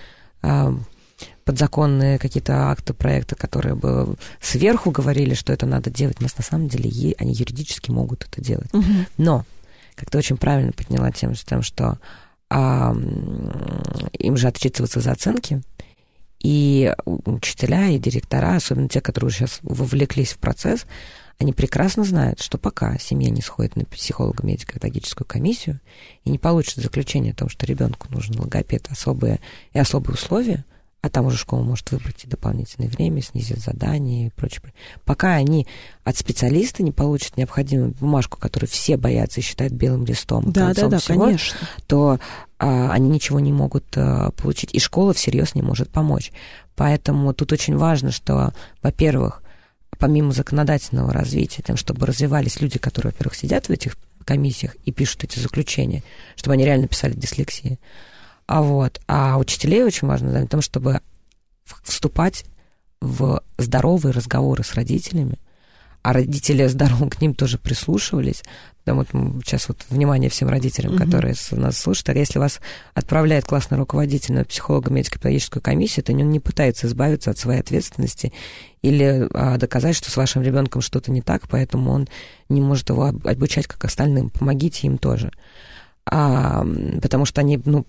подзаконные 1.45 2.19
какие-то 2.19 2.71
акты, 2.71 2.95
проекты, 2.95 3.35
которые 3.35 3.75
бы 3.75 4.17
сверху 4.41 4.91
говорили, 4.91 5.35
что 5.35 5.53
это 5.53 5.67
надо 5.67 5.91
делать. 5.91 6.17
У 6.21 6.23
нас 6.23 6.37
на 6.37 6.45
самом 6.45 6.69
деле 6.69 7.15
они 7.19 7.33
юридически 7.33 7.91
могут 7.91 8.25
это 8.25 8.41
делать. 8.41 8.73
Угу. 8.73 8.85
Но, 9.19 9.45
как 9.97 10.11
ты 10.11 10.19
очень 10.19 10.37
правильно 10.37 10.73
подняла 10.73 11.11
тему 11.11 11.35
с 11.35 11.45
тем, 11.45 11.63
что 11.63 11.99
а, 12.51 12.95
им 14.13 14.37
же 14.37 14.49
отчитываться 14.49 15.01
за 15.01 15.13
оценки, 15.13 15.63
и 16.43 16.93
учителя, 17.07 17.89
и 17.89 17.99
директора, 17.99 18.57
особенно 18.57 18.89
те, 18.89 19.01
которые 19.01 19.31
сейчас 19.31 19.61
вовлеклись 19.63 20.33
в 20.33 20.39
процесс, 20.39 20.87
они 21.39 21.53
прекрасно 21.53 22.05
знают, 22.05 22.41
что 22.41 22.59
пока 22.59 22.99
семья 22.99 23.31
не 23.31 23.41
сходит 23.41 23.77
на 23.77 23.85
психолого-медико-педагогическую 23.85 25.27
комиссию 25.27 25.81
и 26.25 26.31
не 26.31 26.39
получит 26.39 26.77
заключение 26.77 27.33
о 27.33 27.37
том, 27.37 27.49
что 27.49 27.65
ребенку 27.67 28.09
нужен 28.11 28.39
логопед 28.39 28.89
особые 28.91 29.41
и 29.73 29.79
особые 29.79 30.15
условия, 30.15 30.65
а 31.03 31.09
там 31.09 31.27
уже 31.27 31.37
школа 31.37 31.63
может 31.63 31.91
выбрать 31.91 32.25
и 32.25 32.29
дополнительное 32.29 32.89
время, 32.89 33.21
снизить 33.23 33.59
задания 33.59 34.29
и 34.29 34.31
прочее. 34.31 34.63
Пока 35.05 35.35
они 35.35 35.67
от 36.05 36.17
специалиста 36.17 36.85
не 36.85 36.93
получат 36.93 37.37
необходимую 37.37 37.91
бумажку, 37.91 38.39
которую 38.39 38.71
все 38.71 38.97
боятся 38.97 39.41
и 39.41 39.43
считают 39.43 39.73
белым 39.73 40.05
листом, 40.05 40.53
да, 40.53 40.73
да, 40.73 40.87
да, 40.87 40.99
всего, 41.01 41.25
конечно. 41.25 41.59
то 41.89 42.21
а, 42.59 42.93
они 42.93 43.09
ничего 43.09 43.41
не 43.41 43.53
могут 43.53 43.85
а, 43.97 44.31
получить, 44.31 44.73
и 44.73 44.79
школа 44.79 45.13
всерьез 45.13 45.57
не 45.57 45.63
может 45.63 45.91
помочь. 45.91 46.31
Поэтому 46.77 47.35
тут 47.35 47.53
очень 47.53 47.77
важно, 47.77 48.13
что, 48.13 48.53
во-первых, 48.81 49.43
помимо 49.99 50.31
законодательного 50.31 51.13
развития, 51.13 51.63
тем, 51.67 51.77
чтобы 51.77 52.07
развивались 52.07 52.61
люди, 52.61 52.79
которые, 52.79 53.11
во-первых, 53.11 53.35
сидят 53.35 53.67
в 53.67 53.71
этих 53.71 53.97
комиссиях 54.25 54.77
и 54.85 54.93
пишут 54.93 55.25
эти 55.25 55.41
заключения, 55.41 56.05
чтобы 56.37 56.55
они 56.55 56.65
реально 56.65 56.87
писали 56.87 57.13
дислексии, 57.13 57.81
а 58.47 58.63
вот, 58.63 59.01
а 59.07 59.39
учителей 59.39 59.83
очень 59.83 60.09
важно 60.09 60.31
в 60.31 60.49
том, 60.49 60.61
чтобы 60.61 61.01
вступать 61.85 62.45
в 63.01 63.43
здоровые 63.59 64.13
разговоры 64.13 64.63
с 64.63 64.75
родителями, 64.75 65.39
а 66.03 66.13
родители 66.13 66.67
здорово 66.67 67.09
к 67.09 67.21
ним 67.21 67.35
тоже 67.35 67.59
прислушивались. 67.59 68.43
Да, 68.85 68.95
вот 68.95 69.09
сейчас 69.45 69.69
вот 69.69 69.79
внимание 69.91 70.29
всем 70.29 70.49
родителям, 70.49 70.95
mm-hmm. 70.95 71.05
которые 71.05 71.35
нас 71.53 71.79
слушают. 71.79 72.09
А 72.09 72.15
если 72.15 72.41
вас 72.41 72.61
отправляет 72.95 73.45
классный 73.45 73.79
руководитель 73.79 74.35
на 74.35 74.45
психолога 74.45 74.91
медико-педагогическую 74.91 75.63
комиссию, 75.63 76.05
то 76.05 76.13
он 76.13 76.31
не 76.31 76.41
пытается 76.41 76.89
избавиться 76.89 77.31
от 77.31 77.39
своей 77.39 77.61
ответственности 77.61 78.33
или 78.83 79.29
а, 79.33 79.57
доказать, 79.59 79.95
что 79.95 80.11
с 80.11 80.17
вашим 80.17 80.43
ребенком 80.43 80.83
что-то 80.83 81.13
не 81.13 81.23
так, 81.23 81.49
поэтому 81.49 81.93
он 81.93 82.09
не 82.49 82.61
может 82.61 82.89
его 82.89 83.13
обучать 83.25 83.69
как 83.69 83.85
остальным. 83.85 84.31
Помогите 84.31 84.89
им 84.89 84.99
тоже 84.99 85.31
а, 86.05 86.67
потому 87.01 87.25
что 87.25 87.41
они 87.41 87.61
ну, 87.65 87.85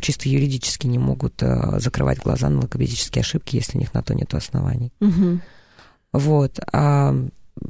чисто 0.00 0.28
юридически 0.28 0.86
не 0.86 0.98
могут 0.98 1.42
а, 1.42 1.78
закрывать 1.80 2.18
глаза 2.18 2.48
на 2.48 2.60
логопедические 2.60 3.22
ошибки, 3.22 3.56
если 3.56 3.78
у 3.78 3.80
них 3.80 3.94
на 3.94 4.02
то 4.02 4.14
нет 4.14 4.34
оснований. 4.34 4.92
Угу. 5.00 5.40
Вот. 6.12 6.60
А, 6.72 7.14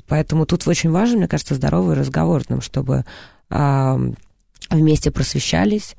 поэтому 0.09 0.47
тут 0.47 0.67
очень 0.67 0.91
важен, 0.91 1.19
мне 1.19 1.29
кажется, 1.29 1.55
здоровый 1.55 1.95
разговор, 1.95 2.43
чтобы 2.61 3.05
а, 3.49 4.01
вместе 4.71 5.11
просвещались, 5.11 5.95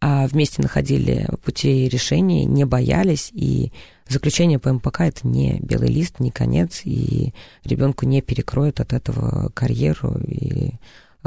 а 0.00 0.26
вместе 0.26 0.62
находили 0.62 1.26
пути 1.44 1.88
решения, 1.88 2.44
не 2.44 2.64
боялись, 2.64 3.30
и 3.32 3.72
заключение 4.08 4.58
по 4.58 4.72
МПК 4.72 5.00
это 5.00 5.26
не 5.26 5.58
белый 5.60 5.88
лист, 5.88 6.20
не 6.20 6.30
конец, 6.30 6.82
и 6.84 7.32
ребенку 7.64 8.04
не 8.06 8.20
перекроют 8.20 8.80
от 8.80 8.92
этого 8.92 9.50
карьеру 9.54 10.20
и 10.26 10.74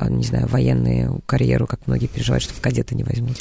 не 0.09 0.23
знаю, 0.23 0.47
военную 0.47 1.21
карьеру, 1.25 1.67
как 1.67 1.87
многие 1.87 2.07
переживают, 2.07 2.43
что 2.43 2.53
в 2.53 2.61
кадеты 2.61 2.95
не 2.95 3.03
возьмут. 3.03 3.37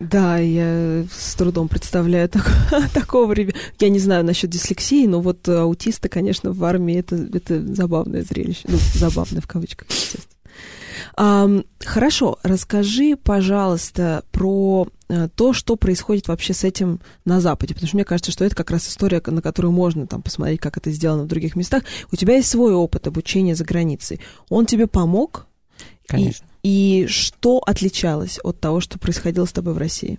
Да, 0.00 0.38
я 0.38 1.04
с 1.12 1.34
трудом 1.34 1.68
представляю 1.68 2.28
так, 2.30 2.50
такого 2.94 3.32
ребенка. 3.32 3.58
Я 3.78 3.90
не 3.90 3.98
знаю 3.98 4.24
насчет 4.24 4.48
дислексии, 4.48 5.06
но 5.06 5.20
вот 5.20 5.46
аутисты, 5.46 6.08
конечно, 6.08 6.52
в 6.52 6.64
армии 6.64 6.98
это, 6.98 7.16
это 7.16 7.62
забавное 7.74 8.22
зрелище. 8.22 8.62
Ну, 8.66 8.78
забавное 8.94 9.42
в 9.42 9.46
кавычках, 9.46 9.88
естественно. 9.90 10.29
Хорошо, 11.16 12.38
расскажи, 12.42 13.16
пожалуйста, 13.16 14.24
про 14.30 14.88
э, 15.08 15.28
то, 15.34 15.52
что 15.52 15.76
происходит 15.76 16.28
вообще 16.28 16.52
с 16.52 16.64
этим 16.64 17.00
на 17.24 17.40
Западе, 17.40 17.74
потому 17.74 17.88
что 17.88 17.96
мне 17.96 18.04
кажется, 18.04 18.32
что 18.32 18.44
это 18.44 18.54
как 18.54 18.70
раз 18.70 18.88
история, 18.88 19.22
на 19.26 19.42
которую 19.42 19.72
можно 19.72 20.06
там 20.06 20.22
посмотреть, 20.22 20.60
как 20.60 20.76
это 20.76 20.90
сделано 20.90 21.24
в 21.24 21.28
других 21.28 21.56
местах. 21.56 21.82
У 22.12 22.16
тебя 22.16 22.36
есть 22.36 22.48
свой 22.48 22.74
опыт 22.74 23.06
обучения 23.06 23.54
за 23.54 23.64
границей. 23.64 24.20
Он 24.48 24.66
тебе 24.66 24.86
помог? 24.86 25.46
Конечно. 26.06 26.46
И, 26.62 27.02
и 27.02 27.06
что 27.06 27.58
отличалось 27.58 28.38
от 28.42 28.60
того, 28.60 28.80
что 28.80 28.98
происходило 28.98 29.46
с 29.46 29.52
тобой 29.52 29.74
в 29.74 29.78
России? 29.78 30.18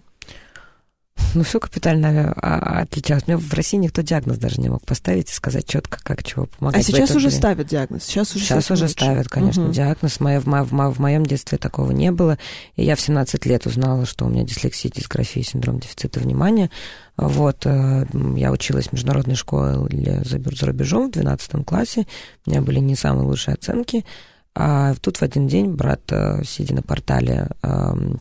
Ну, 1.33 1.43
все 1.43 1.59
капитально 1.59 2.33
а, 2.35 2.81
отличалось. 2.81 3.25
Мне 3.27 3.37
в 3.37 3.53
России 3.53 3.77
никто 3.77 4.01
диагноз 4.01 4.37
даже 4.37 4.59
не 4.59 4.69
мог 4.69 4.85
поставить 4.85 5.29
и 5.29 5.33
сказать 5.33 5.65
четко, 5.65 5.99
как 6.03 6.23
чего 6.23 6.45
помогать. 6.45 6.81
А 6.81 6.83
сейчас 6.83 7.11
уже 7.11 7.31
ставят 7.31 7.67
диагноз? 7.67 8.03
Сейчас 8.03 8.35
уже, 8.35 8.43
сейчас 8.43 8.69
уже 8.69 8.89
ставят, 8.89 9.29
конечно, 9.29 9.65
угу. 9.65 9.71
диагноз. 9.71 10.19
В, 10.19 10.21
в, 10.21 10.45
в, 10.45 10.93
в 10.93 10.99
моем 10.99 11.25
детстве 11.25 11.57
такого 11.57 11.91
не 11.91 12.11
было. 12.11 12.37
И 12.75 12.83
я 12.83 12.95
в 12.95 13.01
17 13.01 13.45
лет 13.45 13.65
узнала, 13.65 14.05
что 14.05 14.25
у 14.25 14.29
меня 14.29 14.43
дислексия, 14.43 14.91
дисграфия, 14.91 15.43
синдром 15.43 15.79
дефицита 15.79 16.19
внимания. 16.19 16.69
Вот, 17.17 17.65
э, 17.65 18.05
я 18.35 18.51
училась 18.51 18.87
в 18.87 18.93
международной 18.93 19.35
школе 19.35 20.23
за 20.25 20.65
рубежом 20.65 21.09
в 21.09 21.11
12 21.11 21.65
классе. 21.65 22.07
У 22.45 22.49
меня 22.49 22.61
были 22.61 22.79
не 22.79 22.95
самые 22.95 23.25
лучшие 23.25 23.55
оценки. 23.55 24.05
А 24.53 24.95
тут 24.95 25.17
в 25.17 25.21
один 25.21 25.47
день 25.47 25.71
брат, 25.71 26.01
э, 26.09 26.43
сидя 26.43 26.75
на 26.75 26.81
портале, 26.81 27.47
эм, 27.61 28.19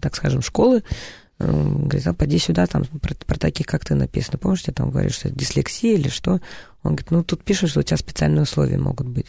так 0.00 0.14
скажем, 0.14 0.42
школы, 0.42 0.82
Говорит, 1.38 2.06
а 2.06 2.14
поди 2.14 2.38
сюда, 2.38 2.66
там 2.66 2.84
про, 2.84 3.14
про 3.14 3.38
таких, 3.38 3.66
как 3.66 3.84
ты 3.84 3.94
написано. 3.94 4.38
Помнишь, 4.38 4.64
я 4.66 4.72
там 4.72 4.90
говоришь, 4.90 5.14
что 5.14 5.28
это 5.28 5.38
дислексия 5.38 5.94
или 5.94 6.08
что? 6.08 6.40
Он 6.82 6.92
говорит, 6.96 7.10
ну 7.10 7.22
тут 7.22 7.44
пишешь, 7.44 7.70
что 7.70 7.80
у 7.80 7.82
тебя 7.82 7.96
специальные 7.96 8.42
условия 8.42 8.78
могут 8.78 9.06
быть. 9.06 9.26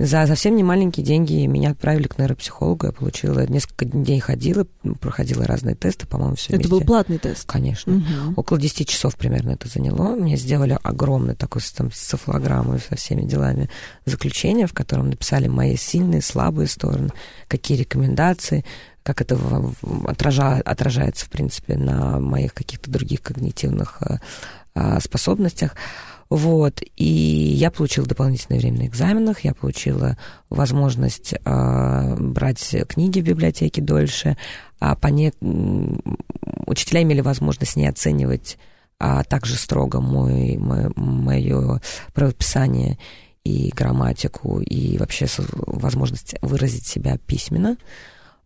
За 0.00 0.28
совсем 0.28 0.54
не 0.54 0.62
маленькие 0.62 1.04
деньги 1.04 1.44
меня 1.46 1.72
отправили 1.72 2.06
к 2.06 2.18
нейропсихологу. 2.18 2.86
Я 2.86 2.92
получила 2.92 3.44
несколько 3.48 3.84
дней 3.84 4.20
ходила, 4.20 4.64
проходила 5.00 5.44
разные 5.44 5.74
тесты, 5.74 6.06
по-моему, 6.06 6.36
все 6.36 6.52
Это 6.52 6.58
вместе. 6.58 6.70
был 6.70 6.80
платный 6.82 7.18
тест? 7.18 7.44
Конечно. 7.46 7.96
Угу. 7.96 8.34
Около 8.36 8.60
10 8.60 8.88
часов 8.88 9.16
примерно 9.16 9.50
это 9.50 9.66
заняло. 9.66 10.14
Мне 10.14 10.36
сделали 10.36 10.78
огромный 10.84 11.34
такой 11.34 11.62
там, 11.76 11.90
с 11.90 11.98
цифлограммой 11.98 12.78
со 12.78 12.94
всеми 12.94 13.22
делами 13.22 13.68
заключение, 14.04 14.68
в 14.68 14.72
котором 14.72 15.10
написали 15.10 15.48
мои 15.48 15.76
сильные, 15.76 16.22
слабые 16.22 16.68
стороны, 16.68 17.10
какие 17.48 17.76
рекомендации, 17.76 18.64
как 19.02 19.20
это 19.20 19.38
отража, 20.06 20.56
отражается, 20.64 21.26
в 21.26 21.30
принципе, 21.30 21.76
на 21.76 22.20
моих 22.20 22.54
каких-то 22.54 22.90
других 22.90 23.22
когнитивных 23.22 24.02
э, 24.02 24.18
а, 24.74 25.00
способностях. 25.00 25.74
Вот, 26.30 26.82
и 26.96 27.04
я 27.04 27.70
получила 27.70 28.06
дополнительное 28.06 28.60
время 28.60 28.78
на 28.80 28.86
экзаменах, 28.86 29.40
я 29.40 29.54
получила 29.54 30.18
возможность 30.50 31.32
э, 31.32 32.16
брать 32.18 32.76
книги 32.86 33.20
в 33.20 33.24
библиотеке 33.24 33.80
дольше, 33.80 34.36
а 34.78 34.94
по 34.94 35.06
не... 35.06 35.32
учителя 36.66 37.02
имели 37.02 37.22
возможность 37.22 37.76
не 37.76 37.88
оценивать 37.88 38.58
а 39.00 39.22
также 39.22 39.54
строго 39.56 40.00
мой, 40.00 40.56
мой, 40.56 40.90
мое 40.96 41.80
правописание 42.14 42.98
и 43.44 43.70
грамматику, 43.74 44.60
и 44.60 44.98
вообще 44.98 45.26
возможность 45.38 46.34
выразить 46.42 46.86
себя 46.86 47.16
письменно. 47.18 47.76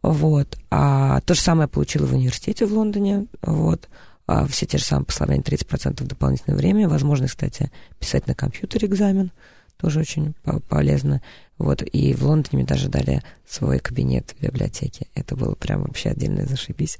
Вот. 0.02 0.58
А 0.70 1.20
то 1.22 1.34
же 1.34 1.40
самое 1.40 1.68
получила 1.68 2.06
в 2.06 2.12
университете 2.14 2.66
в 2.66 2.72
Лондоне. 2.72 3.26
Вот. 3.42 3.88
А 4.26 4.46
все 4.46 4.66
те 4.66 4.78
же 4.78 4.84
самые 4.84 5.06
послабления, 5.06 5.42
30% 5.42 6.04
дополнительное 6.04 6.56
время. 6.56 6.88
Возможность, 6.88 7.34
кстати, 7.34 7.70
писать 7.98 8.26
на 8.26 8.34
компьютере 8.34 8.88
экзамен. 8.88 9.30
Тоже 9.76 10.00
очень 10.00 10.34
полезно. 10.68 11.22
Вот. 11.58 11.82
И 11.82 12.14
в 12.14 12.24
Лондоне 12.24 12.58
мне 12.58 12.64
даже 12.64 12.88
дали 12.88 13.22
свой 13.48 13.78
кабинет 13.78 14.34
в 14.38 14.42
библиотеке. 14.42 15.06
Это 15.14 15.36
было 15.36 15.54
прям 15.54 15.82
вообще 15.82 16.10
отдельно 16.10 16.46
зашибись. 16.46 16.98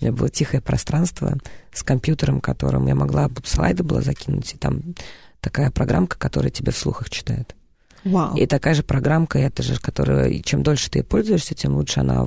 У 0.00 0.04
меня 0.04 0.12
было 0.12 0.28
тихое 0.28 0.62
пространство 0.62 1.38
с 1.72 1.82
компьютером, 1.82 2.40
которым 2.40 2.86
я 2.86 2.94
могла 2.94 3.30
слайды 3.44 3.82
было 3.82 4.02
закинуть, 4.02 4.54
и 4.54 4.58
там 4.58 4.94
такая 5.40 5.70
программка, 5.70 6.18
которая 6.18 6.50
тебе 6.50 6.72
вслух 6.72 7.02
их 7.02 7.10
читает. 7.10 7.54
Вау. 8.04 8.36
И 8.36 8.46
такая 8.46 8.74
же 8.74 8.82
программка, 8.82 9.38
это 9.38 9.62
же, 9.62 9.78
которая, 9.78 10.40
чем 10.40 10.62
дольше 10.62 10.90
ты 10.90 11.02
пользуешься, 11.02 11.54
тем 11.54 11.74
лучше 11.76 12.00
она 12.00 12.26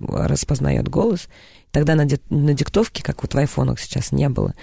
распознает 0.00 0.88
голос. 0.88 1.28
Тогда 1.70 1.94
на, 1.94 2.06
на 2.30 2.54
диктовке, 2.54 3.02
как 3.02 3.22
вот 3.22 3.34
в 3.34 3.38
айфонах 3.38 3.80
сейчас, 3.80 4.12
не 4.12 4.28
было. 4.28 4.54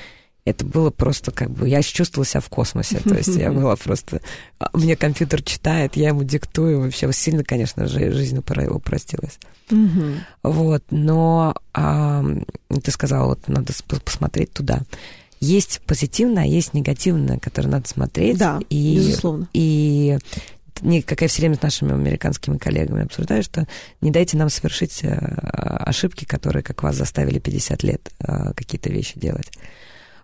Это 0.45 0.65
было 0.65 0.89
просто 0.89 1.31
как 1.31 1.51
бы... 1.51 1.69
Я 1.69 1.81
чувствовала 1.81 2.25
себя 2.25 2.41
в 2.41 2.49
космосе. 2.49 2.99
То 2.99 3.15
есть 3.15 3.35
я 3.35 3.51
была 3.51 3.75
просто... 3.75 4.21
А, 4.59 4.69
мне 4.73 4.95
компьютер 4.95 5.41
читает, 5.41 5.95
я 5.95 6.09
ему 6.09 6.23
диктую. 6.23 6.81
Вообще 6.81 7.11
сильно, 7.13 7.43
конечно, 7.43 7.87
жизнь 7.87 8.37
упростилась. 8.37 9.39
Вот. 10.43 10.83
Но 10.89 11.55
а, 11.73 12.25
ты 12.83 12.91
сказала, 12.91 13.27
вот 13.27 13.47
надо 13.47 13.73
посмотреть 14.03 14.51
туда 14.51 14.81
есть 15.43 15.81
позитивное, 15.85 16.43
а 16.43 16.47
есть 16.47 16.73
негативное, 16.73 17.37
которое 17.37 17.67
надо 17.67 17.87
смотреть. 17.87 18.37
Да, 18.37 18.59
и, 18.69 18.95
безусловно. 18.95 19.49
И 19.53 20.17
не, 20.81 21.01
как 21.01 21.21
я 21.21 21.27
все 21.27 21.41
время 21.41 21.55
с 21.55 21.61
нашими 21.61 21.93
американскими 21.93 22.57
коллегами 22.57 23.03
обсуждаю, 23.03 23.43
что 23.43 23.67
не 24.01 24.11
дайте 24.11 24.37
нам 24.37 24.49
совершить 24.49 25.03
э, 25.03 25.09
ошибки, 25.09 26.25
которые, 26.25 26.63
как 26.63 26.83
вас, 26.83 26.95
заставили 26.95 27.39
50 27.39 27.83
лет 27.83 28.11
э, 28.19 28.53
какие-то 28.55 28.89
вещи 28.89 29.19
делать. 29.19 29.51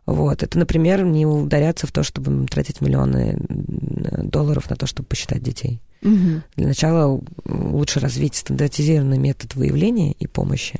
Вот. 0.05 0.41
Это, 0.41 0.57
например, 0.57 1.03
не 1.03 1.25
ударяться 1.25 1.85
в 1.85 1.91
то, 1.91 2.01
чтобы 2.01 2.47
тратить 2.47 2.81
миллионы 2.81 3.37
долларов 3.47 4.69
на 4.69 4.75
то, 4.75 4.87
чтобы 4.87 5.07
посчитать 5.07 5.43
детей. 5.43 5.81
Угу. 6.01 6.41
Для 6.55 6.67
начала 6.67 7.21
лучше 7.45 7.99
развить 7.99 8.35
стандартизированный 8.35 9.19
метод 9.19 9.55
выявления 9.55 10.13
и 10.13 10.25
помощи, 10.25 10.79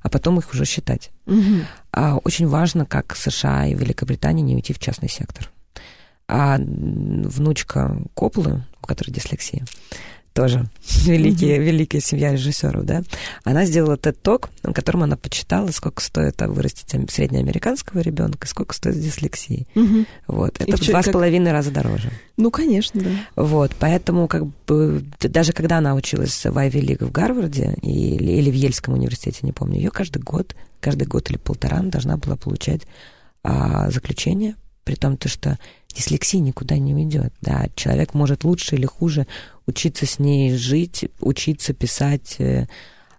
а 0.00 0.08
потом 0.08 0.38
их 0.38 0.52
уже 0.52 0.64
считать. 0.64 1.10
Угу. 1.26 1.66
А 1.92 2.16
очень 2.24 2.46
важно, 2.46 2.86
как 2.86 3.14
США 3.14 3.66
и 3.66 3.74
Великобритания 3.74 4.42
не 4.42 4.54
уйти 4.54 4.72
в 4.72 4.78
частный 4.78 5.08
сектор. 5.08 5.50
А 6.28 6.56
внучка 6.58 7.98
Коплы, 8.14 8.64
у 8.82 8.86
которой 8.86 9.10
дислексия, 9.10 9.64
тоже 10.32 10.66
великие, 11.04 11.56
mm-hmm. 11.56 11.62
великая 11.62 12.00
семья 12.00 12.32
режиссеров, 12.32 12.84
да, 12.84 13.02
она 13.44 13.64
сделала 13.64 13.96
TED 13.96 14.16
Talk, 14.22 14.48
на 14.62 14.72
котором 14.72 15.02
она 15.02 15.16
почитала, 15.16 15.70
сколько 15.70 16.02
стоит 16.02 16.40
вырастить 16.40 16.90
среднеамериканского 17.10 18.00
ребенка, 18.00 18.46
сколько 18.46 18.74
стоит 18.74 18.98
дислексии. 18.98 19.66
Mm-hmm. 19.74 20.06
Вот, 20.28 20.60
это 20.60 20.76
в 20.76 20.86
два 20.86 21.02
с 21.02 21.10
половиной 21.10 21.52
раза 21.52 21.70
дороже. 21.70 22.10
Ну, 22.36 22.50
конечно, 22.50 23.00
да. 23.00 23.10
Вот, 23.36 23.72
поэтому 23.78 24.26
как 24.26 24.46
бы 24.66 25.04
даже 25.20 25.52
когда 25.52 25.78
она 25.78 25.94
училась 25.94 26.44
в 26.44 26.56
Айви 26.56 26.80
Лиг 26.80 27.02
в 27.02 27.12
Гарварде 27.12 27.76
или, 27.82 28.32
или 28.32 28.50
в 28.50 28.54
Ельском 28.54 28.94
университете, 28.94 29.40
не 29.42 29.52
помню, 29.52 29.76
ее 29.76 29.90
каждый 29.90 30.22
год, 30.22 30.56
каждый 30.80 31.06
год 31.06 31.30
или 31.30 31.36
полтора 31.36 31.78
она 31.78 31.90
должна 31.90 32.16
была 32.16 32.36
получать 32.36 32.82
а, 33.42 33.90
заключение, 33.90 34.56
при 34.84 34.94
том, 34.94 35.16
то, 35.16 35.28
что 35.28 35.58
дислексия 35.92 36.40
никуда 36.40 36.78
не 36.78 36.94
уйдет. 36.94 37.32
Да, 37.40 37.66
человек 37.74 38.14
может 38.14 38.44
лучше 38.44 38.76
или 38.76 38.86
хуже 38.86 39.26
учиться 39.66 40.06
с 40.06 40.18
ней 40.18 40.54
жить, 40.56 41.06
учиться 41.20 41.72
писать, 41.72 42.36
э, 42.38 42.66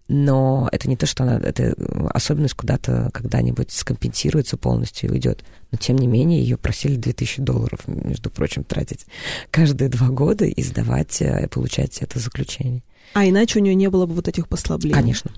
но 0.07 0.67
это 0.71 0.89
не 0.89 0.97
то, 0.97 1.05
что 1.05 1.23
она, 1.23 1.39
эта 1.39 1.75
особенность 2.09 2.55
куда-то 2.55 3.09
когда-нибудь 3.13 3.71
скомпенсируется 3.71 4.57
полностью 4.57 5.09
и 5.09 5.13
уйдет. 5.13 5.43
Но, 5.71 5.77
тем 5.77 5.97
не 5.97 6.07
менее, 6.07 6.41
ее 6.41 6.57
просили 6.57 6.97
2000 6.97 7.41
долларов, 7.41 7.79
между 7.87 8.29
прочим, 8.29 8.63
тратить 8.63 9.05
каждые 9.49 9.89
два 9.89 10.09
года 10.09 10.45
и 10.45 10.61
сдавать, 10.61 11.21
э, 11.21 11.47
получать 11.47 11.99
это 12.01 12.19
заключение. 12.19 12.83
А 13.13 13.25
иначе 13.25 13.59
у 13.59 13.61
нее 13.61 13.75
не 13.75 13.89
было 13.89 14.05
бы 14.05 14.13
вот 14.13 14.27
этих 14.27 14.47
послаблений? 14.47 14.93
Конечно. 14.93 15.31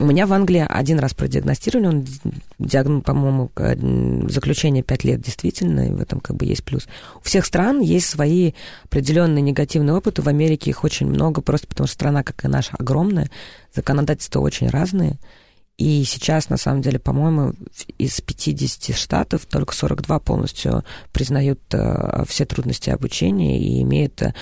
У 0.00 0.04
меня 0.04 0.26
в 0.26 0.32
Англии 0.32 0.64
один 0.66 0.98
раз 0.98 1.12
продиагностировали, 1.12 1.86
он 1.86 2.06
диагноз, 2.58 3.04
по-моему, 3.04 3.50
заключение 4.28 4.82
5 4.82 5.04
лет 5.04 5.20
действительно, 5.20 5.86
и 5.88 5.90
в 5.90 6.00
этом 6.00 6.20
как 6.20 6.36
бы 6.36 6.46
есть 6.46 6.64
плюс. 6.64 6.88
У 7.20 7.24
всех 7.24 7.44
стран 7.44 7.80
есть 7.80 8.06
свои 8.06 8.52
определенные 8.84 9.42
негативные 9.42 9.94
опыты, 9.94 10.22
в 10.22 10.28
Америке 10.28 10.70
их 10.70 10.84
очень 10.84 11.06
много, 11.06 11.42
просто 11.42 11.66
потому 11.66 11.86
что 11.86 11.94
страна, 11.94 12.22
как 12.22 12.44
и 12.44 12.48
наша, 12.48 12.74
огромная, 12.78 13.30
законодательства 13.74 14.40
очень 14.40 14.68
разные, 14.70 15.18
и 15.78 16.04
сейчас, 16.04 16.48
на 16.48 16.56
самом 16.56 16.80
деле, 16.82 16.98
по-моему, 16.98 17.54
из 17.98 18.20
50 18.20 18.94
штатов 18.96 19.46
только 19.46 19.74
42 19.74 20.18
полностью 20.20 20.84
признают 21.12 21.60
э, 21.72 22.24
все 22.28 22.44
трудности 22.44 22.90
обучения 22.90 23.58
и 23.58 23.82
имеют 23.82 24.22
э, 24.22 24.32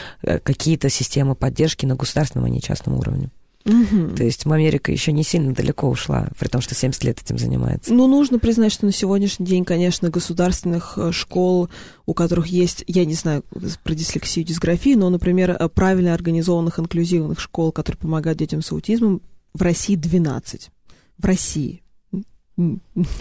какие-то 0.41 0.91
системы 0.91 1.35
поддержки 1.35 1.87
на 1.87 1.95
государственном, 1.95 2.47
а 2.47 2.51
не 2.51 2.61
частном 2.61 2.99
уровне. 2.99 3.31
Угу. 3.65 4.17
То 4.17 4.25
есть 4.25 4.47
Америка 4.47 4.91
еще 4.91 5.13
не 5.13 5.23
сильно 5.23 5.53
далеко 5.53 5.89
ушла, 5.89 6.29
при 6.39 6.49
том, 6.49 6.61
что 6.63 6.75
70 6.75 7.05
лет 7.05 7.21
этим 7.23 7.37
занимается. 7.37 7.93
Ну, 7.93 8.07
нужно 8.07 8.39
признать, 8.39 8.73
что 8.73 8.87
на 8.87 8.93
сегодняшний 8.93 9.45
день, 9.45 9.65
конечно, 9.65 10.09
государственных 10.09 10.95
э, 10.97 11.13
школ, 11.13 11.69
у 12.07 12.15
которых 12.15 12.47
есть, 12.47 12.85
я 12.87 13.05
не 13.05 13.15
знаю 13.15 13.45
про 13.85 13.95
дислексию, 13.95 14.47
дисграфию, 14.47 14.99
но, 14.99 15.11
например, 15.11 15.51
э, 15.51 15.69
правильно 15.69 16.15
организованных 16.15 16.79
инклюзивных 16.79 17.39
школ, 17.39 17.71
которые 17.71 17.99
помогают 17.99 18.39
детям 18.39 18.63
с 18.63 18.73
аутизмом, 18.73 19.21
в 19.53 19.61
России 19.61 19.97
12. 19.97 20.71
В 21.19 21.25
России. 21.25 21.83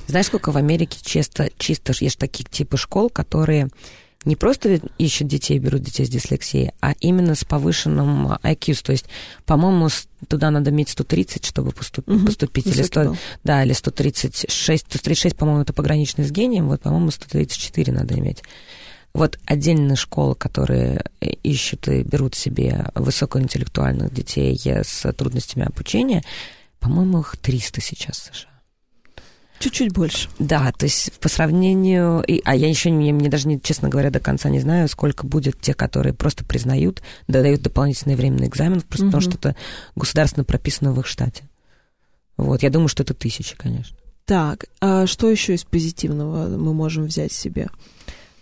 Знаешь, 0.08 0.26
сколько 0.26 0.52
в 0.52 0.58
Америке 0.58 1.00
чисто, 1.02 1.50
чисто 1.58 1.94
есть 2.00 2.18
такие 2.18 2.46
типы 2.46 2.78
школ, 2.78 3.10
которые 3.10 3.70
не 4.26 4.36
просто 4.36 4.82
ищут 4.98 5.28
детей, 5.28 5.60
берут 5.60 5.82
детей 5.82 6.06
с 6.06 6.10
дислексией, 6.10 6.72
а 6.82 6.94
именно 7.00 7.36
с 7.36 7.46
повышенным 7.46 8.34
IQ. 8.44 8.84
То 8.84 8.92
есть, 8.92 9.06
по-моему, 9.46 9.88
туда 10.28 10.52
надо 10.52 10.72
иметь 10.72 10.90
130, 10.90 11.46
чтобы 11.46 11.72
поступить, 11.72 12.14
угу, 12.14 12.26
поступить 12.26 12.68
или 12.68 12.84
100, 12.84 13.16
да, 13.44 13.64
или 13.64 13.72
136. 13.74 14.50
136, 14.50 15.36
по-моему, 15.38 15.62
это 15.62 15.72
пограничный 15.72 16.26
с 16.26 16.32
гением, 16.32 16.68
вот, 16.68 16.82
по-моему, 16.82 17.12
134 17.12 17.94
надо 17.94 18.20
иметь. 18.20 18.44
Вот 19.14 19.40
отдельные 19.46 19.96
школы, 19.96 20.36
которые 20.36 21.04
ищут 21.22 21.88
и 21.88 22.04
берут 22.04 22.36
себе 22.36 22.88
высокоинтеллектуальных 22.96 24.14
детей 24.14 24.60
с 24.66 25.12
трудностями 25.14 25.66
обучения, 25.66 26.24
по-моему, 26.80 27.22
их 27.22 27.38
300 27.38 27.82
сейчас 27.82 28.18
в 28.18 28.36
США. 28.36 28.49
Чуть-чуть 29.60 29.92
больше. 29.92 30.30
Да, 30.40 30.72
то 30.72 30.86
есть 30.86 31.20
по 31.20 31.28
сравнению... 31.28 32.24
И, 32.26 32.42
а 32.46 32.56
я 32.56 32.70
еще, 32.70 32.90
не, 32.90 33.12
мне 33.12 33.30
даже, 33.30 33.48
не, 33.48 33.60
честно 33.60 33.90
говоря, 33.90 34.10
до 34.10 34.20
конца 34.20 34.50
не 34.50 34.60
знаю, 34.60 34.88
сколько 34.88 35.28
будет 35.28 35.60
те, 35.60 35.74
которые 35.74 36.14
просто 36.14 36.46
признают, 36.46 37.02
дают 37.28 37.62
дополнительный 37.62 38.16
временный 38.16 38.48
экзамен, 38.48 38.82
просто 38.82 39.06
угу. 39.06 39.12
потому 39.12 39.22
что 39.22 39.38
это 39.38 39.56
государственно 39.96 40.46
прописано 40.46 40.94
в 40.94 41.00
их 41.00 41.08
штате. 41.08 41.44
Вот, 42.38 42.64
я 42.64 42.70
думаю, 42.70 42.88
что 42.88 43.04
это 43.04 43.14
тысячи, 43.14 43.58
конечно. 43.58 43.98
Так, 44.26 44.66
а 44.80 45.08
что 45.08 45.30
еще 45.30 45.56
из 45.56 45.66
позитивного 45.66 46.48
мы 46.48 46.74
можем 46.74 47.06
взять 47.06 47.34
себе? 47.34 47.68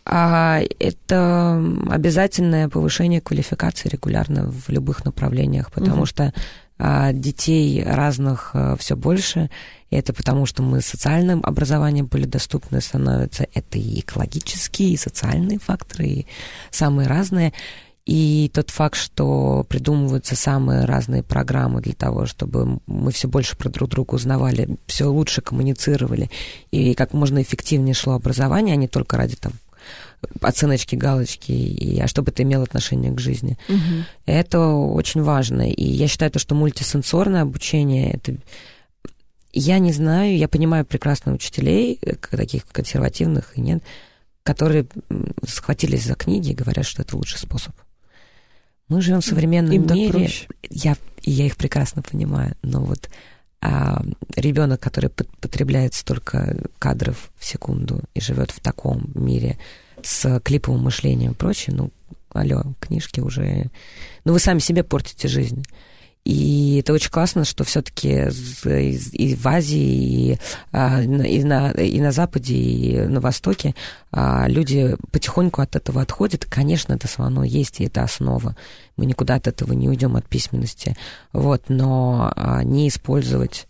А 0.06 0.62
это 0.80 1.64
обязательное 1.90 2.70
повышение 2.70 3.22
квалификации 3.22 3.90
регулярно 3.90 4.52
в 4.52 4.70
любых 4.70 5.04
направлениях, 5.04 5.72
потому 5.72 6.02
угу. 6.02 6.06
что 6.06 6.34
а, 6.78 7.12
детей 7.12 7.84
разных 7.84 8.52
а, 8.54 8.76
все 8.76 8.96
больше, 8.96 9.50
и 9.90 9.96
это 9.96 10.14
потому, 10.14 10.46
что 10.46 10.64
мы 10.64 10.82
социальным 10.82 11.42
образованием 11.44 12.08
были 12.08 12.26
доступны 12.26 12.82
становятся. 12.82 13.48
Это 13.54 13.78
и 13.78 14.02
экологические, 14.02 14.92
и 14.92 14.98
социальные 14.98 15.60
факторы, 15.60 16.06
и 16.08 16.28
самые 16.72 17.08
разные. 17.08 17.54
И 18.06 18.50
тот 18.54 18.70
факт, 18.70 18.96
что 18.96 19.66
придумываются 19.68 20.36
самые 20.38 20.86
разные 20.86 21.24
программы 21.24 21.82
для 21.82 21.94
того, 21.94 22.26
чтобы 22.26 22.80
мы 22.88 23.12
все 23.12 23.28
больше 23.28 23.58
про 23.58 23.70
друг 23.70 23.90
друга 23.90 24.16
узнавали, 24.16 24.78
все 24.88 25.06
лучше 25.06 25.42
коммуницировали, 25.42 26.30
и 26.72 26.94
как 26.94 27.12
можно 27.12 27.42
эффективнее 27.42 27.94
шло 27.94 28.14
образование, 28.14 28.74
а 28.74 28.78
не 28.78 28.88
только 28.88 29.18
ради 29.18 29.36
там 29.36 29.52
оценочки, 30.42 30.96
галочки, 30.96 31.52
и, 31.52 32.00
а 32.00 32.08
чтобы 32.08 32.32
это 32.32 32.44
имело 32.44 32.64
отношение 32.64 33.12
к 33.12 33.20
жизни. 33.20 33.58
Угу. 33.68 34.06
Это 34.26 34.60
очень 34.70 35.22
важно. 35.22 35.70
И 35.70 35.84
я 35.84 36.08
считаю, 36.08 36.32
то, 36.32 36.40
что 36.40 36.56
мультисенсорное 36.56 37.42
обучение, 37.44 38.12
это 38.14 38.38
я 39.60 39.80
не 39.80 39.92
знаю, 39.92 40.38
я 40.38 40.48
понимаю 40.48 40.86
прекрасно 40.86 41.34
учителей, 41.34 42.00
э, 42.02 42.16
таких 42.16 42.66
консервативных 42.68 43.58
и 43.58 43.62
нет, 43.62 43.84
которые 44.44 44.88
схватились 45.46 46.06
за 46.06 46.16
книги 46.16 46.52
и 46.52 46.56
говорят, 46.56 46.86
что 46.86 47.02
это 47.02 47.18
лучший 47.18 47.40
способ. 47.40 47.76
Мы 48.88 49.02
живем 49.02 49.22
в 49.22 49.26
современном 49.26 49.74
Им 49.74 49.88
мире. 49.94 50.30
Я, 50.70 50.96
и 51.22 51.32
я 51.32 51.46
их 51.46 51.58
прекрасно 51.58 52.02
понимаю. 52.02 52.56
Но 52.62 52.82
вот 52.82 53.10
а, 53.60 54.02
ребенок, 54.36 54.80
который 54.80 55.10
потребляет 55.10 55.94
столько 55.94 56.58
кадров 56.80 57.32
в 57.38 57.46
секунду 57.46 58.02
и 58.14 58.22
живет 58.22 58.52
в 58.52 58.62
таком 58.62 59.12
мире 59.14 59.58
с 60.02 60.40
клиповым 60.42 60.84
мышлением 60.84 61.32
и 61.32 61.36
прочее, 61.36 61.76
ну, 61.76 61.92
алло, 62.32 62.64
книжки 62.80 63.20
уже... 63.20 63.70
Ну, 64.24 64.34
вы 64.34 64.40
сами 64.40 64.60
себе 64.60 64.84
портите 64.84 65.28
жизнь. 65.28 65.66
И 66.28 66.80
это 66.82 66.92
очень 66.92 67.10
классно, 67.10 67.46
что 67.46 67.64
все-таки 67.64 68.28
и 69.14 69.36
в 69.36 69.48
Азии, 69.48 70.34
и, 70.34 70.40
а, 70.74 71.02
и, 71.02 71.42
на, 71.46 71.72
и 71.72 72.02
на 72.02 72.12
Западе, 72.12 72.54
и 72.54 73.00
на 73.00 73.22
Востоке 73.22 73.76
а, 74.12 74.46
люди 74.50 74.98
потихоньку 75.14 75.62
от 75.62 75.78
этого 75.78 76.02
отходят. 76.02 76.44
Конечно, 76.44 76.92
это 76.92 77.08
все 77.08 77.20
равно 77.20 77.46
есть, 77.46 77.80
и 77.80 77.86
это 77.86 78.04
основа. 78.04 78.58
Мы 78.98 79.06
никуда 79.06 79.36
от 79.36 79.48
этого 79.48 79.72
не 79.72 79.88
уйдем, 79.88 80.18
от 80.18 80.28
письменности. 80.28 80.98
Вот, 81.32 81.70
но 81.70 82.34
а, 82.36 82.62
не 82.62 82.90
использовать 82.90 83.66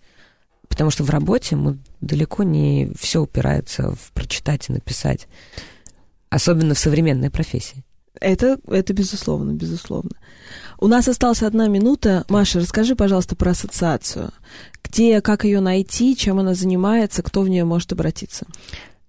Потому 0.67 0.89
что 0.89 1.03
в 1.03 1.11
работе 1.11 1.55
мы 1.55 1.77
далеко 2.01 2.41
не 2.41 2.91
все 2.99 3.21
упирается 3.21 3.91
в 3.91 4.11
прочитать 4.13 4.67
и 4.67 4.73
написать. 4.73 5.27
Особенно 6.31 6.73
в 6.73 6.79
современной 6.79 7.29
профессии. 7.29 7.83
Это, 8.19 8.59
это 8.67 8.93
безусловно, 8.93 9.51
безусловно. 9.51 10.11
У 10.79 10.87
нас 10.87 11.07
осталась 11.07 11.43
одна 11.43 11.67
минута. 11.67 12.25
Маша, 12.29 12.59
расскажи, 12.59 12.95
пожалуйста, 12.95 13.35
про 13.35 13.51
ассоциацию. 13.51 14.31
Где, 14.83 15.21
как 15.21 15.43
ее 15.43 15.59
найти, 15.59 16.15
чем 16.15 16.39
она 16.39 16.53
занимается, 16.53 17.23
кто 17.23 17.41
в 17.41 17.49
нее 17.49 17.65
может 17.65 17.91
обратиться? 17.91 18.45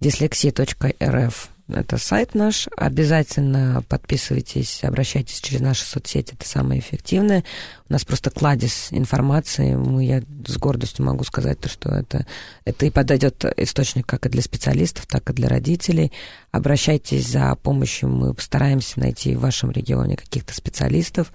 Dyslexia.rf 0.01 1.35
это 1.69 1.99
сайт 1.99 2.35
наш. 2.35 2.69
Обязательно 2.77 3.83
подписывайтесь, 3.89 4.83
обращайтесь 4.85 5.41
через 5.41 5.61
наши 5.61 5.85
соцсети, 5.85 6.35
это 6.35 6.49
самое 6.49 6.81
эффективное. 6.81 7.45
У 7.89 7.93
нас 7.93 8.05
просто 8.05 8.31
кладезь 8.31 8.89
информации. 8.91 9.75
Мы, 9.75 10.05
я 10.05 10.23
с 10.47 10.57
гордостью 10.57 11.05
могу 11.05 11.25
сказать, 11.25 11.61
то, 11.61 11.69
что 11.69 11.91
это, 11.91 12.27
это 12.65 12.87
и 12.87 12.91
подойдет 12.91 13.45
источник 13.57 14.07
как 14.07 14.27
и 14.27 14.29
для 14.29 14.43
специалистов, 14.43 15.07
так 15.07 15.29
и 15.31 15.33
для 15.35 15.49
родителей. 15.49 16.13
Обращайтесь 16.51 17.29
за 17.29 17.55
помощью. 17.57 18.09
Мы 18.09 18.35
постараемся 18.35 19.01
найти 19.01 19.37
в 19.37 19.41
вашем 19.41 19.71
регионе 19.71 20.17
каких-то 20.17 20.55
специалистов. 20.55 21.33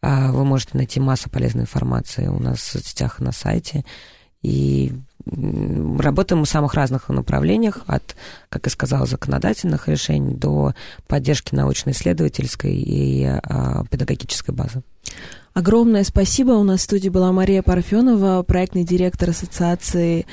А 0.00 0.32
вы 0.32 0.44
можете 0.44 0.76
найти 0.76 1.00
массу 1.00 1.30
полезной 1.30 1.62
информации 1.62 2.26
у 2.26 2.38
нас 2.38 2.58
в 2.58 2.70
соцсетях 2.72 3.20
и 3.20 3.24
на 3.24 3.32
сайте. 3.32 3.84
И 4.42 4.92
Работаем 5.24 6.44
в 6.44 6.48
самых 6.48 6.74
разных 6.74 7.08
направлениях, 7.08 7.80
от, 7.86 8.16
как 8.48 8.66
я 8.66 8.70
сказала, 8.70 9.06
законодательных 9.06 9.88
решений 9.88 10.34
до 10.34 10.74
поддержки 11.06 11.54
научно-исследовательской 11.54 12.74
и 12.74 13.24
а, 13.24 13.84
педагогической 13.90 14.54
базы. 14.54 14.82
Огромное 15.54 16.02
спасибо. 16.02 16.52
У 16.52 16.64
нас 16.64 16.80
в 16.80 16.84
студии 16.84 17.10
была 17.10 17.30
Мария 17.30 17.62
Парфенова, 17.62 18.42
проектный 18.42 18.84
директор 18.84 19.30
Ассоциации 19.30 20.26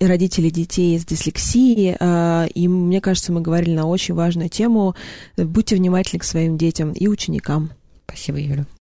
родителей 0.00 0.50
детей 0.50 0.98
с 0.98 1.04
дислексией. 1.04 1.96
А, 2.00 2.46
и 2.46 2.66
мне 2.66 3.00
кажется, 3.02 3.30
мы 3.30 3.42
говорили 3.42 3.74
на 3.74 3.86
очень 3.86 4.14
важную 4.14 4.48
тему. 4.48 4.94
Будьте 5.36 5.76
внимательны 5.76 6.20
к 6.20 6.24
своим 6.24 6.56
детям 6.56 6.92
и 6.92 7.08
ученикам. 7.08 7.72
Спасибо, 8.06 8.38
Юля. 8.38 8.66